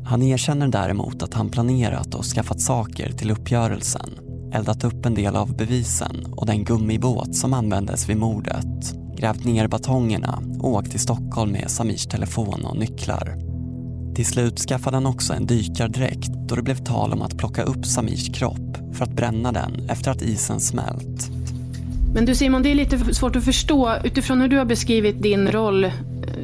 Han 0.06 0.22
erkänner 0.22 0.68
däremot 0.68 1.24
att 1.24 1.34
han 1.34 1.50
planerat 1.50 2.16
och 2.16 2.26
skaffat 2.26 2.62
saker 2.62 3.12
till 3.12 3.32
uppgörelsen, 3.32 4.10
eldat 4.54 4.84
upp 4.84 5.06
en 5.06 5.14
del 5.14 5.36
av 5.36 5.58
bevisen 5.58 6.26
och 6.32 6.46
den 6.46 6.64
gummibåt 6.64 7.36
som 7.36 7.54
användes 7.54 8.10
vid 8.10 8.18
mordet, 8.18 8.94
grävt 9.18 9.46
ner 9.46 9.68
batongerna 9.68 10.44
och 10.60 10.70
åkt 10.70 10.92
till 10.92 11.00
Stockholm 11.00 11.52
med 11.52 11.72
Samirs 11.72 12.06
telefon 12.08 12.66
och 12.66 12.78
nycklar. 12.78 13.38
Till 14.16 14.26
slut 14.26 14.60
skaffade 14.60 14.98
han 14.98 15.06
också 15.06 15.34
en 15.34 15.46
dykardräkt 15.46 16.30
då 16.48 16.56
det 16.56 16.62
blev 16.62 16.84
tal 16.86 17.14
om 17.14 17.22
att 17.22 17.38
plocka 17.38 17.64
upp 17.64 17.86
Samirs 17.86 18.34
kropp 18.34 18.78
för 18.94 19.04
att 19.04 19.16
bränna 19.16 19.52
den 19.52 19.90
efter 19.90 20.12
att 20.12 20.22
isen 20.22 20.60
smält. 20.60 21.32
Men 22.14 22.26
du 22.26 22.36
Simon, 22.36 22.64
det 22.64 22.72
är 22.72 22.76
lite 22.76 23.14
svårt 23.14 23.36
att 23.36 23.46
förstå 23.46 23.96
utifrån 24.04 24.42
hur 24.42 24.48
du 24.48 24.58
har 24.58 24.66
beskrivit 24.66 25.22
din 25.22 25.52
roll, 25.52 25.84
eh, 25.84 25.92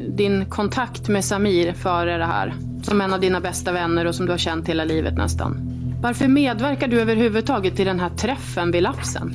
din 0.08 0.44
kontakt 0.44 1.08
med 1.08 1.24
Samir 1.24 1.72
före 1.72 2.18
det 2.18 2.24
här. 2.24 2.54
Som 2.82 3.00
en 3.00 3.12
av 3.12 3.20
dina 3.20 3.40
bästa 3.40 3.72
vänner 3.72 4.04
och 4.04 4.14
som 4.14 4.26
du 4.26 4.32
har 4.32 4.38
känt 4.38 4.68
hela 4.68 4.84
livet 4.84 5.14
nästan. 5.14 5.72
Varför 6.02 6.28
medverkar 6.28 6.88
du 6.88 7.00
överhuvudtaget 7.00 7.76
till 7.76 7.86
den 7.86 8.00
här 8.00 8.10
träffen 8.10 8.72
vid 8.72 8.82
Lapsen? 8.82 9.34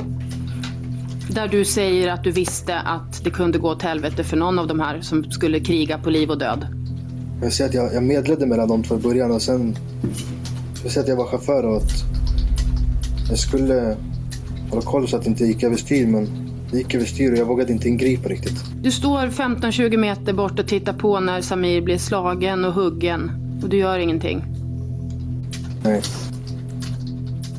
Där 1.30 1.48
du 1.48 1.66
säger 1.66 2.12
att 2.12 2.24
du 2.24 2.32
visste 2.32 2.80
att 2.80 3.24
det 3.24 3.30
kunde 3.30 3.58
gå 3.58 3.70
åt 3.70 3.82
helvete 3.82 4.24
för 4.24 4.38
någon 4.38 4.60
av 4.60 4.68
de 4.68 4.80
här 4.80 5.02
som 5.02 5.32
skulle 5.32 5.60
kriga 5.60 5.98
på 5.98 6.10
liv 6.10 6.30
och 6.30 6.38
död. 6.38 6.68
Jag 7.42 7.54
säger 7.54 7.70
att 7.70 7.76
jag, 7.76 7.94
jag 7.94 8.04
medlade 8.04 8.46
mellan 8.46 8.68
de 8.68 8.84
två 8.84 8.96
i 8.96 9.00
början 9.00 9.32
och 9.32 9.42
sen... 9.42 9.76
Jag 10.84 10.92
säger 10.92 11.04
att 11.04 11.10
jag 11.10 11.16
var 11.16 11.26
chaufför 11.26 11.66
och 11.66 11.78
att 11.78 11.92
jag 13.30 13.40
skulle 13.40 13.98
hålla 14.72 14.82
koll 14.82 15.08
så 15.08 15.18
att 15.18 15.24
det 15.24 15.30
inte 15.30 15.46
gick 15.46 15.64
överstyr 15.64 16.08
men 16.08 16.30
det 16.72 16.78
gick 16.78 16.96
överstyr 16.96 17.32
och 17.32 17.38
jag 17.38 17.46
vågade 17.46 17.74
inte 17.74 17.88
ingripa 17.88 18.30
riktigt. 18.30 18.64
Du 18.82 18.92
står 18.92 19.28
15-20 19.28 19.98
meter 19.98 20.34
bort 20.34 20.60
och 20.60 20.68
tittar 20.68 20.94
på 20.94 21.20
när 21.20 21.42
Samir 21.42 21.82
blir 21.82 21.98
slagen 21.98 22.66
och 22.66 22.74
huggen 22.74 23.32
och 23.64 23.70
du 23.70 23.78
gör 23.78 24.00
ingenting. 24.00 24.44
Nej. 25.84 26.02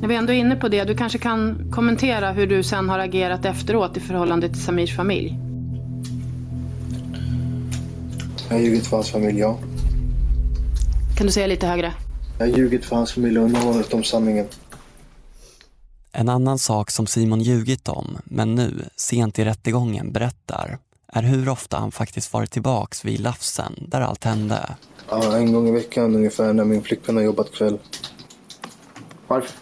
När 0.00 0.08
vi 0.08 0.14
ändå 0.14 0.32
är 0.32 0.36
inne 0.36 0.56
på 0.56 0.68
det, 0.68 0.84
du 0.84 0.94
kanske 0.94 1.18
kan 1.18 1.70
kommentera 1.72 2.32
hur 2.32 2.46
du 2.46 2.62
sen 2.62 2.88
har 2.88 2.98
agerat 2.98 3.44
efteråt 3.44 3.96
i 3.96 4.00
förhållande 4.00 4.48
till 4.48 4.62
Samirs 4.62 4.96
familj. 4.96 5.38
Jag 8.48 8.56
har 8.56 8.64
ljugit 8.64 8.86
för 8.86 8.96
hans 8.96 9.10
familj, 9.10 9.38
ja. 9.38 9.58
Kan 11.16 11.26
du 11.26 11.32
säga 11.32 11.46
lite 11.46 11.66
högre? 11.66 11.92
Jag 12.38 12.46
har 12.46 12.58
ljugit 12.58 12.84
för 12.84 12.96
hans 12.96 13.12
familj 13.12 13.38
och 13.38 13.44
undanhållit 13.44 13.90
dem 13.90 14.04
sanningen. 14.04 14.46
En 16.14 16.28
annan 16.28 16.58
sak 16.58 16.90
som 16.90 17.06
Simon 17.06 17.40
ljugit 17.40 17.88
om, 17.88 18.18
men 18.24 18.54
nu, 18.54 18.88
sent 18.96 19.38
i 19.38 19.44
rättegången, 19.44 20.12
berättar 20.12 20.78
är 21.12 21.22
hur 21.22 21.48
ofta 21.48 21.76
han 21.76 21.92
faktiskt 21.92 22.32
varit 22.32 22.50
tillbaks 22.50 23.04
vid 23.04 23.20
Lafsen 23.20 23.72
där 23.88 24.00
allt 24.00 24.24
hände. 24.24 24.76
Ja, 25.10 25.36
en 25.36 25.52
gång 25.52 25.68
i 25.68 25.72
veckan 25.72 26.14
ungefär 26.14 26.52
när 26.52 26.64
min 26.64 26.82
flickvän 26.82 27.16
har 27.16 27.22
jobbat 27.22 27.52
kväll. 27.52 27.78
Varför? 29.28 29.56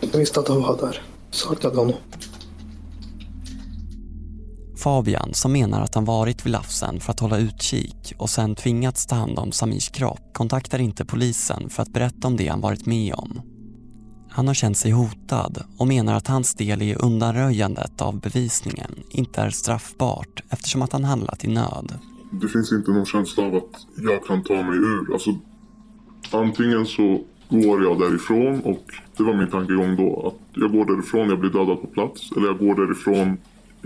Jag 0.00 0.18
visste 0.18 0.40
att 0.40 0.48
han 0.48 0.62
var 0.62 0.76
där. 0.76 1.02
Saknade 1.30 1.76
honom. 1.76 1.96
Fabian 4.86 5.34
som 5.34 5.52
menar 5.52 5.82
att 5.82 5.94
han 5.94 6.04
varit 6.04 6.46
vid 6.46 6.52
Lafsen 6.52 7.00
för 7.00 7.12
att 7.12 7.20
hålla 7.20 7.38
utkik 7.38 8.12
och 8.18 8.30
sen 8.30 8.54
tvingats 8.54 9.06
ta 9.06 9.14
hand 9.14 9.38
om 9.38 9.52
Samirs 9.52 9.88
kropp 9.88 10.20
kontaktar 10.32 10.78
inte 10.78 11.04
polisen 11.04 11.70
för 11.70 11.82
att 11.82 11.92
berätta 11.92 12.28
om 12.28 12.36
det 12.36 12.48
han 12.48 12.60
varit 12.60 12.86
med 12.86 13.14
om. 13.14 13.40
Han 14.30 14.46
har 14.46 14.54
känt 14.54 14.76
sig 14.76 14.90
hotad 14.90 15.64
och 15.78 15.86
menar 15.86 16.14
att 16.14 16.26
hans 16.26 16.54
del 16.54 16.82
i 16.82 16.94
undanröjandet 16.94 18.02
av 18.02 18.20
bevisningen 18.20 18.90
inte 19.10 19.40
är 19.40 19.50
straffbart 19.50 20.42
eftersom 20.50 20.82
att 20.82 20.92
han 20.92 21.04
handlat 21.04 21.44
i 21.44 21.48
nöd. 21.48 21.98
Det 22.32 22.48
finns 22.48 22.72
inte 22.72 22.90
någon 22.90 23.06
känsla 23.06 23.44
av 23.44 23.54
att 23.54 23.86
jag 23.96 24.26
kan 24.26 24.42
ta 24.42 24.54
mig 24.54 24.76
ur. 24.76 25.12
Alltså, 25.12 25.38
antingen 26.30 26.86
så 26.86 27.20
går 27.48 27.82
jag 27.84 28.00
därifrån 28.00 28.60
och 28.60 28.84
det 29.16 29.22
var 29.22 29.34
min 29.34 29.50
tankegång 29.50 29.96
då. 29.96 30.26
Att 30.26 30.60
jag 30.62 30.72
går 30.72 30.84
därifrån, 30.84 31.28
jag 31.28 31.40
blir 31.40 31.50
dödad 31.50 31.80
på 31.80 31.86
plats. 31.86 32.32
Eller 32.36 32.46
jag 32.46 32.58
går 32.58 32.86
därifrån, 32.86 33.36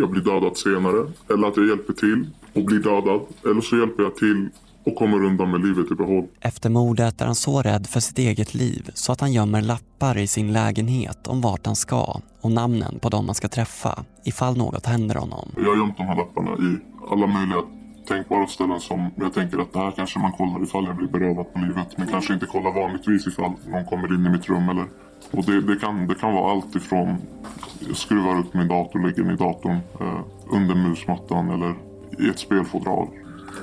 jag 0.01 0.11
blir 0.11 0.23
dödad 0.23 0.57
senare. 0.57 1.11
Eller 1.31 1.49
att 1.49 1.57
jag 1.57 1.69
hjälper 1.69 1.93
till 1.93 2.27
och 2.53 2.65
blir 2.65 2.79
dödad. 2.79 3.21
Eller 3.45 3.61
så 3.61 3.77
hjälper 3.77 4.03
jag 4.03 4.17
till 4.17 4.49
och 4.85 4.97
kommer 4.97 5.25
undan 5.25 5.51
med 5.51 5.65
livet 5.65 5.91
i 5.91 5.95
behåll. 5.95 6.27
Efter 6.41 6.71
mordet 6.71 7.21
är 7.21 7.27
han 7.27 7.35
så 7.35 7.63
rädd 7.63 7.87
för 7.87 8.01
sitt 8.01 8.19
eget 8.19 8.55
liv 8.55 8.91
så 8.95 9.13
att 9.13 9.21
han 9.21 9.33
gömmer 9.33 9.63
lappar 9.63 10.19
i 10.19 10.27
sin 10.27 10.53
lägenhet 10.53 11.27
om 11.27 11.41
vart 11.41 11.67
han 11.67 11.77
ska 11.77 12.21
och 12.41 12.53
namnen 12.53 12.99
på 12.99 13.09
dem 13.09 13.27
han 13.27 13.35
ska 13.35 13.49
träffa 13.49 14.05
ifall 14.25 14.57
något 14.57 14.87
händer 14.87 15.15
honom. 15.15 15.49
Jag 15.57 15.65
har 15.65 15.77
gömt 15.77 15.97
de 15.97 16.03
här 16.03 16.17
lapparna 16.17 16.51
i 16.51 16.79
alla 17.11 17.27
möjliga 17.27 17.80
tänkbara 18.07 18.47
ställen 18.47 18.81
som 18.81 19.11
jag 19.17 19.35
tänker 19.35 19.59
att 19.59 19.73
det 19.73 19.79
här 19.79 19.91
kanske 19.91 20.19
man 20.19 20.33
kollar 20.33 20.63
ifall 20.63 20.85
jag 20.85 20.97
blir 20.97 21.09
berövad 21.09 21.53
på 21.53 21.59
livet. 21.59 21.99
Men 21.99 22.07
kanske 22.07 22.35
inte 22.35 22.47
kollar 22.47 22.73
vanligtvis 22.73 23.27
ifall 23.27 23.53
någon 23.67 23.85
kommer 23.85 24.15
in 24.15 24.27
i 24.27 24.29
mitt 24.29 24.49
rum 24.49 24.69
eller... 24.69 24.87
Och 25.31 25.45
det, 25.45 25.61
det, 25.61 25.77
kan, 25.77 26.07
det 26.07 26.15
kan 26.15 26.35
vara 26.35 26.53
allt 26.53 26.77
ifrån 26.77 27.17
jag 27.89 27.97
skruvar 27.97 28.39
upp 28.39 28.55
min 28.55 28.69
dator, 28.69 29.01
lägger 29.01 29.23
den 29.23 29.35
i 29.35 29.37
datorn 29.37 29.79
eh, 30.01 30.21
under 30.53 30.75
musmattan 30.75 31.51
eller 31.51 31.75
i 32.19 32.29
ett 32.29 32.39
spelfodral. 32.39 33.09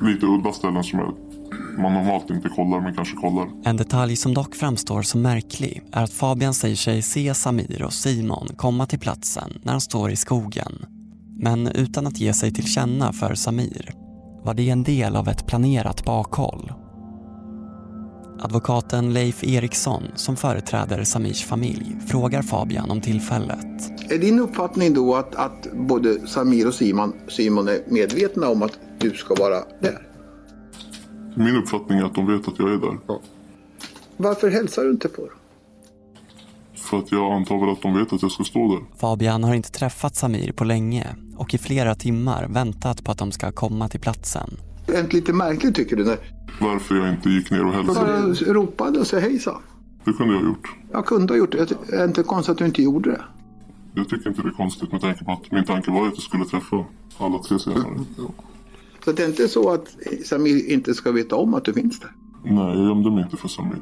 Lite 0.01 0.25
udda 0.25 0.51
ställen 0.51 0.83
som 0.83 0.99
jag, 0.99 1.13
man 1.77 1.93
normalt 1.93 2.29
inte 2.29 2.49
kollar 2.49 2.79
men 2.79 2.95
kanske 2.95 3.15
kollar. 3.15 3.49
En 3.63 3.77
detalj 3.77 4.15
som 4.15 4.33
dock 4.33 4.55
framstår 4.55 5.01
som 5.01 5.21
märklig 5.21 5.83
är 5.91 6.03
att 6.03 6.13
Fabian 6.13 6.53
säger 6.53 6.75
sig 6.75 7.01
se 7.01 7.33
Samir 7.33 7.83
och 7.83 7.93
Simon 7.93 8.47
komma 8.55 8.85
till 8.85 8.99
platsen 8.99 9.59
när 9.63 9.71
han 9.71 9.81
står 9.81 10.11
i 10.11 10.15
skogen. 10.15 10.85
Men 11.39 11.67
utan 11.67 12.07
att 12.07 12.19
ge 12.19 12.33
sig 12.33 12.53
till 12.53 12.67
känna 12.67 13.13
för 13.13 13.35
Samir. 13.35 14.06
Var 14.47 14.53
det 14.53 14.69
en 14.69 14.83
del 14.83 15.15
av 15.15 15.27
ett 15.27 15.47
planerat 15.47 16.05
bakhåll? 16.05 16.73
Advokaten 18.39 19.13
Leif 19.13 19.43
Eriksson, 19.43 20.03
som 20.15 20.35
företräder 20.35 21.03
Samirs 21.03 21.45
familj, 21.45 21.97
frågar 22.07 22.41
Fabian 22.41 22.91
om 22.91 23.01
tillfället. 23.01 24.01
Är 24.11 24.17
din 24.17 24.39
uppfattning 24.39 24.93
då 24.93 25.15
att, 25.15 25.35
att 25.35 25.67
både 25.73 26.27
Samir 26.27 26.67
och 26.67 26.73
Simon, 26.73 27.13
Simon 27.27 27.67
är 27.67 27.79
medvetna 27.87 28.49
om 28.49 28.63
att 28.63 28.79
du 28.99 29.11
ska 29.11 29.35
vara 29.35 29.63
där? 29.79 30.07
Min 31.35 31.55
uppfattning 31.55 31.99
är 31.99 32.03
att 32.03 32.15
de 32.15 32.27
vet 32.27 32.47
att 32.47 32.59
jag 32.59 32.73
är 32.73 32.77
där. 32.77 32.97
Varför 34.17 34.49
hälsar 34.49 34.83
du 34.83 34.91
inte 34.91 35.07
på 35.07 35.21
dem? 35.21 35.37
För 36.75 36.97
att 36.97 37.11
jag 37.11 37.31
antar 37.31 37.59
väl 37.59 37.69
att 37.69 37.81
de 37.81 37.97
vet 37.97 38.13
att 38.13 38.21
jag 38.21 38.31
ska 38.31 38.43
stå 38.43 38.75
där. 38.75 38.85
Fabian 38.97 39.43
har 39.43 39.53
inte 39.53 39.71
träffat 39.71 40.15
Samir 40.15 40.51
på 40.51 40.63
länge 40.63 41.15
och 41.37 41.53
i 41.53 41.57
flera 41.57 41.95
timmar 41.95 42.47
väntat 42.49 43.03
på 43.03 43.11
att 43.11 43.17
de 43.17 43.31
ska 43.31 43.51
komma 43.51 43.87
till 43.87 43.99
platsen. 43.99 44.49
Det 44.85 44.95
är 44.95 45.07
lite 45.09 45.33
märkligt 45.33 45.75
tycker 45.75 45.95
du? 45.95 46.03
När 46.03 46.17
Varför 46.61 46.95
jag 46.95 47.09
inte 47.09 47.29
gick 47.29 47.51
ner 47.51 47.65
och 47.65 47.73
hälsade? 47.73 47.99
bara 48.45 48.53
ropade 48.53 48.99
och 48.99 49.07
sa 49.07 49.19
hejsan. 49.19 49.61
Det 50.05 50.13
kunde 50.13 50.33
jag 50.33 50.41
ha 50.41 50.47
gjort. 50.47 50.67
Jag 50.91 51.05
kunde 51.05 51.33
ha 51.33 51.37
gjort 51.37 51.51
det. 51.51 51.65
Det 51.89 51.95
är 51.95 52.05
inte 52.05 52.23
konstigt 52.23 52.51
att 52.51 52.57
du 52.57 52.65
inte 52.65 52.83
gjorde 52.83 53.09
det. 53.11 53.21
Jag 53.93 54.09
tycker 54.09 54.29
inte 54.29 54.41
det 54.41 54.47
är 54.47 54.51
konstigt 54.51 54.91
med 54.91 55.01
tanke 55.01 55.25
på 55.25 55.31
att 55.31 55.51
min 55.51 55.65
tanke 55.65 55.91
var 55.91 56.07
att 56.07 56.13
jag 56.13 56.23
skulle 56.23 56.45
träffa 56.45 56.85
alla 57.17 57.37
tre 57.39 57.59
senare. 57.59 57.99
Så 59.05 59.11
det 59.11 59.23
är 59.23 59.27
inte 59.27 59.47
så 59.47 59.69
att 59.69 59.95
Samir 60.25 60.71
inte 60.71 60.93
ska 60.93 61.11
veta 61.11 61.35
om 61.35 61.53
att 61.53 61.65
du 61.65 61.73
finns 61.73 61.99
där. 61.99 62.11
Nej, 62.43 62.77
jag 62.77 62.87
gömde 62.87 63.11
mig 63.11 63.23
inte 63.23 63.37
för 63.37 63.47
Samir. 63.47 63.81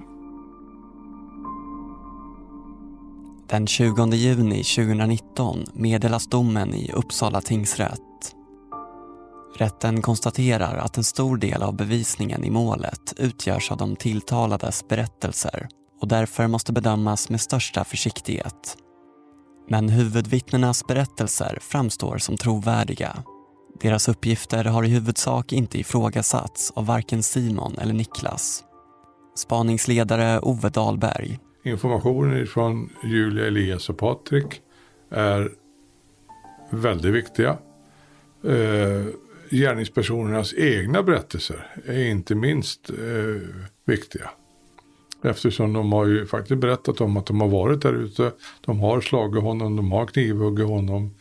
Den 3.56 3.68
20 3.68 4.16
juni 4.16 4.64
2019 4.64 5.66
meddelas 5.74 6.28
domen 6.28 6.74
i 6.74 6.92
Uppsala 6.92 7.42
tingsrätt. 7.42 8.36
Rätten 9.58 10.02
konstaterar 10.02 10.78
att 10.78 10.98
en 10.98 11.04
stor 11.04 11.38
del 11.38 11.64
av 11.64 11.76
bevisningen 11.76 12.44
i 12.44 12.50
målet 12.50 13.14
utgörs 13.18 13.72
av 13.72 13.78
de 13.78 13.96
tilltalades 13.96 14.88
berättelser 14.88 15.68
och 16.02 16.08
därför 16.08 16.48
måste 16.48 16.74
bedömas 16.74 17.30
med 17.30 17.42
största 17.42 17.84
försiktighet. 17.84 18.78
Men 19.70 19.90
huvudvittnenas 19.90 20.88
berättelser 20.88 21.58
framstår 21.62 22.18
som 22.18 22.38
trovärdiga. 22.38 23.24
Deras 23.82 24.08
uppgifter 24.08 24.66
har 24.66 24.84
i 24.84 24.88
huvudsak 24.90 25.54
inte 25.54 25.80
ifrågasatts 25.80 26.72
av 26.76 26.86
varken 26.86 27.24
Simon 27.24 27.78
eller 27.78 27.94
Niklas. 27.94 28.64
Spaningsledare 29.36 30.40
Ove 30.40 30.70
Dahlberg 30.70 31.40
Informationen 31.66 32.48
från 32.48 32.90
Julia, 33.04 33.46
Elias 33.46 33.90
och 33.90 33.98
Patrik 33.98 34.62
är 35.10 35.52
väldigt 36.70 37.14
viktiga. 37.14 37.58
Eh, 38.44 39.06
gärningspersonernas 39.50 40.54
egna 40.54 41.04
berättelser 41.04 41.68
är 41.86 42.06
inte 42.06 42.36
minst 42.36 42.90
eh, 42.90 43.42
viktiga. 43.86 44.30
Eftersom 45.24 45.74
de 45.74 45.92
har 45.92 46.06
ju 46.06 46.26
faktiskt 46.26 46.62
berättat 46.62 47.02
om 47.02 47.18
att 47.18 47.26
de 47.26 47.42
har 47.42 47.48
varit 47.48 47.82
där 47.82 47.94
ute. 47.94 48.32
De 48.66 48.80
har 48.80 49.02
slagit 49.02 49.44
honom, 49.44 49.76
de 49.76 49.92
har 49.92 50.06
knivhuggit 50.06 50.68
honom. 50.68 51.16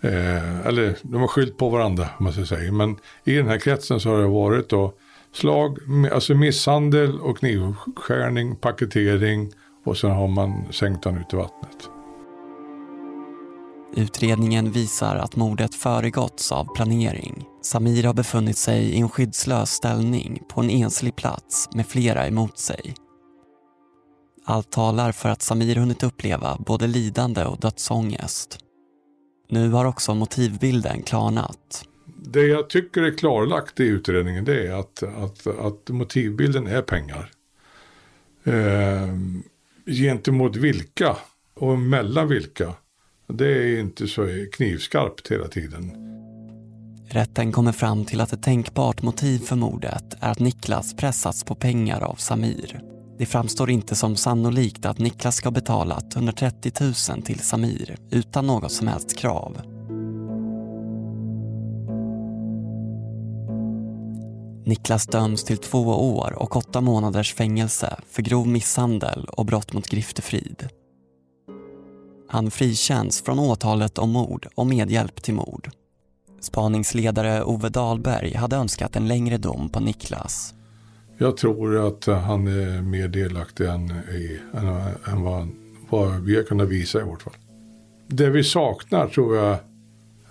Eh, 0.00 0.66
eller 0.66 0.96
de 1.02 1.20
har 1.20 1.28
skyllt 1.28 1.58
på 1.58 1.68
varandra 1.68 2.08
om 2.18 2.24
man 2.24 2.32
ska 2.32 2.46
säga. 2.46 2.72
Men 2.72 2.96
i 3.24 3.34
den 3.34 3.48
här 3.48 3.58
kretsen 3.58 4.00
så 4.00 4.08
har 4.08 4.18
det 4.18 4.28
varit 4.28 4.68
då 4.68 4.94
slag, 5.32 5.78
alltså 6.12 6.34
misshandel 6.34 7.20
och 7.20 7.38
knivskärning, 7.38 8.56
paketering 8.56 9.52
och 9.84 9.96
sen 9.96 10.10
har 10.10 10.28
man 10.28 10.72
sänkt 10.72 11.04
honom 11.04 11.20
ut 11.20 11.32
i 11.32 11.36
vattnet. 11.36 11.90
Utredningen 13.96 14.70
visar 14.70 15.16
att 15.16 15.36
mordet 15.36 15.74
föregåtts 15.74 16.52
av 16.52 16.74
planering. 16.74 17.44
Samir 17.62 18.04
har 18.04 18.14
befunnit 18.14 18.58
sig 18.58 18.84
i 18.84 19.00
en 19.00 19.08
skyddslös 19.08 19.70
ställning 19.70 20.42
på 20.48 20.60
en 20.60 20.70
enslig 20.70 21.16
plats 21.16 21.68
med 21.74 21.86
flera 21.86 22.26
emot 22.26 22.58
sig. 22.58 22.94
Allt 24.44 24.70
talar 24.70 25.12
för 25.12 25.28
att 25.28 25.42
Samir 25.42 25.76
hunnit 25.76 26.02
uppleva 26.02 26.56
både 26.66 26.86
lidande 26.86 27.44
och 27.44 27.58
dödsångest. 27.58 28.58
Nu 29.48 29.70
har 29.70 29.84
också 29.84 30.14
motivbilden 30.14 31.02
klarnat. 31.02 31.84
Det 32.06 32.46
jag 32.46 32.70
tycker 32.70 33.02
är 33.02 33.18
klarlagt 33.18 33.80
i 33.80 33.84
utredningen 33.84 34.44
det 34.44 34.66
är 34.66 34.72
att, 34.72 35.02
att, 35.02 35.46
att 35.46 35.88
motivbilden 35.88 36.66
är 36.66 36.82
pengar. 36.82 37.30
Eh, 38.44 39.08
gentemot 39.86 40.56
vilka 40.56 41.16
och 41.54 41.78
mellan 41.78 42.28
vilka, 42.28 42.74
det 43.28 43.46
är 43.46 43.80
inte 43.80 44.08
så 44.08 44.26
knivskarpt 44.52 45.32
hela 45.32 45.48
tiden. 45.48 45.92
Rätten 47.08 47.52
kommer 47.52 47.72
fram 47.72 48.04
till 48.04 48.20
att 48.20 48.32
ett 48.32 48.42
tänkbart 48.42 49.02
motiv 49.02 49.38
för 49.38 49.56
mordet 49.56 50.14
är 50.20 50.30
att 50.30 50.38
Niklas 50.38 50.96
pressats 50.96 51.44
på 51.44 51.54
pengar 51.54 52.00
av 52.00 52.14
Samir. 52.14 52.80
Det 53.18 53.26
framstår 53.26 53.70
inte 53.70 53.94
som 53.94 54.16
sannolikt 54.16 54.86
att 54.86 54.98
Niklas 54.98 55.36
ska 55.36 55.46
ha 55.46 55.54
betalat 55.54 56.16
130 56.16 56.72
000 56.80 57.22
till 57.22 57.38
Samir 57.38 57.96
utan 58.10 58.46
något 58.46 58.72
som 58.72 58.88
helst 58.88 59.18
krav. 59.18 59.73
Niklas 64.64 65.06
döms 65.06 65.44
till 65.44 65.58
två 65.58 65.80
år 66.18 66.32
och 66.36 66.56
åtta 66.56 66.80
månaders 66.80 67.34
fängelse 67.34 67.96
för 68.10 68.22
grov 68.22 68.48
misshandel 68.48 69.24
och 69.32 69.46
brott 69.46 69.72
mot 69.72 69.88
griftefrid. 69.88 70.68
Han 72.28 72.50
frikänns 72.50 73.22
från 73.22 73.38
åtalet 73.38 73.98
om 73.98 74.10
mord 74.10 74.46
och 74.54 74.66
medhjälp 74.66 75.22
till 75.22 75.34
mord. 75.34 75.70
Spaningsledare 76.40 77.44
Ove 77.44 77.68
Dahlberg 77.68 78.34
hade 78.34 78.56
önskat 78.56 78.96
en 78.96 79.08
längre 79.08 79.38
dom 79.38 79.68
på 79.68 79.80
Niklas. 79.80 80.54
Jag 81.18 81.36
tror 81.36 81.88
att 81.88 82.04
han 82.04 82.46
är 82.46 82.82
mer 82.82 83.08
delaktig 83.08 83.66
än, 83.66 83.90
i, 83.90 84.40
än, 84.54 84.66
än 85.06 85.22
vad, 85.22 85.48
vad 85.90 86.20
vi 86.20 86.36
har 86.36 86.42
kunnat 86.42 86.68
visa 86.68 87.00
i 87.00 87.02
vårt 87.02 87.22
fall. 87.22 87.34
Det 88.06 88.30
vi 88.30 88.44
saknar 88.44 89.08
tror 89.08 89.36
jag 89.36 89.52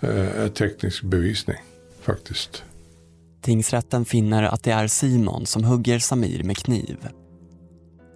eh, 0.00 0.40
är 0.40 0.48
teknisk 0.48 1.02
bevisning 1.02 1.58
faktiskt. 2.00 2.64
Tingsrätten 3.44 4.04
finner 4.04 4.42
att 4.42 4.62
det 4.62 4.70
är 4.70 4.86
Simon 4.86 5.46
som 5.46 5.64
hugger 5.64 5.98
Samir 5.98 6.42
med 6.42 6.56
kniv. 6.56 7.08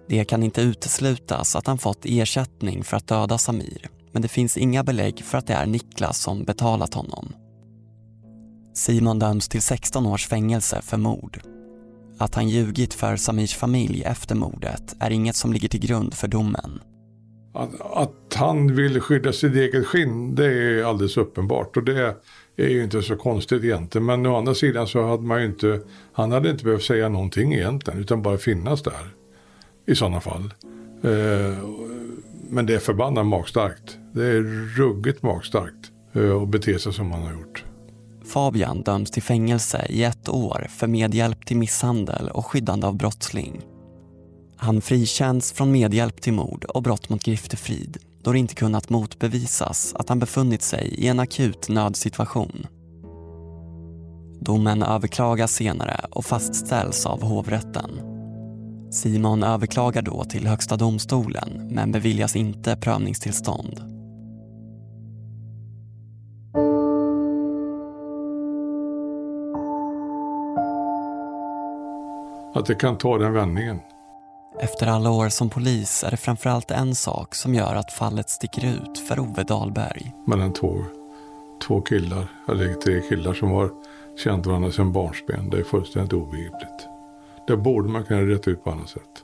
Det 0.09 0.25
kan 0.25 0.43
inte 0.43 0.61
uteslutas 0.61 1.55
att 1.55 1.67
han 1.67 1.77
fått 1.77 2.05
ersättning 2.05 2.83
för 2.83 2.97
att 2.97 3.07
döda 3.07 3.37
Samir 3.37 3.89
men 4.11 4.21
det 4.21 4.27
finns 4.27 4.57
inga 4.57 4.83
belägg 4.83 5.23
för 5.23 5.37
att 5.37 5.47
det 5.47 5.53
är 5.53 5.65
Niklas 5.65 6.19
som 6.19 6.43
betalat 6.43 6.93
honom. 6.93 7.33
Simon 8.73 9.19
döms 9.19 9.49
till 9.49 9.61
16 9.61 10.05
års 10.05 10.27
fängelse 10.27 10.81
för 10.81 10.97
mord. 10.97 11.41
Att 12.17 12.35
han 12.35 12.49
ljugit 12.49 12.93
för 12.93 13.15
Samirs 13.15 13.55
familj 13.55 14.03
efter 14.03 14.35
mordet 14.35 14.95
är 14.99 15.11
inget 15.11 15.35
som 15.35 15.53
ligger 15.53 15.69
till 15.69 15.79
grund 15.79 16.13
för 16.13 16.27
domen. 16.27 16.81
Att, 17.53 17.81
att 17.81 18.33
han 18.35 18.75
vill 18.75 19.01
skydda 19.01 19.33
sitt 19.33 19.55
eget 19.55 19.87
skinn, 19.87 20.35
det 20.35 20.45
är 20.45 20.83
alldeles 20.83 21.17
uppenbart. 21.17 21.77
Och 21.77 21.83
det 21.83 22.15
är 22.59 22.69
ju 22.69 22.83
inte 22.83 23.01
så 23.01 23.15
konstigt 23.15 23.63
egentligen. 23.63 24.05
Men 24.05 24.25
å 24.25 24.37
andra 24.37 24.55
sidan 24.55 24.87
så 24.87 25.07
hade 25.07 25.23
man 25.23 25.41
ju 25.41 25.45
inte, 25.45 25.81
han 26.13 26.31
hade 26.31 26.49
inte 26.49 26.63
behövt 26.63 26.83
säga 26.83 27.09
någonting 27.09 27.53
egentligen. 27.53 27.99
Utan 27.99 28.21
bara 28.21 28.37
finnas 28.37 28.83
där. 28.83 29.13
I 29.85 29.95
sådana 29.95 30.21
fall. 30.21 30.53
Eh, 31.03 31.57
men 32.49 32.65
det 32.65 32.75
är 32.75 32.79
förbannat 32.79 33.25
magstarkt. 33.25 33.97
Det 34.13 34.25
är 34.25 34.41
ruggigt 34.77 35.23
magstarkt. 35.23 35.91
Eh, 36.13 36.41
att 36.41 36.49
bete 36.49 36.79
sig 36.79 36.93
som 36.93 37.11
han 37.11 37.21
har 37.21 37.31
gjort. 37.31 37.63
Fabian 38.25 38.81
döms 38.81 39.11
till 39.11 39.23
fängelse 39.23 39.85
i 39.89 40.03
ett 40.03 40.29
år 40.29 40.67
för 40.69 40.87
medhjälp 40.87 41.45
till 41.45 41.57
misshandel 41.57 42.29
och 42.29 42.45
skyddande 42.45 42.87
av 42.87 42.97
brottsling. 42.97 43.61
Han 44.57 44.81
frikänns 44.81 45.51
från 45.51 45.71
medhjälp 45.71 46.21
till 46.21 46.33
mord 46.33 46.65
och 46.65 46.83
brott 46.83 47.09
mot 47.09 47.23
griftefrid 47.23 47.97
då 48.23 48.31
det 48.31 48.39
inte 48.39 48.55
kunnat 48.55 48.89
motbevisas 48.89 49.93
att 49.95 50.09
han 50.09 50.19
befunnit 50.19 50.61
sig 50.61 50.87
i 50.87 51.07
en 51.07 51.19
akut 51.19 51.69
nödsituation. 51.69 52.67
Domen 54.41 54.83
överklagas 54.83 55.51
senare 55.51 56.05
och 56.11 56.25
fastställs 56.25 57.05
av 57.05 57.23
hovrätten. 57.23 57.89
Simon 58.91 59.43
överklagar 59.43 60.01
då 60.01 60.23
till 60.23 60.47
Högsta 60.47 60.77
domstolen 60.77 61.69
men 61.71 61.91
beviljas 61.91 62.35
inte 62.35 62.75
prövningstillstånd. 62.75 63.79
Att 72.53 72.65
det 72.65 72.75
kan 72.75 72.97
ta 72.97 73.17
den 73.17 73.33
vändningen. 73.33 73.79
Efter 74.61 74.87
alla 74.87 75.11
år 75.11 75.29
som 75.29 75.49
polis 75.49 76.03
är 76.03 76.11
det 76.11 76.17
framförallt 76.17 76.71
en 76.71 76.95
sak 76.95 77.35
som 77.35 77.55
gör 77.55 77.75
att 77.75 77.91
fallet 77.91 78.29
sticker 78.29 78.67
ut 78.67 78.99
för 78.99 79.19
Ove 79.19 79.43
Dahlberg. 79.43 80.13
Mellan 80.27 80.53
två, 80.53 80.75
två 81.67 81.81
killar, 81.81 82.27
eller 82.49 82.73
tre 82.73 83.01
killar 83.09 83.33
som 83.33 83.51
har 83.51 83.71
känt 84.23 84.45
varandra 84.45 84.71
sedan 84.71 84.93
barnsben. 84.93 85.49
Det 85.49 85.57
är 85.57 85.63
fullständigt 85.63 86.13
obegripligt. 86.13 86.87
Det 87.47 87.57
borde 87.57 87.89
man 87.89 88.03
kunna 88.03 88.21
rätta 88.21 88.51
ut 88.51 88.63
på 88.63 88.71
annat 88.71 88.89
sätt. 88.89 89.23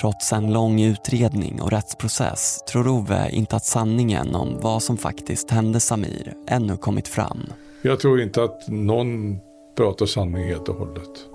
Trots 0.00 0.32
en 0.32 0.52
lång 0.52 0.80
utredning 0.80 1.62
och 1.62 1.70
rättsprocess 1.70 2.62
tror 2.72 2.88
Ove 2.88 3.30
inte 3.30 3.56
att 3.56 3.64
sanningen 3.64 4.34
om 4.34 4.60
vad 4.60 4.82
som 4.82 4.96
faktiskt 4.96 5.50
hände 5.50 5.80
Samir 5.80 6.34
ännu 6.46 6.76
kommit 6.76 7.08
fram. 7.08 7.42
Jag 7.82 8.00
tror 8.00 8.20
inte 8.20 8.42
att 8.42 8.68
någon 8.68 9.38
pratar 9.76 10.06
sanning 10.06 10.48
helt 10.48 10.68
och 10.68 10.76
hållet. 10.76 11.26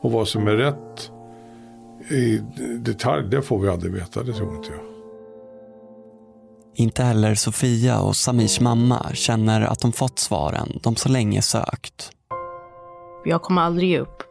Och 0.00 0.12
vad 0.12 0.28
som 0.28 0.46
är 0.48 0.56
rätt 0.56 1.10
i 2.10 2.42
detalj, 2.78 3.28
det 3.30 3.42
får 3.42 3.58
vi 3.58 3.68
aldrig 3.68 3.92
veta, 3.92 4.22
det 4.22 4.32
tror 4.32 4.56
inte 4.56 4.70
jag. 4.70 4.80
Inte 6.74 7.02
heller 7.02 7.34
Sofia 7.34 8.00
och 8.00 8.16
Samirs 8.16 8.60
mamma 8.60 9.06
känner 9.14 9.60
att 9.60 9.80
de 9.80 9.92
fått 9.92 10.18
svaren 10.18 10.68
de 10.82 10.96
så 10.96 11.08
länge 11.08 11.42
sökt. 11.42 12.10
Jag 13.24 13.42
kommer 13.42 13.62
aldrig 13.62 13.90
ge 13.90 13.98
upp 13.98 14.22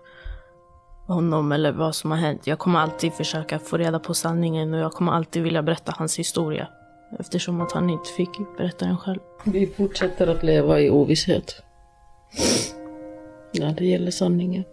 honom 1.08 1.52
eller 1.52 1.72
vad 1.72 1.96
som 1.96 2.12
har 2.12 2.18
hänt. 2.18 2.48
Jag 2.48 2.60
kommer 2.60 2.80
alltid 2.80 3.14
försöka 3.14 3.60
få 3.60 3.78
reda 3.78 4.00
på 4.00 4.14
sanningen 4.14 4.74
och 4.74 4.80
jag 4.80 4.92
kommer 4.92 5.12
alltid 5.12 5.44
vilja 5.44 5.64
berätta 5.64 5.94
hans 5.98 6.20
historia. 6.20 6.68
Eftersom 7.20 7.62
att 7.62 7.72
han 7.72 7.90
inte 7.90 8.10
fick 8.10 8.30
berätta 8.58 8.86
den 8.86 8.98
själv. 8.98 9.20
Vi 9.44 9.68
fortsätter 9.68 10.28
att 10.28 10.44
leva 10.44 10.80
i 10.80 10.90
ovisshet. 10.90 11.62
När 13.60 13.74
det 13.74 13.86
gäller 13.86 14.12
sanningen. 14.12 14.64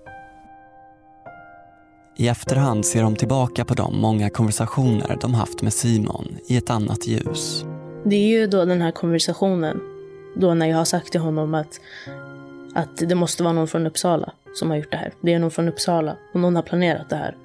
I 2.17 2.29
efterhand 2.29 2.87
ser 2.87 3.03
de 3.03 3.17
tillbaka 3.17 3.65
på 3.65 3.75
de 3.75 4.01
många 4.01 4.31
konversationer 4.31 5.19
de 5.21 5.35
haft 5.35 5.63
med 5.63 5.73
Simon 5.73 6.37
i 6.47 6.57
ett 6.57 6.71
annat 6.71 7.07
ljus. 7.07 7.65
Det 8.05 8.17
är 8.17 8.29
ju 8.29 8.47
då 8.47 8.65
den 8.65 8.83
här 8.83 8.91
konversationen, 8.91 9.81
då 10.37 10.55
när 10.55 10.67
jag 10.67 10.77
har 10.77 10.85
sagt 10.85 11.13
till 11.13 11.21
honom 11.21 11.55
att, 11.55 11.81
att 12.75 12.97
det 12.97 13.15
måste 13.15 13.43
vara 13.43 13.53
någon 13.53 13.69
från 13.69 13.87
Uppsala 13.87 14.33
som 14.55 14.71
har 14.71 14.77
gjort 14.77 14.91
det 14.91 14.97
här. 14.97 15.13
Det 15.21 15.33
är 15.33 15.39
någon 15.39 15.51
från 15.51 15.69
Uppsala 15.69 16.17
och 16.35 16.41
någon 16.41 16.57
har 16.57 16.63
planerat 16.63 17.11
det 17.11 17.17
här. 17.17 17.37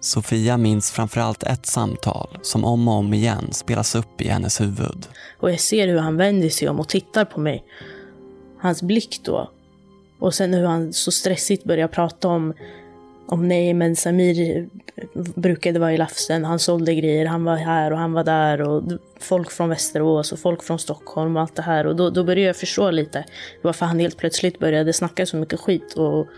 Sofia 0.00 0.56
minns 0.56 0.90
framförallt 0.90 1.42
ett 1.42 1.66
samtal 1.66 2.38
som 2.42 2.64
om 2.64 2.88
och 2.88 2.94
om 2.94 3.14
igen 3.14 3.52
spelas 3.52 3.94
upp 3.94 4.20
i 4.20 4.28
hennes 4.28 4.60
huvud. 4.60 5.06
Och 5.38 5.50
jag 5.50 5.60
ser 5.60 5.88
hur 5.88 5.98
han 5.98 6.16
vänder 6.16 6.48
sig 6.48 6.68
om 6.68 6.80
och 6.80 6.88
tittar 6.88 7.24
på 7.24 7.40
mig. 7.40 7.64
Hans 8.60 8.82
blick 8.82 9.20
då. 9.24 9.50
Och 10.18 10.34
sen 10.34 10.54
hur 10.54 10.64
han 10.64 10.92
så 10.92 11.10
stressigt 11.10 11.64
börjar 11.64 11.88
prata 11.88 12.28
om 12.28 12.54
om 13.28 13.48
nej, 13.48 13.74
men 13.74 13.96
Samir 13.96 14.68
brukade 15.34 15.78
vara 15.78 15.92
i 15.92 15.96
Lafsen, 15.96 16.44
han 16.44 16.58
sålde 16.58 16.94
grejer, 16.94 17.26
han 17.26 17.44
var 17.44 17.56
här 17.56 17.92
och 17.92 17.98
han 17.98 18.12
var 18.12 18.24
där 18.24 18.60
och 18.60 18.82
folk 19.20 19.50
från 19.50 19.68
Västerås 19.68 20.32
och 20.32 20.38
folk 20.38 20.62
från 20.62 20.78
Stockholm 20.78 21.36
och 21.36 21.42
allt 21.42 21.56
det 21.56 21.62
här. 21.62 21.86
Och 21.86 21.96
då, 21.96 22.10
då 22.10 22.24
började 22.24 22.46
jag 22.46 22.56
förstå 22.56 22.90
lite 22.90 23.24
varför 23.62 23.86
han 23.86 23.98
helt 23.98 24.16
plötsligt 24.16 24.58
började 24.58 24.92
snacka 24.92 25.26
så 25.26 25.36
mycket 25.36 25.60
skit 25.60 25.94
och, 25.94 26.18
och 26.18 26.28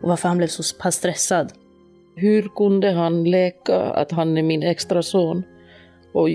varför 0.00 0.28
han 0.28 0.38
blev 0.38 0.48
så 0.48 0.76
pass 0.76 0.94
stressad. 0.94 1.52
Hur 2.14 2.42
kunde 2.56 2.90
han 2.92 3.24
leka 3.24 3.76
att 3.76 4.10
han 4.10 4.38
är 4.38 4.42
min 4.42 4.62
extra 4.62 5.02
son 5.02 5.42
och 6.12 6.28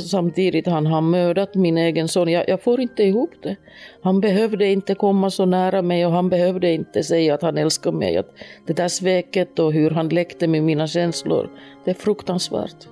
samtidigt 0.00 0.66
han 0.66 0.86
har 0.86 1.00
mördat 1.00 1.54
min 1.54 1.78
egen 1.78 2.08
son. 2.08 2.28
Jag, 2.28 2.48
jag, 2.48 2.62
får 2.62 2.80
inte 2.80 3.02
ihop 3.02 3.30
det. 3.42 3.56
Han 4.02 4.20
behövde 4.20 4.66
inte 4.66 4.94
komma 4.94 5.30
så 5.30 5.44
nära 5.44 5.82
mig 5.82 6.06
och 6.06 6.12
han 6.12 6.28
behövde 6.28 6.72
inte 6.72 7.02
säga 7.02 7.34
att 7.34 7.42
han 7.42 7.58
älskar 7.58 7.92
mig. 7.92 8.16
Att 8.16 8.30
det 8.66 8.72
där 8.72 8.88
sveket 8.88 9.58
och 9.58 9.72
hur 9.72 9.90
han 9.90 10.08
lekte 10.08 10.46
med 10.46 10.62
mina 10.62 10.86
känslor, 10.86 11.50
det 11.84 11.90
är 11.90 11.94
fruktansvärt. 11.94 12.86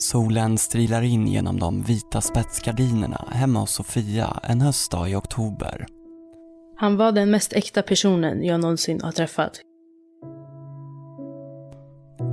Solen 0.00 0.58
strilar 0.58 1.02
in 1.02 1.26
genom 1.26 1.58
de 1.58 1.82
vita 1.82 2.20
spetsgardinerna 2.20 3.28
hemma 3.30 3.60
hos 3.60 3.72
Sofia 3.72 4.40
en 4.42 4.60
höstdag 4.60 5.10
i 5.10 5.14
oktober. 5.14 5.86
Han 6.80 6.96
var 6.96 7.12
den 7.12 7.30
mest 7.30 7.52
äkta 7.52 7.82
personen 7.82 8.44
jag 8.44 8.60
någonsin 8.60 9.00
har 9.00 9.12
träffat. 9.12 9.60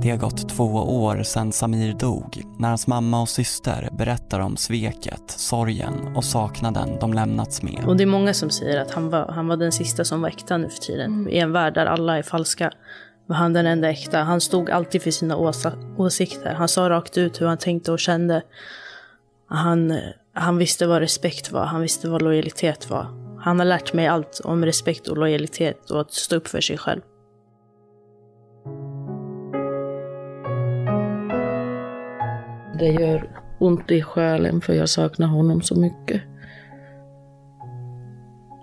Det 0.02 0.10
har 0.10 0.16
gått 0.16 0.48
två 0.48 0.64
år 1.04 1.22
sedan 1.22 1.52
Samir 1.52 1.92
dog 1.92 2.42
när 2.58 2.68
hans 2.68 2.86
mamma 2.86 3.22
och 3.22 3.28
syster 3.28 3.88
berättar 3.92 4.40
om 4.40 4.56
sveket, 4.56 5.30
sorgen 5.30 6.16
och 6.16 6.24
saknaden 6.24 6.98
de 7.00 7.12
lämnats 7.12 7.62
med. 7.62 7.84
Och 7.86 7.96
det 7.96 8.04
är 8.04 8.06
många 8.06 8.34
som 8.34 8.50
säger 8.50 8.80
att 8.80 8.90
han 8.90 9.10
var, 9.10 9.28
han 9.28 9.48
var 9.48 9.56
den 9.56 9.72
sista 9.72 10.04
som 10.04 10.20
var 10.20 10.28
äkta 10.28 10.56
nu 10.56 10.68
för 10.68 10.78
tiden. 10.78 11.12
Mm. 11.12 11.28
I 11.28 11.38
en 11.38 11.52
värld 11.52 11.74
där 11.74 11.86
alla 11.86 12.18
är 12.18 12.22
falska 12.22 12.72
var 13.26 13.36
han 13.36 13.52
den 13.52 13.66
enda 13.66 13.90
äkta. 13.90 14.22
Han 14.22 14.40
stod 14.40 14.70
alltid 14.70 15.02
för 15.02 15.10
sina 15.10 15.36
ås 15.36 15.66
åsikter. 15.96 16.54
Han 16.54 16.68
sa 16.68 16.88
rakt 16.88 17.18
ut 17.18 17.40
hur 17.40 17.46
han 17.46 17.58
tänkte 17.58 17.92
och 17.92 18.00
kände. 18.00 18.42
Han, 19.48 19.98
han 20.32 20.58
visste 20.58 20.86
vad 20.86 20.98
respekt 20.98 21.52
var, 21.52 21.64
han 21.64 21.80
visste 21.80 22.08
vad 22.08 22.22
lojalitet 22.22 22.90
var. 22.90 23.25
Han 23.46 23.58
har 23.58 23.66
lärt 23.66 23.92
mig 23.92 24.06
allt 24.06 24.40
om 24.44 24.64
respekt 24.64 25.08
och 25.08 25.16
lojalitet 25.16 25.90
och 25.90 26.00
att 26.00 26.12
stå 26.12 26.36
upp 26.36 26.48
för 26.48 26.60
sig 26.60 26.78
själv. 26.78 27.00
Det 32.78 32.86
gör 32.86 33.40
ont 33.60 33.90
i 33.90 34.02
själen 34.02 34.60
för 34.60 34.72
jag 34.72 34.88
saknar 34.88 35.26
honom 35.26 35.62
så 35.62 35.74
mycket. 35.80 36.22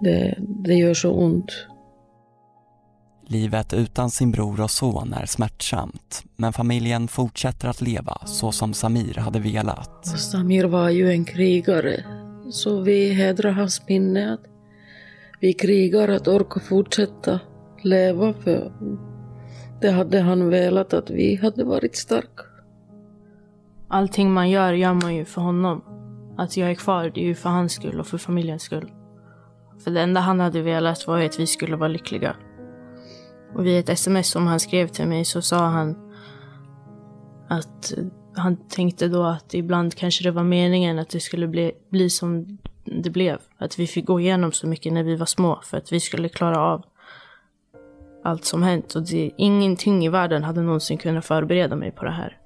Det, 0.01 0.37
det 0.39 0.73
gör 0.73 0.93
så 0.93 1.11
ont. 1.11 1.67
Livet 3.27 3.73
utan 3.73 4.09
sin 4.09 4.31
bror 4.31 4.61
och 4.61 4.71
son 4.71 5.13
är 5.13 5.25
smärtsamt 5.25 6.23
men 6.35 6.53
familjen 6.53 7.07
fortsätter 7.07 7.67
att 7.67 7.81
leva 7.81 8.17
så 8.25 8.51
som 8.51 8.73
Samir 8.73 9.13
hade 9.13 9.39
velat. 9.39 10.05
Samir 10.05 10.63
var 10.63 10.89
ju 10.89 11.11
en 11.11 11.25
krigare 11.25 12.03
så 12.51 12.81
vi 12.81 13.13
hedrar 13.13 13.51
hans 13.51 13.87
minne. 13.87 14.37
Vi 15.43 15.53
krigar 15.53 16.07
att 16.07 16.27
orka 16.27 16.59
fortsätta 16.59 17.39
leva 17.81 18.33
för 18.33 18.71
det 19.81 19.91
hade 19.91 20.19
han 20.19 20.49
velat 20.49 20.93
att 20.93 21.09
vi 21.09 21.35
hade 21.35 21.63
varit 21.63 21.95
starka. 21.95 22.43
Allting 23.87 24.31
man 24.31 24.49
gör, 24.49 24.73
gör 24.73 24.93
man 24.93 25.15
ju 25.15 25.25
för 25.25 25.41
honom. 25.41 25.83
Att 26.37 26.57
jag 26.57 26.71
är 26.71 26.75
kvar, 26.75 27.11
det 27.15 27.21
är 27.21 27.25
ju 27.25 27.35
för 27.35 27.49
hans 27.49 27.73
skull 27.73 27.99
och 27.99 28.07
för 28.07 28.17
familjens 28.17 28.63
skull. 28.63 28.91
För 29.83 29.91
det 29.91 30.01
enda 30.01 30.21
han 30.21 30.39
hade 30.39 30.61
velat 30.61 31.07
var 31.07 31.21
att 31.21 31.39
vi 31.39 31.47
skulle 31.47 31.75
vara 31.75 31.89
lyckliga. 31.89 32.35
Och 33.55 33.65
vid 33.65 33.79
ett 33.79 33.89
sms 33.89 34.27
som 34.27 34.47
han 34.47 34.59
skrev 34.59 34.87
till 34.87 35.07
mig 35.07 35.25
så 35.25 35.41
sa 35.41 35.57
han 35.57 35.95
att 37.49 37.93
han 38.35 38.57
tänkte 38.69 39.07
då 39.07 39.23
att 39.23 39.53
ibland 39.53 39.95
kanske 39.95 40.23
det 40.23 40.31
var 40.31 40.43
meningen 40.43 40.99
att 40.99 41.09
det 41.09 41.19
skulle 41.19 41.47
bli, 41.47 41.71
bli 41.89 42.09
som 42.09 42.57
det 42.83 43.09
blev. 43.09 43.39
Att 43.57 43.79
vi 43.79 43.87
fick 43.87 44.05
gå 44.05 44.19
igenom 44.19 44.51
så 44.51 44.67
mycket 44.67 44.93
när 44.93 45.03
vi 45.03 45.15
var 45.15 45.25
små 45.25 45.59
för 45.63 45.77
att 45.77 45.91
vi 45.91 45.99
skulle 45.99 46.29
klara 46.29 46.59
av 46.59 46.85
allt 48.23 48.45
som 48.45 48.63
hänt. 48.63 48.95
Och 48.95 49.03
det, 49.03 49.31
ingenting 49.37 50.05
i 50.05 50.09
världen 50.09 50.43
hade 50.43 50.61
någonsin 50.61 50.97
kunnat 50.97 51.25
förbereda 51.25 51.75
mig 51.75 51.91
på 51.91 52.05
det 52.05 52.11
här. 52.11 52.37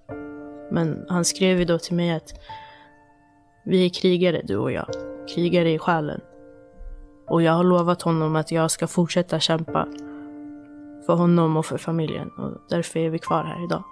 Men 0.72 1.06
han 1.10 1.26
skrev 1.26 1.60
ju 1.60 1.66
då 1.66 1.80
till 1.80 1.96
mig 1.96 2.12
att 2.12 2.34
vi 3.66 3.86
är 3.86 3.90
krigare 3.90 4.42
du 4.44 4.58
och 4.58 4.72
jag. 4.72 4.88
Krigare 5.36 5.72
i 5.72 5.80
själen. 5.80 6.22
Och 7.28 7.42
jag 7.42 7.54
har 7.54 7.64
lovat 7.64 8.02
honom 8.02 8.36
att 8.36 8.52
jag 8.52 8.72
ska 8.72 8.88
fortsätta 8.88 9.40
kämpa 9.40 9.88
för 11.06 11.14
honom 11.14 11.58
och 11.58 11.66
för 11.66 11.78
familjen. 11.78 12.30
Och 12.30 12.62
därför 12.70 13.00
är 13.00 13.10
vi 13.10 13.20
kvar 13.20 13.44
här 13.44 13.64
idag. 13.64 13.84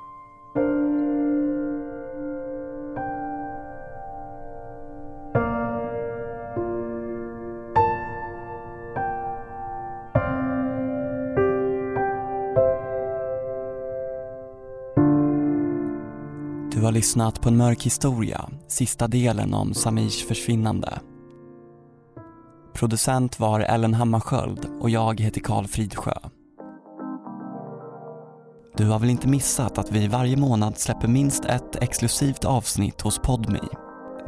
Lyssnat 16.96 17.42
på 17.42 17.50
en 17.50 17.58
mörk 17.58 17.84
historia, 17.84 18.50
sista 18.68 19.08
delen 19.08 19.54
om 19.54 19.74
Samirs 19.74 20.26
försvinnande. 20.28 21.00
Producent 22.74 23.40
var 23.40 23.60
Ellen 23.60 23.94
Hammarskjöld 23.94 24.70
och 24.80 24.90
jag 24.90 25.20
heter 25.22 25.42
Karl 25.42 25.68
Fridsjö. 25.68 26.14
Du 28.78 28.86
har 28.86 29.00
väl 29.00 29.10
inte 29.10 29.28
missat 29.28 29.78
att 29.78 29.92
vi 29.92 30.08
varje 30.08 30.38
månad 30.38 30.78
släpper 30.78 31.08
minst 31.08 31.46
ett 31.46 31.76
exklusivt 31.84 32.46
avsnitt 32.46 33.02
hos 33.02 33.20
Podmi. 33.20 33.60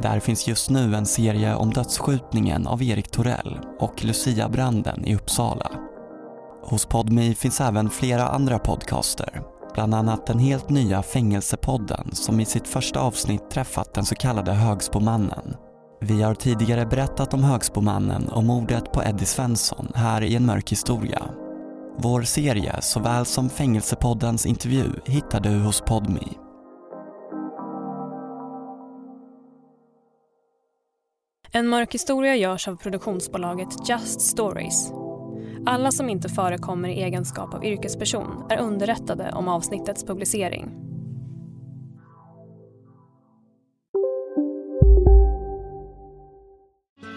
Där 0.02 0.20
finns 0.20 0.48
just 0.48 0.70
nu 0.70 0.94
en 0.94 1.06
serie 1.06 1.54
om 1.54 1.70
dödsskjutningen 1.70 2.66
av 2.66 2.82
Erik 2.82 3.10
Torell 3.10 3.58
och 3.78 4.04
Lucia-branden 4.04 5.04
i 5.04 5.14
Uppsala. 5.14 5.70
Hos 6.62 6.86
Podmi 6.86 7.34
finns 7.34 7.60
även 7.60 7.90
flera 7.90 8.28
andra 8.28 8.58
podcaster 8.58 9.42
bland 9.74 9.94
annat 9.94 10.26
den 10.26 10.38
helt 10.38 10.70
nya 10.70 11.02
Fängelsepodden 11.02 12.10
som 12.12 12.40
i 12.40 12.44
sitt 12.44 12.68
första 12.68 13.00
avsnitt 13.00 13.50
träffat 13.50 13.94
den 13.94 14.04
så 14.04 14.14
kallade 14.14 14.52
Högsbomannen. 14.52 15.56
Vi 16.00 16.22
har 16.22 16.34
tidigare 16.34 16.86
berättat 16.86 17.34
om 17.34 17.44
Högsbomannen 17.44 18.28
och 18.28 18.44
mordet 18.44 18.92
på 18.92 19.02
Eddie 19.02 19.26
Svensson 19.26 19.92
här 19.94 20.22
i 20.22 20.34
En 20.34 20.46
mörk 20.46 20.72
historia. 20.72 21.22
Vår 21.98 22.22
serie 22.22 22.82
såväl 22.82 23.26
som 23.26 23.50
Fängelsepoddens 23.50 24.46
intervju 24.46 24.86
hittar 25.04 25.40
du 25.40 25.60
hos 25.60 25.80
Podmi. 25.80 26.38
En 31.52 31.68
mörk 31.68 31.94
historia 31.94 32.36
görs 32.36 32.68
av 32.68 32.76
produktionsbolaget 32.76 33.88
Just 33.88 34.20
Stories. 34.20 34.92
Alla 35.70 35.92
som 35.92 36.08
inte 36.08 36.28
förekommer 36.28 36.88
i 36.88 37.02
egenskap 37.02 37.54
av 37.54 37.64
yrkesperson 37.64 38.26
är 38.50 38.58
underrättade 38.58 39.32
om 39.32 39.48
avsnittets 39.48 40.04
publicering. 40.04 40.70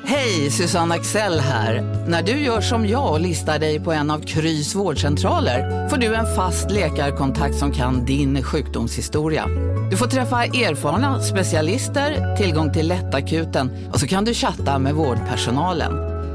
Hej, 0.05 0.51
Susanne 0.51 0.95
Axel 0.95 1.39
här. 1.39 1.81
När 2.07 2.23
du 2.23 2.31
gör 2.31 2.61
som 2.61 2.87
jag 2.87 3.13
och 3.13 3.19
listar 3.19 3.59
dig 3.59 3.79
på 3.79 3.91
en 3.91 4.11
av 4.11 4.19
Krys 4.19 4.75
vårdcentraler 4.75 5.89
får 5.89 5.97
du 5.97 6.15
en 6.15 6.35
fast 6.35 6.71
läkarkontakt 6.71 7.55
som 7.55 7.71
kan 7.71 8.05
din 8.05 8.43
sjukdomshistoria. 8.43 9.45
Du 9.91 9.97
får 9.97 10.07
träffa 10.07 10.43
erfarna 10.43 11.21
specialister, 11.21 12.35
tillgång 12.35 12.73
till 12.73 12.87
lättakuten 12.87 13.89
och 13.93 13.99
så 13.99 14.07
kan 14.07 14.25
du 14.25 14.33
chatta 14.33 14.79
med 14.79 14.95
vårdpersonalen. 14.95 16.10